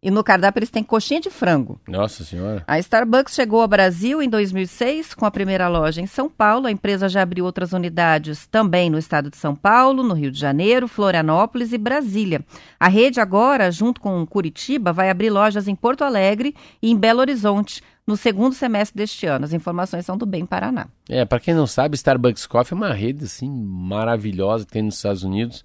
e 0.00 0.10
no 0.10 0.22
cardápio 0.22 0.60
eles 0.60 0.70
têm 0.70 0.82
coxinha 0.82 1.20
de 1.20 1.28
frango. 1.28 1.80
Nossa 1.88 2.22
senhora. 2.22 2.62
A 2.66 2.78
Starbucks 2.78 3.34
chegou 3.34 3.60
ao 3.60 3.66
Brasil 3.66 4.22
em 4.22 4.28
2006 4.28 5.12
com 5.12 5.26
a 5.26 5.30
primeira 5.30 5.66
loja 5.66 6.00
em 6.00 6.06
São 6.06 6.30
Paulo. 6.30 6.68
A 6.68 6.70
empresa 6.70 7.08
já 7.08 7.22
abriu 7.22 7.44
outras 7.44 7.72
unidades 7.72 8.46
também 8.46 8.88
no 8.88 8.98
estado 8.98 9.28
de 9.28 9.36
São 9.36 9.56
Paulo, 9.56 10.04
no 10.04 10.14
Rio 10.14 10.30
de 10.30 10.38
Janeiro, 10.38 10.86
Florianópolis 10.86 11.72
e 11.72 11.78
Brasília. 11.78 12.44
A 12.78 12.86
rede 12.86 13.20
agora, 13.20 13.72
junto 13.72 14.00
com 14.00 14.24
Curitiba, 14.24 14.92
vai 14.92 15.10
abrir 15.10 15.30
lojas 15.30 15.66
em 15.66 15.74
Porto 15.74 16.04
Alegre 16.04 16.54
e 16.80 16.92
em 16.92 16.96
Belo 16.96 17.20
Horizonte 17.20 17.82
no 18.06 18.16
segundo 18.16 18.54
semestre 18.54 18.96
deste 18.96 19.26
ano. 19.26 19.44
As 19.44 19.52
informações 19.52 20.06
são 20.06 20.16
do 20.16 20.24
Bem 20.24 20.46
Paraná. 20.46 20.86
É, 21.08 21.24
para 21.24 21.40
quem 21.40 21.54
não 21.54 21.66
sabe, 21.66 21.96
Starbucks 21.96 22.46
Coffee 22.46 22.72
é 22.72 22.76
uma 22.76 22.94
rede 22.94 23.24
assim 23.24 23.50
maravilhosa 23.50 24.64
que 24.64 24.72
tem 24.72 24.82
nos 24.82 24.94
Estados 24.94 25.24
Unidos. 25.24 25.64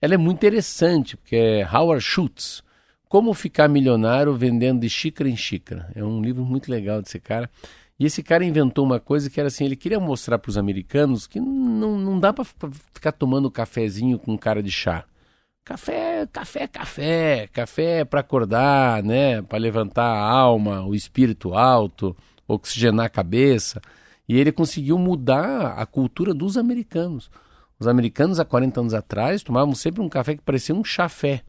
Ela 0.00 0.14
é 0.14 0.16
muito 0.16 0.38
interessante, 0.38 1.16
porque 1.16 1.36
é 1.36 1.68
Howard 1.70 2.02
Schultz, 2.02 2.62
Como 3.12 3.34
Ficar 3.34 3.68
Milionário 3.68 4.34
Vendendo 4.34 4.80
de 4.80 4.88
Xícara 4.88 5.28
em 5.28 5.36
Xícara. 5.36 5.92
É 5.94 6.02
um 6.02 6.22
livro 6.22 6.46
muito 6.46 6.70
legal 6.70 7.02
desse 7.02 7.20
cara. 7.20 7.50
E 8.00 8.06
esse 8.06 8.22
cara 8.22 8.42
inventou 8.42 8.86
uma 8.86 8.98
coisa 8.98 9.28
que 9.28 9.38
era 9.38 9.48
assim, 9.48 9.66
ele 9.66 9.76
queria 9.76 10.00
mostrar 10.00 10.38
para 10.38 10.48
os 10.48 10.56
americanos 10.56 11.26
que 11.26 11.38
não, 11.38 11.98
não 11.98 12.18
dá 12.18 12.32
para 12.32 12.46
ficar 12.94 13.12
tomando 13.12 13.50
cafezinho 13.50 14.18
com 14.18 14.38
cara 14.38 14.62
de 14.62 14.70
chá. 14.70 15.04
Café, 15.62 16.26
café, 16.32 16.66
café, 16.66 17.48
café 17.48 18.02
para 18.06 18.20
acordar, 18.20 19.02
né, 19.02 19.42
para 19.42 19.58
levantar 19.58 20.06
a 20.06 20.30
alma, 20.30 20.80
o 20.80 20.94
espírito 20.94 21.52
alto, 21.52 22.16
oxigenar 22.48 23.04
a 23.04 23.10
cabeça. 23.10 23.82
E 24.26 24.40
ele 24.40 24.50
conseguiu 24.50 24.98
mudar 24.98 25.74
a 25.76 25.84
cultura 25.84 26.32
dos 26.32 26.56
americanos. 26.56 27.30
Os 27.78 27.86
americanos 27.86 28.40
há 28.40 28.44
40 28.46 28.80
anos 28.80 28.94
atrás 28.94 29.42
tomavam 29.42 29.74
sempre 29.74 30.00
um 30.00 30.08
café 30.08 30.34
que 30.34 30.40
parecia 30.40 30.74
um 30.74 30.82
chafé, 30.82 31.42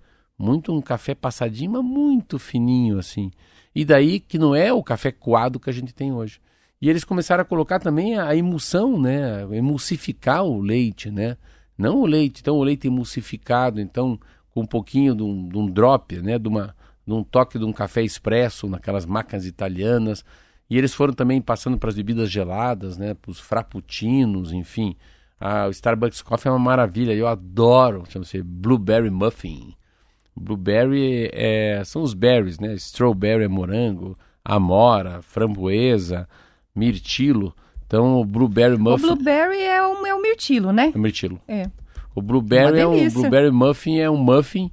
muito 0.44 0.74
um 0.74 0.82
café 0.82 1.16
passadinho, 1.16 1.72
mas 1.72 1.84
muito 1.84 2.38
fininho 2.38 3.00
assim. 3.00 3.32
E 3.74 3.86
daí 3.86 4.20
que 4.20 4.38
não 4.38 4.54
é 4.54 4.72
o 4.74 4.84
café 4.84 5.12
coado 5.12 5.60
que 5.60 5.70
a 5.70 5.74
gente 5.74 5.94
tem 5.94 6.12
hoje. 6.12 6.40
E 6.82 6.90
eles 6.90 7.06
começaram 7.06 7.42
a 7.42 7.46
colocar 7.46 7.80
também 7.80 8.20
a 8.20 8.36
emulsão, 8.36 9.02
né, 9.02 9.44
emulsificar 9.56 10.44
o 10.44 10.60
leite, 10.60 11.10
né? 11.10 11.38
Não 11.78 12.02
o 12.02 12.06
leite, 12.06 12.42
então 12.42 12.58
o 12.58 12.64
leite 12.64 12.88
emulsificado, 12.88 13.80
então 13.80 14.20
com 14.52 14.62
um 14.62 14.66
pouquinho 14.66 15.16
de 15.16 15.24
um, 15.24 15.48
de 15.48 15.58
um 15.58 15.66
drop, 15.66 16.22
né, 16.22 16.38
de, 16.38 16.48
uma, 16.48 16.76
de 17.08 17.14
um 17.14 17.24
toque 17.24 17.58
de 17.58 17.66
um 17.66 17.72
café 17.72 18.04
expresso 18.04 18.68
naquelas 18.68 19.06
máquinas 19.06 19.46
italianas. 19.46 20.26
E 20.70 20.78
eles 20.78 20.94
foram 20.94 21.14
também 21.14 21.42
passando 21.42 21.78
para 21.78 21.90
as 21.90 21.96
bebidas 21.96 22.30
geladas, 22.30 22.98
né, 22.98 23.14
para 23.14 23.32
os 23.32 23.40
frappuccinos, 23.40 24.52
enfim. 24.52 24.96
Ah, 25.40 25.68
o 25.68 25.72
Starbucks 25.72 26.22
Coffee 26.22 26.50
é 26.50 26.52
uma 26.52 26.60
maravilha, 26.60 27.14
eu 27.14 27.28
adoro, 27.28 28.04
chama-se 28.10 28.42
Blueberry 28.44 29.10
Muffin. 29.10 29.74
Blueberry 30.36 31.30
é, 31.32 31.84
são 31.86 32.02
os 32.02 32.14
berries, 32.14 32.60
né? 32.60 32.74
Strawberry 32.74 33.44
é 33.44 33.48
morango, 33.48 34.18
amora, 34.44 35.22
framboesa, 35.22 36.28
mirtilo. 36.76 37.56
Então 37.86 38.20
o 38.20 38.26
Blueberry 38.26 38.78
Muffin... 38.78 39.06
O 39.06 39.16
blueberry 39.16 39.62
é 39.62 39.82
o, 39.86 40.06
é 40.06 40.16
o 40.16 40.22
mirtilo, 40.22 40.72
né? 40.72 40.92
É 40.94 40.98
mirtilo. 40.98 41.40
É. 41.48 41.70
O 42.16 42.22
blueberry 42.22 42.84
Uma 42.84 42.98
é 42.98 43.06
um 43.06 43.10
blueberry 43.10 43.52
muffin 43.52 44.00
é 44.00 44.10
um 44.10 44.18
muffin 44.18 44.72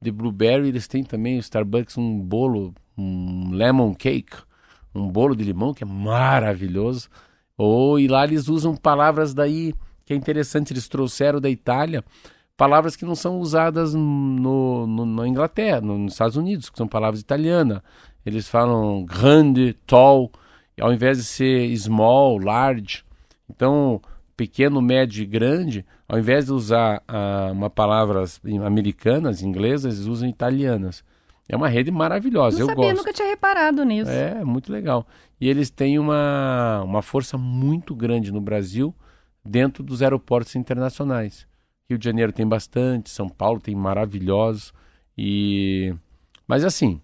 de 0.00 0.10
blueberry. 0.10 0.68
Eles 0.68 0.86
têm 0.86 1.02
também 1.02 1.36
o 1.36 1.40
Starbucks 1.40 1.96
um 1.96 2.18
bolo, 2.18 2.74
um 2.96 3.50
lemon 3.52 3.94
cake, 3.94 4.36
um 4.94 5.08
bolo 5.08 5.34
de 5.34 5.44
limão 5.44 5.72
que 5.72 5.84
é 5.84 5.86
maravilhoso. 5.86 7.08
Ou 7.56 7.98
e 7.98 8.08
lá 8.08 8.24
eles 8.24 8.48
usam 8.48 8.76
palavras 8.76 9.32
daí 9.32 9.74
que 10.04 10.12
é 10.12 10.16
interessante. 10.16 10.72
Eles 10.72 10.88
trouxeram 10.88 11.40
da 11.40 11.48
Itália 11.48 12.04
palavras 12.62 12.94
que 12.94 13.04
não 13.04 13.16
são 13.16 13.38
usadas 13.40 13.92
no, 13.92 14.86
no, 14.86 15.04
na 15.04 15.26
Inglaterra, 15.26 15.80
no- 15.80 15.98
nos 15.98 16.12
Estados 16.12 16.36
Unidos, 16.36 16.70
que 16.70 16.78
são 16.78 16.86
palavras 16.86 17.20
italianas. 17.20 17.80
Eles 18.24 18.48
falam 18.48 19.04
grande, 19.04 19.72
tall, 19.84 20.30
ao 20.80 20.92
invés 20.92 21.18
de 21.18 21.24
ser 21.24 21.76
small, 21.76 22.38
large. 22.38 23.02
Então, 23.50 24.00
pequeno, 24.36 24.80
médio 24.80 25.24
e 25.24 25.26
grande, 25.26 25.84
ao 26.08 26.18
invés 26.20 26.46
de 26.46 26.52
usar 26.52 27.02
ah, 27.08 27.50
uma 27.52 27.68
palavras 27.68 28.40
americanas, 28.64 29.42
inglesas, 29.42 29.94
eles 29.96 30.06
usam 30.06 30.28
italianas. 30.28 31.02
É 31.48 31.56
uma 31.56 31.68
rede 31.68 31.90
maravilhosa, 31.90 32.58
Não 32.58 32.62
eu 32.62 32.66
sabia, 32.68 32.84
gosto. 32.84 32.96
nunca 32.98 33.12
tinha 33.12 33.28
reparado 33.28 33.84
nisso. 33.84 34.08
É, 34.10 34.44
muito 34.44 34.72
legal. 34.72 35.04
E 35.40 35.48
eles 35.48 35.68
têm 35.68 35.98
uma, 35.98 36.80
uma 36.84 37.02
força 37.02 37.36
muito 37.36 37.92
grande 37.94 38.30
no 38.32 38.40
Brasil 38.40 38.94
dentro 39.44 39.82
dos 39.82 40.00
aeroportos 40.00 40.54
internacionais. 40.54 41.44
Rio 41.88 41.98
de 41.98 42.04
Janeiro 42.04 42.32
tem 42.32 42.46
bastante, 42.46 43.10
São 43.10 43.28
Paulo 43.28 43.60
tem 43.60 43.74
maravilhosos. 43.74 44.72
E 45.16 45.94
mas 46.46 46.64
assim, 46.64 47.00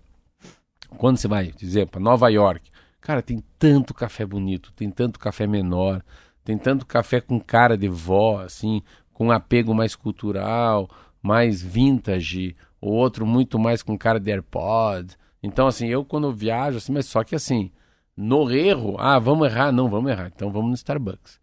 quando 0.96 1.18
você 1.18 1.28
vai 1.28 1.52
dizer 1.52 1.86
para 1.86 2.00
Nova 2.00 2.28
York, 2.28 2.70
cara, 3.00 3.22
tem 3.22 3.42
tanto 3.58 3.94
café 3.94 4.24
bonito, 4.24 4.72
tem 4.72 4.90
tanto 4.90 5.18
café 5.18 5.46
menor, 5.46 6.02
tem 6.44 6.56
tanto 6.58 6.86
café 6.86 7.20
com 7.20 7.40
cara 7.40 7.76
de 7.76 7.88
vó, 7.88 8.40
assim, 8.40 8.82
com 9.12 9.30
apego 9.30 9.74
mais 9.74 9.94
cultural, 9.94 10.88
mais 11.22 11.62
vintage, 11.62 12.56
o 12.80 12.90
outro 12.90 13.26
muito 13.26 13.58
mais 13.58 13.82
com 13.82 13.98
cara 13.98 14.20
de 14.20 14.30
AirPod. 14.30 15.16
Então, 15.42 15.66
assim, 15.66 15.88
eu 15.88 16.04
quando 16.04 16.32
viajo, 16.32 16.78
assim, 16.78 16.92
mas 16.92 17.06
só 17.06 17.22
que 17.24 17.34
assim, 17.34 17.70
no 18.16 18.50
erro, 18.50 18.96
ah, 18.98 19.18
vamos 19.18 19.46
errar, 19.48 19.72
não, 19.72 19.88
vamos 19.88 20.10
errar, 20.10 20.30
então 20.34 20.50
vamos 20.50 20.70
no 20.70 20.74
Starbucks. 20.74 21.40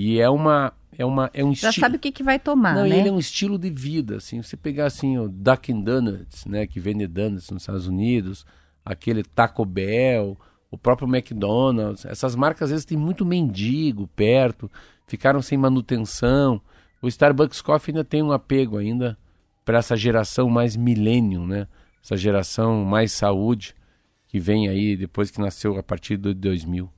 E 0.00 0.20
é 0.20 0.30
uma, 0.30 0.72
é 0.96 1.04
uma, 1.04 1.28
é 1.34 1.42
um 1.44 1.52
Já 1.52 1.70
estilo. 1.70 1.84
sabe 1.86 1.96
o 1.96 1.98
que, 1.98 2.12
que 2.12 2.22
vai 2.22 2.38
tomar, 2.38 2.72
Não, 2.76 2.84
né? 2.86 3.00
ele 3.00 3.08
é 3.08 3.12
um 3.12 3.18
estilo 3.18 3.58
de 3.58 3.68
vida, 3.68 4.18
assim. 4.18 4.40
Você 4.40 4.56
pegar 4.56 4.86
assim 4.86 5.18
o 5.18 5.28
Dunkin' 5.28 5.82
Donuts, 5.82 6.46
né, 6.46 6.68
que 6.68 6.78
vende 6.78 7.04
donuts 7.08 7.50
nos 7.50 7.62
Estados 7.62 7.88
Unidos, 7.88 8.46
aquele 8.84 9.24
Taco 9.24 9.64
Bell, 9.64 10.38
o 10.70 10.78
próprio 10.78 11.08
McDonald's, 11.08 12.04
essas 12.04 12.36
marcas 12.36 12.66
às 12.66 12.70
vezes 12.70 12.84
tem 12.84 12.96
muito 12.96 13.26
mendigo 13.26 14.06
perto, 14.14 14.70
ficaram 15.04 15.42
sem 15.42 15.58
manutenção. 15.58 16.60
O 17.02 17.08
Starbucks 17.08 17.60
Coffee 17.60 17.92
ainda 17.92 18.04
tem 18.04 18.22
um 18.22 18.30
apego 18.30 18.78
ainda 18.78 19.18
para 19.64 19.78
essa 19.78 19.96
geração 19.96 20.48
mais 20.48 20.76
milênio, 20.76 21.44
né? 21.44 21.66
Essa 22.00 22.16
geração 22.16 22.84
mais 22.84 23.10
saúde 23.10 23.74
que 24.28 24.38
vem 24.38 24.68
aí 24.68 24.96
depois 24.96 25.28
que 25.28 25.40
nasceu 25.40 25.76
a 25.76 25.82
partir 25.82 26.16
de 26.16 26.32
2000. 26.34 26.88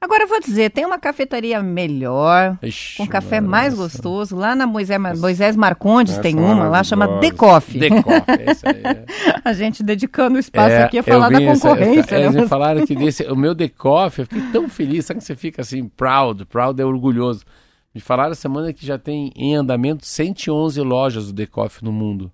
Agora 0.00 0.24
eu 0.24 0.28
vou 0.28 0.40
dizer, 0.40 0.70
tem 0.70 0.84
uma 0.84 0.98
cafeteria 0.98 1.62
melhor, 1.62 2.58
Ixi, 2.62 2.96
com 2.98 3.06
café 3.06 3.40
nossa. 3.40 3.50
mais 3.50 3.74
gostoso. 3.74 4.34
Lá 4.36 4.54
na 4.54 4.66
Moisés, 4.66 4.98
Moisés 5.18 5.56
Marcondes 5.56 6.14
Essa 6.14 6.22
tem 6.22 6.36
uma, 6.38 6.68
lá 6.68 6.82
chama. 6.82 7.20
The 7.20 7.30
Coffee. 7.32 7.80
The 7.80 8.02
Coffee, 8.02 8.44
essa 8.46 8.68
aí. 8.70 8.82
é. 8.84 9.04
A 9.44 9.52
gente 9.52 9.82
dedicando 9.82 10.36
o 10.36 10.38
espaço 10.38 10.70
É, 10.74 10.82
aqui 10.84 10.98
a 10.98 11.02
falar 11.02 11.28
da 11.30 11.42
essa- 11.42 11.68
concorrência. 11.68 12.14
é, 12.16 12.30
né? 12.30 12.38
eles 12.38 12.48
falaram 12.48 12.86
que 12.86 12.94
desse, 12.94 13.24
o 13.24 13.36
meu 13.36 13.54
The 13.54 13.68
Coffee, 13.68 14.22
eu 14.22 14.26
fiquei 14.26 14.42
tão 14.52 14.68
feliz, 14.68 15.06
sabe 15.06 15.20
que 15.20 15.24
você 15.26 15.36
fica 15.36 15.62
assim, 15.62 15.86
proud, 15.88 16.44
proud 16.46 16.80
é 16.80 16.84
orgulhoso. 16.84 17.44
Me 17.94 18.00
falaram 18.00 18.34
semana 18.34 18.72
que 18.72 18.86
já 18.86 18.96
tem 18.98 19.32
em 19.36 19.54
andamento 19.56 20.06
111 20.06 20.80
lojas 20.80 21.26
do 21.26 21.34
The 21.34 21.46
Coffee 21.46 21.84
no 21.84 21.92
mundo. 21.92 22.30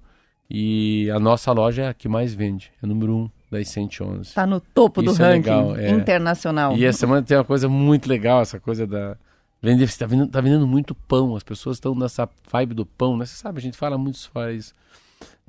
E 0.49 1.11
a 1.11 1.19
nossa 1.19 1.51
loja 1.53 1.83
é 1.83 1.89
a 1.89 1.95
que 1.95 2.09
mais 2.09 2.33
vende, 2.35 2.71
é 2.83 2.87
número 2.87 3.17
1 3.17 3.31
das 3.51 3.69
111. 3.69 4.35
Tá 4.35 4.47
no 4.47 4.61
topo 4.61 5.03
do 5.03 5.13
Isso 5.13 5.23
é 5.23 5.33
ranking 5.33 5.51
legal, 5.51 5.77
é. 5.77 5.91
internacional. 5.91 6.77
E 6.77 6.87
a 6.87 6.93
semana 6.93 7.23
tem 7.23 7.37
uma 7.37 7.45
coisa 7.45 7.69
muito 7.69 8.09
legal, 8.09 8.43
essa 8.43 8.59
coisa 8.61 8.87
da. 8.87 9.17
Vender, 9.63 9.91
tá, 9.97 10.07
vendendo, 10.07 10.31
tá 10.31 10.41
vendendo 10.41 10.67
muito 10.67 10.95
pão, 10.95 11.35
as 11.35 11.43
pessoas 11.43 11.77
estão 11.77 11.95
nessa 11.95 12.29
vibe 12.51 12.75
do 12.75 12.85
pão, 12.87 13.17
né? 13.17 13.25
Você 13.25 13.37
sabe, 13.37 13.59
a 13.59 13.63
gente 13.63 13.77
fala 13.77 13.97
muito 13.97 14.19
sobre 14.19 14.55
isso. 14.55 14.75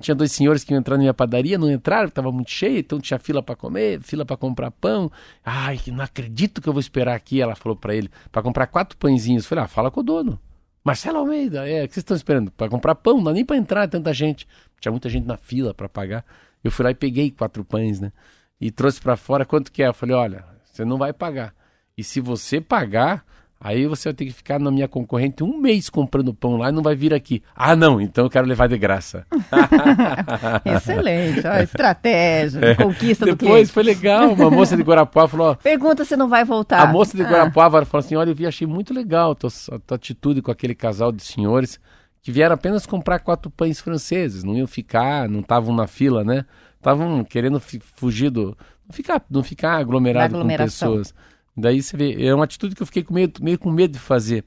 Tinha 0.00 0.14
dois 0.14 0.30
senhores 0.30 0.62
que 0.62 0.72
iam 0.72 0.78
entrar 0.78 0.96
na 0.96 1.00
minha 1.00 1.14
padaria, 1.14 1.58
não 1.58 1.70
entraram, 1.70 2.04
porque 2.04 2.12
estava 2.12 2.30
muito 2.30 2.50
cheio, 2.50 2.78
então 2.78 3.00
tinha 3.00 3.18
fila 3.18 3.42
para 3.42 3.56
comer, 3.56 4.00
fila 4.00 4.24
para 4.24 4.36
comprar 4.36 4.70
pão. 4.70 5.10
Ai, 5.44 5.78
não 5.88 6.04
acredito 6.04 6.60
que 6.60 6.68
eu 6.68 6.72
vou 6.72 6.80
esperar 6.80 7.14
aqui, 7.14 7.40
ela 7.40 7.56
falou 7.56 7.76
para 7.76 7.94
ele, 7.94 8.08
para 8.30 8.40
comprar 8.40 8.68
quatro 8.68 8.96
pãezinhos. 8.96 9.44
Eu 9.44 9.48
falei, 9.48 9.64
ah, 9.64 9.68
fala 9.68 9.90
com 9.90 10.00
o 10.00 10.02
dono. 10.02 10.40
Marcelo 10.84 11.18
Almeida, 11.18 11.68
é, 11.68 11.84
o 11.84 11.88
que 11.88 11.94
vocês 11.94 12.02
estão 12.02 12.16
esperando? 12.16 12.50
Para 12.52 12.70
comprar 12.70 12.94
pão, 12.94 13.16
não 13.16 13.24
dá 13.24 13.32
nem 13.32 13.44
para 13.44 13.56
entrar 13.56 13.88
tanta 13.88 14.14
gente. 14.14 14.46
Tinha 14.80 14.92
muita 14.92 15.08
gente 15.08 15.26
na 15.26 15.36
fila 15.36 15.74
para 15.74 15.88
pagar. 15.88 16.24
Eu 16.62 16.70
fui 16.70 16.84
lá 16.84 16.90
e 16.90 16.94
peguei 16.94 17.30
quatro 17.30 17.64
pães, 17.64 18.00
né? 18.00 18.12
E 18.60 18.70
trouxe 18.70 19.00
para 19.00 19.16
fora, 19.16 19.44
quanto 19.44 19.70
que 19.70 19.82
é? 19.82 19.88
Eu 19.88 19.94
falei, 19.94 20.14
olha, 20.16 20.44
você 20.64 20.84
não 20.84 20.98
vai 20.98 21.12
pagar. 21.12 21.54
E 21.96 22.02
se 22.04 22.20
você 22.20 22.60
pagar, 22.60 23.24
aí 23.60 23.86
você 23.86 24.08
vai 24.08 24.14
ter 24.14 24.24
que 24.26 24.32
ficar 24.32 24.58
na 24.58 24.70
minha 24.70 24.86
concorrente 24.88 25.42
um 25.44 25.58
mês 25.58 25.88
comprando 25.88 26.34
pão 26.34 26.56
lá 26.56 26.68
e 26.68 26.72
não 26.72 26.82
vai 26.82 26.94
vir 26.94 27.14
aqui. 27.14 27.42
Ah, 27.54 27.74
não, 27.76 28.00
então 28.00 28.24
eu 28.24 28.30
quero 28.30 28.46
levar 28.46 28.68
de 28.68 28.76
graça. 28.78 29.24
Excelente, 30.64 31.46
ó, 31.46 31.56
estratégia, 31.58 32.74
conquista 32.76 33.24
do 33.24 33.32
É. 33.32 33.34
Depois 33.34 33.70
foi 33.70 33.82
legal, 33.82 34.32
uma 34.32 34.50
moça 34.50 34.76
de 34.76 34.82
Guarapuava 34.82 35.28
falou, 35.28 35.50
ó, 35.50 35.54
Pergunta 35.54 36.04
se 36.04 36.16
não 36.16 36.28
vai 36.28 36.44
voltar. 36.44 36.80
a 36.80 36.86
moça 36.86 37.16
de 37.16 37.22
Ah, 37.22 37.30
Guarapuava 37.30 37.84
falou 37.84 38.04
assim, 38.04 38.16
olha, 38.16 38.30
eu 38.30 38.34
vi, 38.34 38.46
achei 38.46 38.66
muito 38.66 38.92
legal 38.94 39.32
a 39.32 39.34
tua, 39.34 39.50
a 39.72 39.78
tua 39.78 39.96
atitude 39.96 40.42
com 40.42 40.50
aquele 40.50 40.74
casal 40.74 41.12
de 41.12 41.22
senhores 41.22 41.80
que 42.22 42.32
vieram 42.32 42.54
apenas 42.54 42.86
comprar 42.86 43.20
quatro 43.20 43.50
pães 43.50 43.80
franceses, 43.80 44.44
não 44.44 44.56
iam 44.56 44.66
ficar, 44.66 45.28
não 45.28 45.40
estavam 45.40 45.74
na 45.74 45.86
fila, 45.86 46.24
né? 46.24 46.44
Estavam 46.76 47.24
querendo 47.24 47.60
fugir 47.60 48.30
do... 48.30 48.56
Não 48.86 48.92
ficar, 48.92 49.24
não 49.30 49.42
ficar 49.42 49.76
aglomerado 49.76 50.38
com 50.38 50.46
pessoas. 50.46 51.14
Daí 51.56 51.82
você 51.82 51.96
vê, 51.96 52.24
é 52.24 52.34
uma 52.34 52.44
atitude 52.44 52.74
que 52.74 52.82
eu 52.82 52.86
fiquei 52.86 53.02
com 53.02 53.12
medo, 53.12 53.42
meio 53.42 53.58
com 53.58 53.70
medo 53.70 53.92
de 53.92 53.98
fazer. 53.98 54.44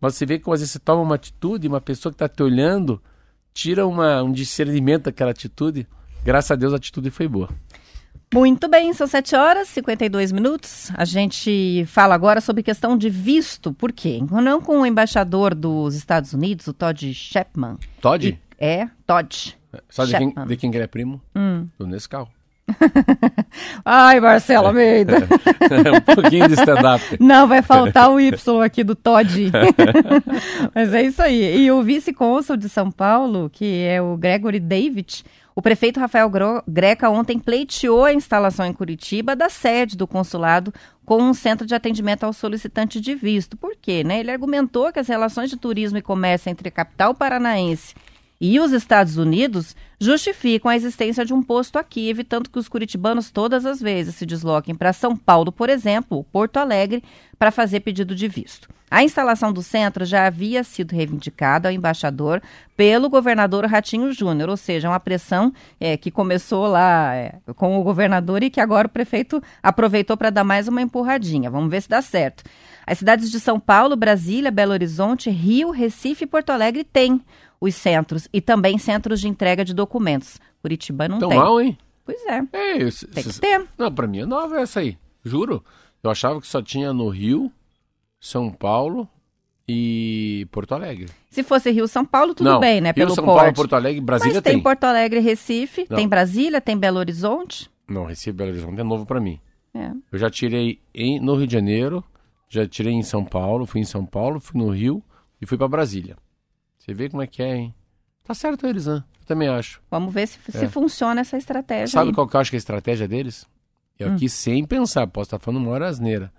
Mas 0.00 0.14
você 0.14 0.26
vê 0.26 0.38
que 0.38 0.50
às 0.50 0.60
vezes 0.60 0.72
você 0.72 0.78
toma 0.78 1.02
uma 1.02 1.14
atitude, 1.14 1.68
uma 1.68 1.80
pessoa 1.80 2.12
que 2.12 2.16
está 2.16 2.28
te 2.28 2.42
olhando, 2.42 3.00
tira 3.52 3.86
uma, 3.86 4.22
um 4.22 4.32
discernimento 4.32 5.04
daquela 5.04 5.30
atitude. 5.30 5.86
Graças 6.24 6.50
a 6.50 6.56
Deus 6.56 6.72
a 6.72 6.76
atitude 6.76 7.10
foi 7.10 7.28
boa. 7.28 7.48
Muito 8.34 8.68
bem, 8.68 8.92
são 8.92 9.06
7 9.06 9.36
horas 9.36 9.68
e 9.70 9.74
52 9.74 10.32
minutos. 10.32 10.90
A 10.94 11.04
gente 11.04 11.84
fala 11.86 12.14
agora 12.14 12.40
sobre 12.40 12.62
questão 12.62 12.96
de 12.98 13.08
visto. 13.08 13.72
Por 13.72 13.92
quê? 13.92 14.20
Não 14.30 14.60
com 14.60 14.80
o 14.80 14.86
embaixador 14.86 15.54
dos 15.54 15.94
Estados 15.94 16.32
Unidos, 16.32 16.66
o 16.66 16.72
Todd 16.72 17.14
Shepman. 17.14 17.76
Todd? 18.00 18.28
E- 18.28 18.38
é, 18.58 18.88
Todd. 19.06 19.56
Sabe 19.88 20.10
de 20.10 20.18
quem, 20.18 20.34
de 20.46 20.56
quem 20.56 20.70
que 20.70 20.76
ele 20.76 20.84
é 20.84 20.88
primo? 20.88 21.20
Hum. 21.36 21.68
Do 21.78 21.86
Nescau. 21.86 22.28
Ai, 23.84 24.18
Marcelo 24.18 24.66
Almeida. 24.68 25.18
um 26.08 26.14
pouquinho 26.14 26.48
de 26.48 26.54
stand-up. 26.54 27.04
Não, 27.20 27.46
vai 27.46 27.62
faltar 27.62 28.10
o 28.10 28.18
Y 28.18 28.62
aqui 28.64 28.82
do 28.82 28.96
Todd. 28.96 29.52
Mas 30.74 30.92
é 30.92 31.02
isso 31.02 31.22
aí. 31.22 31.64
E 31.64 31.70
o 31.70 31.80
vice-cônsul 31.82 32.56
de 32.56 32.68
São 32.68 32.90
Paulo, 32.90 33.48
que 33.52 33.82
é 33.84 34.02
o 34.02 34.16
Gregory 34.16 34.58
David, 34.58 35.22
o 35.58 35.62
prefeito 35.62 35.98
Rafael 35.98 36.30
Greca 36.68 37.08
ontem 37.08 37.38
pleiteou 37.38 38.04
a 38.04 38.12
instalação 38.12 38.66
em 38.66 38.74
Curitiba 38.74 39.34
da 39.34 39.48
sede 39.48 39.96
do 39.96 40.06
consulado 40.06 40.70
com 41.02 41.22
um 41.22 41.32
centro 41.32 41.66
de 41.66 41.74
atendimento 41.74 42.24
ao 42.24 42.32
solicitante 42.34 43.00
de 43.00 43.14
visto. 43.14 43.56
Por 43.56 43.74
quê? 43.74 44.04
Né? 44.04 44.20
Ele 44.20 44.30
argumentou 44.30 44.92
que 44.92 44.98
as 44.98 45.08
relações 45.08 45.48
de 45.48 45.56
turismo 45.56 45.96
e 45.96 46.02
comércio 46.02 46.50
entre 46.50 46.68
a 46.68 46.70
capital 46.70 47.14
paranaense 47.14 47.94
e 48.40 48.60
os 48.60 48.72
Estados 48.72 49.16
Unidos 49.16 49.74
justificam 49.98 50.70
a 50.70 50.76
existência 50.76 51.24
de 51.24 51.32
um 51.32 51.42
posto 51.42 51.78
aqui, 51.78 52.08
evitando 52.08 52.50
que 52.50 52.58
os 52.58 52.68
curitibanos 52.68 53.30
todas 53.30 53.64
as 53.64 53.80
vezes 53.80 54.14
se 54.14 54.26
desloquem 54.26 54.74
para 54.74 54.92
São 54.92 55.16
Paulo, 55.16 55.50
por 55.50 55.70
exemplo, 55.70 56.24
Porto 56.24 56.58
Alegre, 56.58 57.02
para 57.38 57.50
fazer 57.50 57.80
pedido 57.80 58.14
de 58.14 58.28
visto. 58.28 58.68
A 58.88 59.02
instalação 59.02 59.52
do 59.52 59.62
centro 59.62 60.04
já 60.04 60.26
havia 60.26 60.62
sido 60.62 60.94
reivindicada 60.94 61.68
ao 61.68 61.74
embaixador 61.74 62.40
pelo 62.76 63.08
governador 63.08 63.64
Ratinho 63.64 64.12
Júnior, 64.12 64.48
ou 64.48 64.56
seja, 64.56 64.88
uma 64.88 65.00
pressão 65.00 65.52
é, 65.80 65.96
que 65.96 66.08
começou 66.08 66.68
lá 66.68 67.12
é, 67.14 67.34
com 67.56 67.80
o 67.80 67.82
governador 67.82 68.44
e 68.44 68.50
que 68.50 68.60
agora 68.60 68.86
o 68.86 68.90
prefeito 68.90 69.42
aproveitou 69.60 70.16
para 70.16 70.30
dar 70.30 70.44
mais 70.44 70.68
uma 70.68 70.80
empurradinha. 70.80 71.50
Vamos 71.50 71.68
ver 71.68 71.82
se 71.82 71.88
dá 71.88 72.00
certo. 72.00 72.44
As 72.86 72.98
cidades 72.98 73.28
de 73.28 73.40
São 73.40 73.58
Paulo, 73.58 73.96
Brasília, 73.96 74.52
Belo 74.52 74.70
Horizonte, 74.70 75.30
Rio, 75.30 75.70
Recife 75.72 76.22
e 76.22 76.26
Porto 76.28 76.50
Alegre 76.50 76.84
têm 76.84 77.20
os 77.60 77.74
centros 77.74 78.28
e 78.32 78.40
também 78.40 78.78
centros 78.78 79.20
de 79.20 79.28
entrega 79.28 79.64
de 79.64 79.74
documentos. 79.74 80.38
Curitiba 80.62 81.08
não 81.08 81.18
Tão 81.18 81.28
tem. 81.28 81.38
mal, 81.38 81.60
hein? 81.60 81.76
Pois 82.04 82.24
é, 82.26 82.42
É, 82.52 82.76
isso. 82.78 83.06
tem 83.08 83.24
que 83.24 83.40
ter. 83.40 83.64
Não, 83.76 83.92
pra 83.92 84.06
mim 84.06 84.20
é 84.20 84.26
nova 84.26 84.60
essa 84.60 84.80
aí. 84.80 84.96
Juro. 85.24 85.64
Eu 86.02 86.10
achava 86.10 86.40
que 86.40 86.46
só 86.46 86.62
tinha 86.62 86.92
no 86.92 87.08
Rio, 87.08 87.50
São 88.20 88.50
Paulo 88.52 89.08
e 89.68 90.46
Porto 90.52 90.72
Alegre. 90.74 91.06
Se 91.30 91.42
fosse 91.42 91.70
Rio, 91.70 91.88
São 91.88 92.04
Paulo, 92.04 92.34
tudo 92.34 92.48
não, 92.48 92.60
bem, 92.60 92.80
né? 92.80 92.88
Rio, 92.90 92.94
Pelo 92.94 93.14
São 93.14 93.24
porte. 93.24 93.38
Paulo, 93.40 93.54
Porto 93.54 93.74
Alegre, 93.74 94.00
Brasília 94.00 94.34
Mas 94.34 94.42
tem, 94.42 94.52
tem. 94.54 94.62
Porto 94.62 94.84
Alegre, 94.84 95.20
Recife, 95.20 95.86
Não. 95.90 95.96
tem 95.96 96.08
Brasília, 96.08 96.60
tem 96.60 96.76
Belo 96.78 96.98
Horizonte. 96.98 97.68
Não, 97.88 98.04
Recife, 98.04 98.32
Belo 98.32 98.50
Horizonte 98.50 98.80
é 98.80 98.84
novo 98.84 99.04
pra 99.04 99.20
mim. 99.20 99.40
É. 99.74 99.90
Eu 100.12 100.18
já 100.18 100.30
tirei 100.30 100.78
em, 100.94 101.20
no 101.20 101.34
Rio 101.34 101.46
de 101.46 101.52
Janeiro, 101.52 102.04
já 102.48 102.66
tirei 102.66 102.92
em 102.92 103.02
São 103.02 103.24
Paulo, 103.24 103.66
fui 103.66 103.80
em 103.80 103.84
São 103.84 104.06
Paulo, 104.06 104.38
fui 104.40 104.60
no 104.60 104.70
Rio 104.70 105.02
e 105.40 105.46
fui 105.46 105.58
pra 105.58 105.66
Brasília. 105.68 106.16
Você 106.86 106.94
vê 106.94 107.08
como 107.08 107.20
é 107.20 107.26
que 107.26 107.42
é, 107.42 107.56
hein? 107.56 107.74
Tá 108.22 108.32
certo 108.32 108.64
eles, 108.64 108.86
né? 108.86 109.02
Eu 109.20 109.26
também 109.26 109.48
acho. 109.48 109.80
Vamos 109.90 110.14
ver 110.14 110.28
se, 110.28 110.38
se 110.52 110.64
É. 110.64 110.68
funciona 110.68 111.20
essa 111.20 111.36
estratégia. 111.36 111.88
Sabe 111.88 112.10
aí. 112.10 112.14
qual 112.14 112.28
que 112.28 112.36
eu 112.36 112.40
acho 112.40 112.50
que 112.50 112.56
é 112.56 112.58
a 112.58 112.60
estratégia 112.60 113.08
deles? 113.08 113.44
Eu 113.98 114.10
Hum. 114.10 114.14
aqui 114.14 114.28
sem 114.28 114.64
pensar, 114.64 115.04
posso 115.08 115.26
estar 115.28 115.38
falando 115.40 115.62
uma 115.64 115.72
hora 115.72 115.88
asneira. 115.88 116.32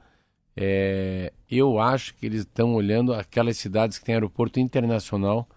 É, 0.56 1.32
eu 1.52 1.80
acho 1.80 2.16
que 2.16 2.26
eles 2.26 2.42
estão 2.42 2.74
olhando 2.76 3.14
aquelas 3.14 3.58
cidades 3.58 4.00
que 4.00 4.06
têm 4.06 4.16
aeroporto 4.16 4.60
internacional 4.60 5.48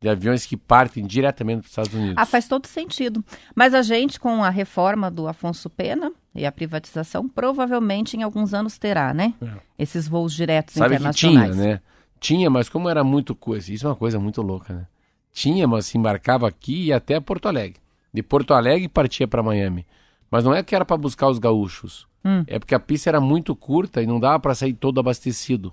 de 0.00 0.08
aviões 0.08 0.44
que 0.44 0.56
partem 0.56 1.06
diretamente 1.06 1.60
para 1.60 1.66
os 1.66 1.70
Estados 1.72 1.94
Unidos. 1.94 2.14
Ah, 2.18 2.26
faz 2.26 2.46
todo 2.46 2.66
sentido. 2.66 3.24
Mas 3.54 3.72
a 3.74 3.80
gente, 3.82 4.20
com 4.20 4.44
a 4.44 4.50
reforma 4.50 5.10
do 5.10 5.26
Afonso 5.26 5.70
Pena 5.70 6.12
e 6.34 6.44
a 6.44 6.52
privatização, 6.52 7.26
provavelmente 7.28 8.16
em 8.16 8.22
alguns 8.22 8.52
anos 8.52 8.76
terá, 8.78 9.14
né? 9.14 9.32
É. 9.42 9.48
Esses 9.78 10.06
voos 10.06 10.34
diretos 10.34 10.74
Sabe 10.74 10.96
que 10.98 11.10
tinha, 11.12 11.32
internacionais. 11.32 11.56
né? 11.56 11.80
Tinha, 12.18 12.48
mas 12.50 12.68
como 12.68 12.88
era 12.88 13.04
muito 13.04 13.34
coisa, 13.34 13.72
isso 13.72 13.86
é 13.86 13.90
uma 13.90 13.96
coisa 13.96 14.18
muito 14.18 14.42
louca, 14.42 14.72
né? 14.74 14.86
Tinha, 15.32 15.68
mas 15.68 15.86
se 15.86 15.98
embarcava 15.98 16.48
aqui 16.48 16.86
e 16.86 16.92
até 16.92 17.20
Porto 17.20 17.46
Alegre. 17.46 17.80
De 18.12 18.22
Porto 18.22 18.54
Alegre 18.54 18.88
partia 18.88 19.28
para 19.28 19.42
Miami. 19.42 19.86
Mas 20.30 20.44
não 20.44 20.54
é 20.54 20.62
que 20.62 20.74
era 20.74 20.84
para 20.84 20.96
buscar 20.96 21.28
os 21.28 21.38
gaúchos. 21.38 22.06
Hum. 22.24 22.42
É 22.46 22.58
porque 22.58 22.74
a 22.74 22.80
pista 22.80 23.10
era 23.10 23.20
muito 23.20 23.54
curta 23.54 24.02
e 24.02 24.06
não 24.06 24.18
dava 24.18 24.40
para 24.40 24.54
sair 24.54 24.72
todo 24.72 24.98
abastecido. 24.98 25.72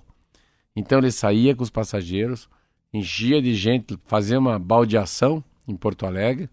Então 0.76 0.98
ele 0.98 1.10
saía 1.10 1.54
com 1.54 1.62
os 1.62 1.70
passageiros, 1.70 2.48
enchia 2.92 3.40
de 3.40 3.54
gente, 3.54 3.98
fazia 4.04 4.38
uma 4.38 4.58
baldeação 4.58 5.42
em 5.66 5.76
Porto 5.76 6.06
Alegre, 6.06 6.50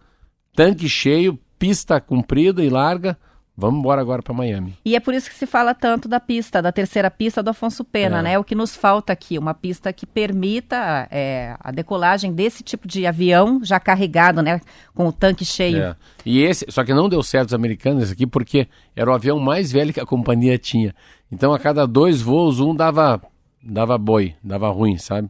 tanque 0.56 0.88
cheio, 0.88 1.38
pista 1.60 2.00
comprida 2.00 2.64
e 2.64 2.70
larga, 2.70 3.18
vamos 3.56 3.80
embora 3.80 4.02
agora 4.02 4.22
para 4.22 4.34
Miami. 4.34 4.78
E 4.84 4.96
é 4.96 5.00
por 5.00 5.14
isso 5.14 5.30
que 5.30 5.36
se 5.36 5.46
fala 5.46 5.74
tanto 5.74 6.08
da 6.08 6.20
pista, 6.20 6.62
da 6.62 6.72
terceira 6.72 7.12
pista 7.12 7.44
do 7.44 7.50
Afonso 7.50 7.84
Pena, 7.84 8.20
É. 8.20 8.22
né? 8.22 8.40
O 8.40 8.44
que 8.44 8.56
nos 8.56 8.76
falta 8.76 9.14
aqui, 9.14 9.38
uma 9.38 9.54
pista 9.54 9.92
que 9.94 10.06
permita 10.06 11.08
é, 11.12 11.56
a 11.60 11.72
decolagem 11.72 12.34
desse 12.34 12.64
tipo 12.64 12.88
de 12.88 13.06
avião 13.06 13.60
já 13.64 13.80
carregado, 13.80 14.42
né? 14.42 14.60
Com 14.96 15.08
o 15.08 15.12
tanque 15.14 15.46
cheio. 15.46 15.82
É. 15.84 15.96
E 16.26 16.42
esse, 16.44 16.66
só 16.70 16.84
que 16.84 16.94
não 16.94 17.08
deu 17.10 17.22
certo 17.22 17.50
os 17.50 17.54
americanos 17.54 18.12
aqui 18.12 18.26
porque 18.26 18.68
era 18.96 19.10
o 19.10 19.14
avião 19.14 19.40
mais 19.40 19.72
velho 19.72 19.94
que 19.94 20.00
a 20.00 20.06
companhia 20.06 20.58
tinha. 20.58 20.96
Então 21.32 21.54
a 21.54 21.60
cada 21.60 21.86
dois 21.86 22.22
voos 22.22 22.60
um 22.60 22.76
dava 22.76 23.22
dava 23.64 23.98
boi, 23.98 24.34
dava 24.44 24.70
ruim, 24.70 24.98
sabe? 24.98 25.30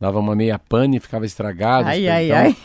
Dava 0.00 0.18
uma 0.18 0.34
meia 0.34 0.58
pane, 0.58 0.98
ficava 0.98 1.24
estragado. 1.24 1.88
Ai, 1.88 2.00
então, 2.02 2.14
ai, 2.14 2.30
ai. 2.32 2.56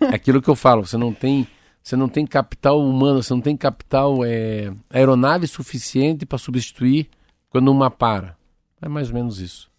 É 0.12 0.14
aquilo 0.14 0.40
que 0.40 0.48
eu 0.48 0.54
falo, 0.56 0.86
você 0.86 0.96
não 0.96 1.12
tem 1.12 1.46
você 1.82 1.96
não 1.96 2.08
tem 2.08 2.26
capital 2.26 2.80
humano, 2.80 3.22
você 3.22 3.32
não 3.34 3.40
tem 3.40 3.56
capital 3.56 4.24
é, 4.24 4.72
aeronave 4.90 5.46
suficiente 5.46 6.24
para 6.26 6.38
substituir 6.38 7.08
quando 7.48 7.70
uma 7.70 7.90
para. 7.90 8.36
É 8.80 8.88
mais 8.88 9.08
ou 9.08 9.14
menos 9.14 9.40
isso. 9.40 9.70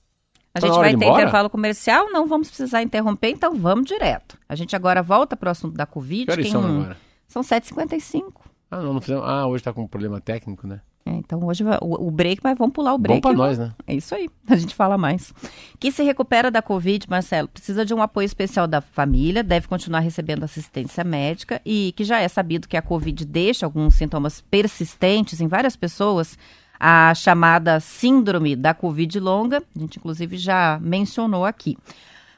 A 0.54 0.60
Tá 0.60 0.68
gente 0.68 0.76
vai 0.78 0.96
ter 0.96 1.06
intervalo 1.06 1.50
comercial, 1.50 2.10
não 2.12 2.28
vamos 2.28 2.50
precisar 2.50 2.82
interromper, 2.84 3.30
então 3.30 3.56
vamos 3.56 3.86
direto. 3.86 4.38
A 4.50 4.56
gente 4.56 4.76
agora 4.76 5.02
volta 5.02 5.38
para 5.38 5.48
o 5.48 5.52
assunto 5.52 5.76
da 5.76 5.86
Covid. 5.86 6.26
Que 6.26 6.32
horas 6.32 6.44
quem- 6.44 6.52
são 6.52 6.64
agora? 6.66 6.98
São 7.28 7.42
7h55. 7.42 8.34
Ah, 8.70 8.82
não, 8.82 8.94
não 8.94 9.02
fizemos. 9.02 9.24
Ah, 9.26 9.48
hoje 9.48 9.64
tá 9.64 9.72
com 9.72 9.84
um 9.84 9.88
problema 9.88 10.20
técnico, 10.20 10.68
né? 10.68 10.82
É, 11.06 11.12
então 11.12 11.44
hoje 11.46 11.64
o, 11.82 12.08
o 12.08 12.12
break, 12.12 12.42
mas 12.44 12.58
vamos 12.58 12.74
pular 12.74 12.94
o 12.94 12.98
Bom 12.98 13.04
break. 13.04 13.22
pra 13.22 13.32
e 13.32 13.36
nós, 13.36 13.58
né? 13.58 13.74
É 13.88 13.96
isso 13.96 14.14
aí, 14.14 14.30
a 14.48 14.56
gente 14.56 14.76
fala 14.76 14.98
mais. 14.98 15.34
Quem 15.80 15.90
se 15.90 16.04
recupera 16.04 16.52
da 16.52 16.62
Covid, 16.62 17.10
Marcelo, 17.10 17.48
precisa 17.48 17.84
de 17.84 17.94
um 17.94 18.02
apoio 18.02 18.26
especial 18.26 18.68
da 18.68 18.82
família, 18.82 19.44
deve 19.44 19.68
continuar 19.68 20.00
recebendo 20.00 20.44
assistência 20.44 21.04
médica 21.04 21.62
e 21.66 21.94
que 21.96 22.04
já 22.04 22.20
é 22.20 22.28
sabido 22.28 22.68
que 22.68 22.78
a 22.78 22.82
Covid 22.82 23.26
deixa 23.26 23.66
alguns 23.66 23.96
sintomas 23.96 24.42
persistentes 24.42 25.42
em 25.42 25.48
várias 25.48 25.76
pessoas, 25.76 26.38
a 26.80 27.14
chamada 27.16 27.80
síndrome 27.80 28.56
da 28.56 28.74
Covid 28.74 29.20
longa, 29.20 29.64
a 29.76 29.80
gente 29.80 29.98
inclusive 29.98 30.38
já 30.38 30.80
mencionou 30.82 31.46
aqui. 31.46 31.78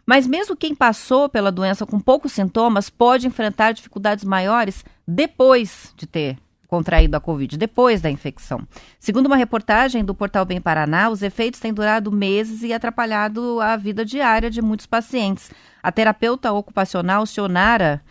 Mas 0.06 0.28
mesmo 0.28 0.56
quem 0.56 0.76
passou 0.76 1.30
pela 1.30 1.52
doença 1.52 1.86
com 1.86 2.00
poucos 2.00 2.34
sintomas 2.34 2.90
pode 2.90 3.26
enfrentar 3.26 3.72
dificuldades 3.72 4.26
maiores 4.26 4.84
depois 5.08 5.94
de 5.96 6.06
ter 6.06 6.38
contraído 6.74 7.16
a 7.16 7.20
Covid, 7.20 7.56
depois 7.56 8.02
da 8.02 8.10
infecção. 8.10 8.68
Segundo 9.00 9.28
uma 9.28 9.36
reportagem 9.36 10.04
do 10.04 10.16
portal 10.16 10.44
Bem 10.44 10.60
Paraná, 10.60 11.08
os 11.08 11.22
efeitos 11.22 11.60
têm 11.60 11.72
durado 11.72 12.12
meses 12.12 12.64
e 12.64 12.74
atrapalhado 12.74 13.62
a 13.62 13.78
vida 13.78 14.04
diária 14.04 14.50
de 14.50 14.60
muitos 14.60 14.88
pacientes. 14.88 15.52
A 15.84 15.92
terapeuta 15.92 16.52
ocupacional 16.52 17.28
Sionara 17.28 18.02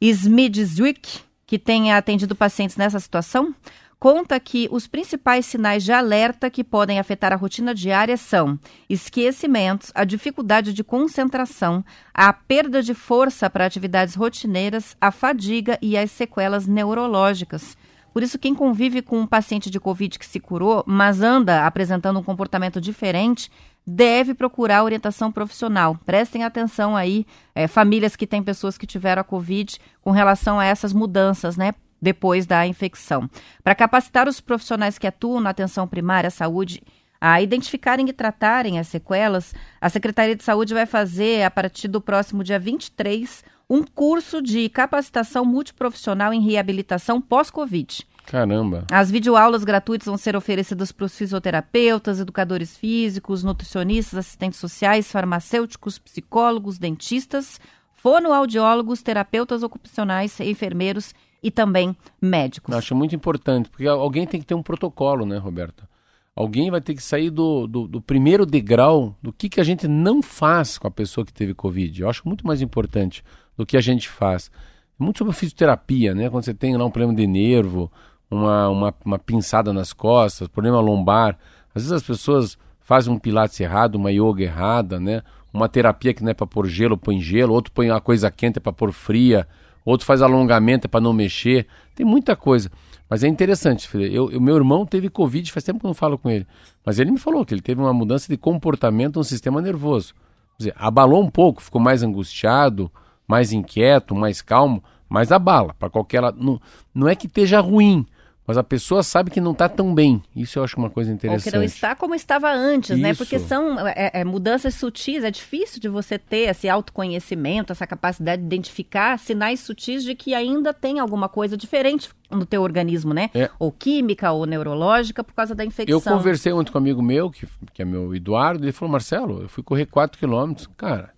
Smidzwick, 0.00 1.20
que 1.46 1.58
tem 1.58 1.92
atendido 1.92 2.34
pacientes 2.34 2.78
nessa 2.78 2.98
situação, 2.98 3.54
conta 3.98 4.40
que 4.40 4.66
os 4.72 4.86
principais 4.86 5.44
sinais 5.44 5.84
de 5.84 5.92
alerta 5.92 6.48
que 6.48 6.64
podem 6.64 6.98
afetar 6.98 7.34
a 7.34 7.36
rotina 7.36 7.74
diária 7.74 8.16
são 8.16 8.58
esquecimentos, 8.88 9.92
a 9.94 10.04
dificuldade 10.04 10.72
de 10.72 10.82
concentração, 10.82 11.84
a 12.14 12.32
perda 12.32 12.82
de 12.82 12.94
força 12.94 13.50
para 13.50 13.66
atividades 13.66 14.14
rotineiras, 14.14 14.96
a 14.98 15.10
fadiga 15.10 15.78
e 15.82 15.98
as 15.98 16.10
sequelas 16.10 16.66
neurológicas. 16.66 17.76
Por 18.12 18.22
isso, 18.22 18.38
quem 18.38 18.54
convive 18.54 19.02
com 19.02 19.20
um 19.20 19.26
paciente 19.26 19.70
de 19.70 19.78
Covid 19.78 20.18
que 20.18 20.26
se 20.26 20.40
curou, 20.40 20.82
mas 20.86 21.20
anda 21.20 21.66
apresentando 21.66 22.18
um 22.18 22.22
comportamento 22.22 22.80
diferente, 22.80 23.50
deve 23.86 24.34
procurar 24.34 24.84
orientação 24.84 25.30
profissional. 25.32 25.96
Prestem 26.04 26.44
atenção 26.44 26.96
aí, 26.96 27.26
eh, 27.54 27.66
famílias 27.66 28.16
que 28.16 28.26
têm 28.26 28.42
pessoas 28.42 28.76
que 28.76 28.86
tiveram 28.86 29.20
a 29.20 29.24
Covid, 29.24 29.78
com 30.00 30.10
relação 30.10 30.58
a 30.58 30.64
essas 30.64 30.92
mudanças, 30.92 31.56
né? 31.56 31.72
Depois 32.00 32.46
da 32.46 32.66
infecção. 32.66 33.28
Para 33.62 33.74
capacitar 33.74 34.26
os 34.28 34.40
profissionais 34.40 34.98
que 34.98 35.06
atuam 35.06 35.40
na 35.40 35.50
atenção 35.50 35.86
primária 35.86 36.28
à 36.28 36.30
saúde 36.30 36.82
a 37.20 37.42
identificarem 37.42 38.08
e 38.08 38.12
tratarem 38.14 38.78
as 38.78 38.88
sequelas, 38.88 39.54
a 39.78 39.90
Secretaria 39.90 40.34
de 40.34 40.42
Saúde 40.42 40.72
vai 40.72 40.86
fazer, 40.86 41.42
a 41.42 41.50
partir 41.50 41.86
do 41.86 42.00
próximo 42.00 42.42
dia 42.42 42.58
23, 42.58 43.44
um 43.70 43.84
curso 43.84 44.42
de 44.42 44.68
capacitação 44.68 45.44
multiprofissional 45.44 46.34
em 46.34 46.40
reabilitação 46.40 47.20
pós-Covid. 47.20 48.04
Caramba. 48.26 48.84
As 48.90 49.12
videoaulas 49.12 49.62
gratuitas 49.62 50.06
vão 50.06 50.16
ser 50.16 50.34
oferecidas 50.34 50.90
para 50.90 51.04
os 51.06 51.16
fisioterapeutas, 51.16 52.18
educadores 52.18 52.76
físicos, 52.76 53.44
nutricionistas, 53.44 54.18
assistentes 54.18 54.58
sociais, 54.58 55.10
farmacêuticos, 55.10 56.00
psicólogos, 56.00 56.78
dentistas, 56.78 57.60
fonoaudiólogos, 57.94 59.02
terapeutas 59.02 59.62
ocupacionais, 59.62 60.40
enfermeiros 60.40 61.14
e 61.40 61.50
também 61.50 61.96
médicos. 62.20 62.72
Eu 62.72 62.78
acho 62.78 62.94
muito 62.94 63.14
importante, 63.14 63.70
porque 63.70 63.86
alguém 63.86 64.26
tem 64.26 64.40
que 64.40 64.46
ter 64.46 64.54
um 64.54 64.62
protocolo, 64.62 65.24
né, 65.24 65.38
Roberta? 65.38 65.88
Alguém 66.34 66.70
vai 66.70 66.80
ter 66.80 66.94
que 66.94 67.02
sair 67.02 67.30
do, 67.30 67.66
do, 67.66 67.86
do 67.86 68.00
primeiro 68.00 68.46
degrau 68.46 69.16
do 69.22 69.32
que, 69.32 69.48
que 69.48 69.60
a 69.60 69.64
gente 69.64 69.86
não 69.86 70.22
faz 70.22 70.78
com 70.78 70.86
a 70.86 70.90
pessoa 70.90 71.24
que 71.24 71.32
teve 71.32 71.54
Covid. 71.54 72.02
Eu 72.02 72.08
acho 72.08 72.26
muito 72.26 72.46
mais 72.46 72.62
importante 72.62 73.22
do 73.56 73.64
que 73.66 73.76
a 73.76 73.80
gente 73.80 74.08
faz. 74.08 74.50
É 74.98 75.02
muito 75.02 75.18
sobre 75.18 75.32
fisioterapia, 75.32 76.14
né? 76.14 76.28
Quando 76.30 76.44
você 76.44 76.54
tem 76.54 76.76
lá 76.76 76.84
um 76.84 76.90
problema 76.90 77.14
de 77.14 77.26
nervo, 77.26 77.90
uma, 78.30 78.68
uma, 78.68 78.94
uma 79.04 79.18
pinçada 79.18 79.72
nas 79.72 79.92
costas, 79.92 80.48
problema 80.48 80.80
lombar. 80.80 81.36
Às 81.74 81.82
vezes 81.82 81.92
as 81.92 82.02
pessoas 82.02 82.58
fazem 82.80 83.12
um 83.12 83.18
pilates 83.18 83.58
errado, 83.60 83.96
uma 83.96 84.10
yoga 84.10 84.42
errada, 84.42 84.98
né? 85.00 85.22
Uma 85.52 85.68
terapia 85.68 86.14
que 86.14 86.22
não 86.22 86.30
é 86.30 86.34
para 86.34 86.46
pôr 86.46 86.66
gelo, 86.66 86.96
põe 86.96 87.20
gelo, 87.20 87.52
outro 87.52 87.72
põe 87.72 87.90
uma 87.90 88.00
coisa 88.00 88.30
quente 88.30 88.58
é 88.58 88.60
para 88.60 88.72
pôr 88.72 88.92
fria, 88.92 89.48
outro 89.84 90.06
faz 90.06 90.22
alongamento 90.22 90.86
é 90.86 90.88
para 90.88 91.00
não 91.00 91.12
mexer. 91.12 91.66
Tem 91.94 92.06
muita 92.06 92.36
coisa. 92.36 92.70
Mas 93.08 93.24
é 93.24 93.28
interessante. 93.28 93.88
Eu, 93.94 94.30
eu- 94.30 94.40
meu 94.40 94.54
irmão 94.54 94.86
teve 94.86 95.08
Covid, 95.08 95.50
faz 95.50 95.64
tempo 95.64 95.80
que 95.80 95.86
eu 95.86 95.88
não 95.88 95.94
falo 95.94 96.16
com 96.16 96.30
ele. 96.30 96.46
Mas 96.86 97.00
ele 97.00 97.10
me 97.10 97.18
falou 97.18 97.44
que 97.44 97.52
ele 97.52 97.60
teve 97.60 97.80
uma 97.80 97.92
mudança 97.92 98.28
de 98.28 98.36
comportamento 98.36 99.16
no 99.16 99.24
sistema 99.24 99.60
nervoso. 99.60 100.14
Quer 100.56 100.58
dizer, 100.58 100.74
abalou 100.76 101.20
um 101.20 101.28
pouco, 101.30 101.60
ficou 101.60 101.80
mais 101.80 102.04
angustiado, 102.04 102.90
mais 103.30 103.52
inquieto, 103.52 104.12
mais 104.12 104.42
calmo, 104.42 104.82
mas 105.08 105.30
abala. 105.30 105.72
Para 105.78 105.88
qualquer. 105.88 106.20
Não, 106.34 106.60
não 106.92 107.08
é 107.08 107.14
que 107.14 107.28
esteja 107.28 107.60
ruim, 107.60 108.04
mas 108.44 108.58
a 108.58 108.64
pessoa 108.64 109.04
sabe 109.04 109.30
que 109.30 109.40
não 109.40 109.52
está 109.52 109.68
tão 109.68 109.94
bem. 109.94 110.20
Isso 110.34 110.58
eu 110.58 110.64
acho 110.64 110.76
uma 110.76 110.90
coisa 110.90 111.10
Ou 111.10 111.14
interessante. 111.14 111.52
que 111.52 111.56
não 111.56 111.62
está 111.62 111.94
como 111.94 112.12
estava 112.12 112.50
antes, 112.52 112.98
né? 112.98 113.12
Isso. 113.12 113.18
Porque 113.22 113.38
são 113.38 113.86
é, 113.86 114.10
é, 114.14 114.24
mudanças 114.24 114.74
sutis, 114.74 115.22
é 115.22 115.30
difícil 115.30 115.80
de 115.80 115.88
você 115.88 116.18
ter 116.18 116.48
esse 116.48 116.68
autoconhecimento, 116.68 117.72
essa 117.72 117.86
capacidade 117.86 118.42
de 118.42 118.46
identificar 118.46 119.16
sinais 119.16 119.60
sutis 119.60 120.02
de 120.02 120.16
que 120.16 120.34
ainda 120.34 120.74
tem 120.74 120.98
alguma 120.98 121.28
coisa 121.28 121.56
diferente 121.56 122.10
no 122.28 122.44
teu 122.44 122.62
organismo, 122.62 123.14
né? 123.14 123.30
É. 123.32 123.48
Ou 123.60 123.70
química 123.70 124.32
ou 124.32 124.44
neurológica 124.44 125.22
por 125.22 125.34
causa 125.34 125.54
da 125.54 125.64
infecção. 125.64 125.96
Eu 125.96 126.00
conversei 126.00 126.52
ontem 126.52 126.72
com 126.72 126.78
um 126.78 126.80
amigo 126.80 127.00
meu, 127.00 127.30
que, 127.30 127.46
que 127.72 127.80
é 127.80 127.84
meu 127.84 128.12
Eduardo, 128.12 128.64
ele 128.64 128.72
falou, 128.72 128.90
Marcelo, 128.90 129.42
eu 129.42 129.48
fui 129.48 129.62
correr 129.62 129.86
4 129.86 130.18
quilômetros. 130.18 130.68
Cara, 130.76 131.10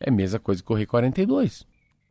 é 0.00 0.08
a 0.08 0.12
mesma 0.12 0.38
coisa 0.38 0.62
que 0.62 0.66
correr 0.66 0.86
42. 0.86 1.66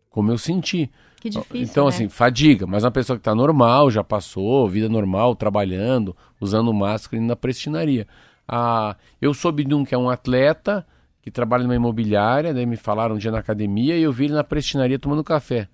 Como 0.10 0.32
eu 0.32 0.38
senti. 0.38 0.90
Que 1.20 1.30
difícil, 1.30 1.64
Então, 1.64 1.86
né? 1.86 1.90
assim, 1.90 2.08
fadiga, 2.08 2.66
mas 2.66 2.84
uma 2.84 2.92
pessoa 2.92 3.18
que 3.18 3.22
está 3.22 3.36
normal, 3.36 3.92
já 3.92 4.04
passou, 4.04 4.70
vida 4.70 4.88
normal, 4.88 5.36
trabalhando, 5.36 6.16
usando 6.40 6.74
máscara 6.74 7.18
indo 7.22 7.28
na 7.28 7.36
prestinaria. 7.36 8.08
Ah, 8.48 8.96
eu 9.22 9.34
soube 9.34 9.66
de 9.66 9.74
um 9.76 9.84
que 9.84 9.94
é 9.94 9.98
um 9.98 10.10
atleta 10.10 10.86
que 11.22 11.30
trabalha 11.30 11.64
numa 11.64 11.76
imobiliária, 11.76 12.54
daí 12.54 12.66
me 12.66 12.78
falaram 12.78 13.16
um 13.16 13.18
dia 13.18 13.32
na 13.32 13.40
academia 13.40 13.98
e 13.98 14.02
eu 14.02 14.14
vi 14.14 14.26
ele 14.26 14.34
na 14.34 14.44
prestinaria 14.44 14.98
tomando 14.98 15.24
café. 15.24 15.68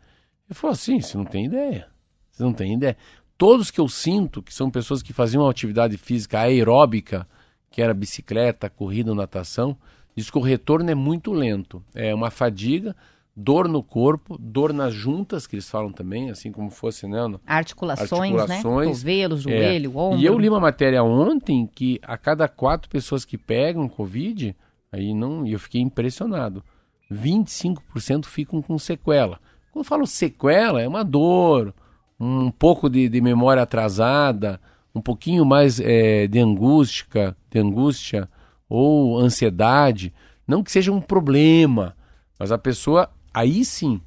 Ele 0.50 0.54
falou 0.54 0.74
assim: 0.74 1.00
você 1.00 1.18
não 1.18 1.26
tem 1.26 1.46
ideia. 1.46 1.88
Você 2.32 2.44
não 2.44 2.52
tem 2.54 2.74
ideia. 2.74 2.98
Todos 3.38 3.70
que 3.70 3.80
eu 3.80 3.88
sinto, 3.88 4.42
que 4.42 4.54
são 4.54 4.72
pessoas 4.72 5.02
que 5.04 5.14
faziam 5.14 5.44
uma 5.44 5.52
atividade 5.52 5.96
física 5.98 6.40
aeróbica, 6.40 7.28
que 7.70 7.82
era 7.82 7.94
bicicleta, 7.94 8.70
corrida, 8.70 9.14
natação, 9.14 9.78
diz 10.16 10.30
que 10.30 10.38
o 10.38 10.42
retorno 10.42 10.90
é 10.90 10.96
muito 10.96 11.32
lento. 11.34 11.84
É 11.94 12.14
uma 12.16 12.30
fadiga, 12.32 12.96
dor 13.36 13.68
no 13.68 13.84
corpo, 13.84 14.38
dor 14.40 14.72
nas 14.72 14.94
juntas, 14.94 15.46
que 15.46 15.56
eles 15.56 15.70
falam 15.70 15.92
também, 15.92 16.30
assim 16.30 16.52
como 16.52 16.70
fosse, 16.70 17.06
né? 17.08 17.28
no- 17.28 17.40
Articulações, 17.46 18.32
né? 18.34 18.40
Articulações, 18.42 18.88
Cotovelo, 19.00 19.36
É. 19.36 19.38
joelho, 19.40 19.98
ombro. 19.98 20.20
E 20.20 20.26
eu 20.26 20.40
li 20.40 20.48
uma 20.50 20.60
matéria 20.60 21.04
ontem 21.04 21.68
que 21.68 22.00
a 22.04 22.18
cada 22.18 22.48
quatro 22.48 22.90
pessoas 22.90 23.26
que 23.26 23.38
pegam 23.38 23.90
Covid, 23.90 24.56
aí 24.92 25.14
não, 25.14 25.46
e 25.46 25.52
eu 25.52 25.60
fiquei 25.60 25.82
impressionado. 25.82 26.64
25% 27.12 28.26
ficam 28.26 28.62
com 28.62 28.78
sequela. 28.78 29.40
Quando 29.72 29.84
eu 29.84 29.88
falo 29.88 30.08
sequela, 30.08 30.82
é 30.82 30.88
uma 30.88 31.04
dor, 31.04 31.74
um 32.20 32.50
pouco 32.50 32.90
de, 32.90 33.10
de 33.10 33.20
memória 33.22 33.62
atrasada, 33.64 34.60
um 34.94 35.02
pouquinho 35.02 35.46
mais 35.46 35.80
eh, 35.80 36.28
de 36.28 36.40
angústia, 36.40 37.36
de 37.52 37.60
angústia 37.60 38.30
ou 38.70 39.20
ansiedade. 39.20 40.14
Não 40.48 40.64
que 40.64 40.72
seja 40.72 40.92
um 40.92 41.02
problema, 41.02 41.96
mas 42.40 42.52
a 42.52 42.58
pessoa, 42.58 43.10
aí 43.34 43.66
sim, 43.66 44.02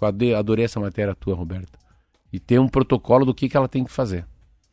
eu 0.00 0.36
adorei 0.36 0.64
essa 0.64 0.80
matéria 0.80 1.14
tua, 1.14 1.34
Roberta, 1.34 1.78
e 2.32 2.40
ter 2.40 2.58
um 2.58 2.68
protocolo 2.68 3.24
do 3.24 3.34
que, 3.34 3.48
que 3.48 3.56
ela 3.56 3.68
tem 3.68 3.84
que 3.84 3.90
fazer. 3.92 4.26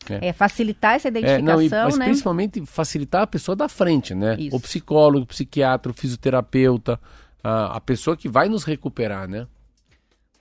É, 0.09 0.31
facilitar 0.33 0.95
essa 0.95 1.09
É, 1.09 1.11
identificação, 1.11 1.43
não, 1.43 1.61
e, 1.61 1.69
mas 1.69 1.97
né? 1.97 2.05
principalmente 2.05 2.65
facilitar 2.65 3.23
a 3.23 3.27
pessoa 3.27 3.55
da 3.55 3.67
frente, 3.67 4.15
né? 4.15 4.37
Isso. 4.39 4.55
O 4.55 4.59
psicólogo, 4.59 5.23
o 5.23 5.27
psiquiatra, 5.27 5.91
o 5.91 5.93
fisioterapeuta, 5.95 6.99
a, 7.43 7.77
a 7.77 7.81
pessoa 7.81 8.15
que 8.15 8.29
vai 8.29 8.47
nos 8.47 8.63
recuperar, 8.63 9.27
né? 9.27 9.45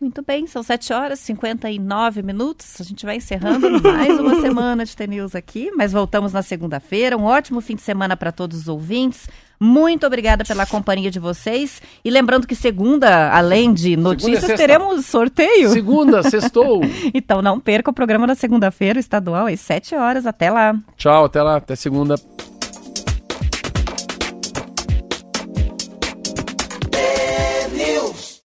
Muito 0.00 0.22
bem, 0.22 0.46
são 0.46 0.62
7 0.62 0.92
horas 0.92 1.20
e 1.20 1.24
59 1.24 2.22
minutos. 2.22 2.80
A 2.80 2.84
gente 2.84 3.04
vai 3.04 3.16
encerrando 3.16 3.68
mais 3.82 4.16
uma 4.20 4.40
semana 4.40 4.84
de 4.84 4.96
TNews 4.96 5.34
aqui, 5.34 5.72
mas 5.76 5.90
voltamos 5.90 6.32
na 6.32 6.40
segunda-feira. 6.40 7.16
Um 7.16 7.24
ótimo 7.24 7.60
fim 7.60 7.74
de 7.74 7.82
semana 7.82 8.16
para 8.16 8.30
todos 8.30 8.60
os 8.60 8.68
ouvintes. 8.68 9.28
Muito 9.58 10.06
obrigada 10.06 10.44
pela 10.44 10.64
companhia 10.64 11.10
de 11.10 11.18
vocês. 11.18 11.82
E 12.04 12.10
lembrando 12.10 12.46
que 12.46 12.54
segunda, 12.54 13.32
além 13.32 13.74
de 13.74 13.96
notícias, 13.96 14.38
sexta. 14.40 14.56
teremos 14.56 15.04
sorteio. 15.04 15.70
Segunda, 15.70 16.22
sextou. 16.22 16.80
Então 17.12 17.42
não 17.42 17.58
perca 17.58 17.90
o 17.90 17.94
programa 17.94 18.26
da 18.26 18.36
segunda-feira, 18.36 19.00
estadual, 19.00 19.46
às 19.46 19.58
7 19.58 19.96
horas. 19.96 20.26
Até 20.26 20.48
lá. 20.48 20.78
Tchau, 20.96 21.24
até 21.24 21.42
lá, 21.42 21.56
até 21.56 21.74
segunda. 21.74 22.14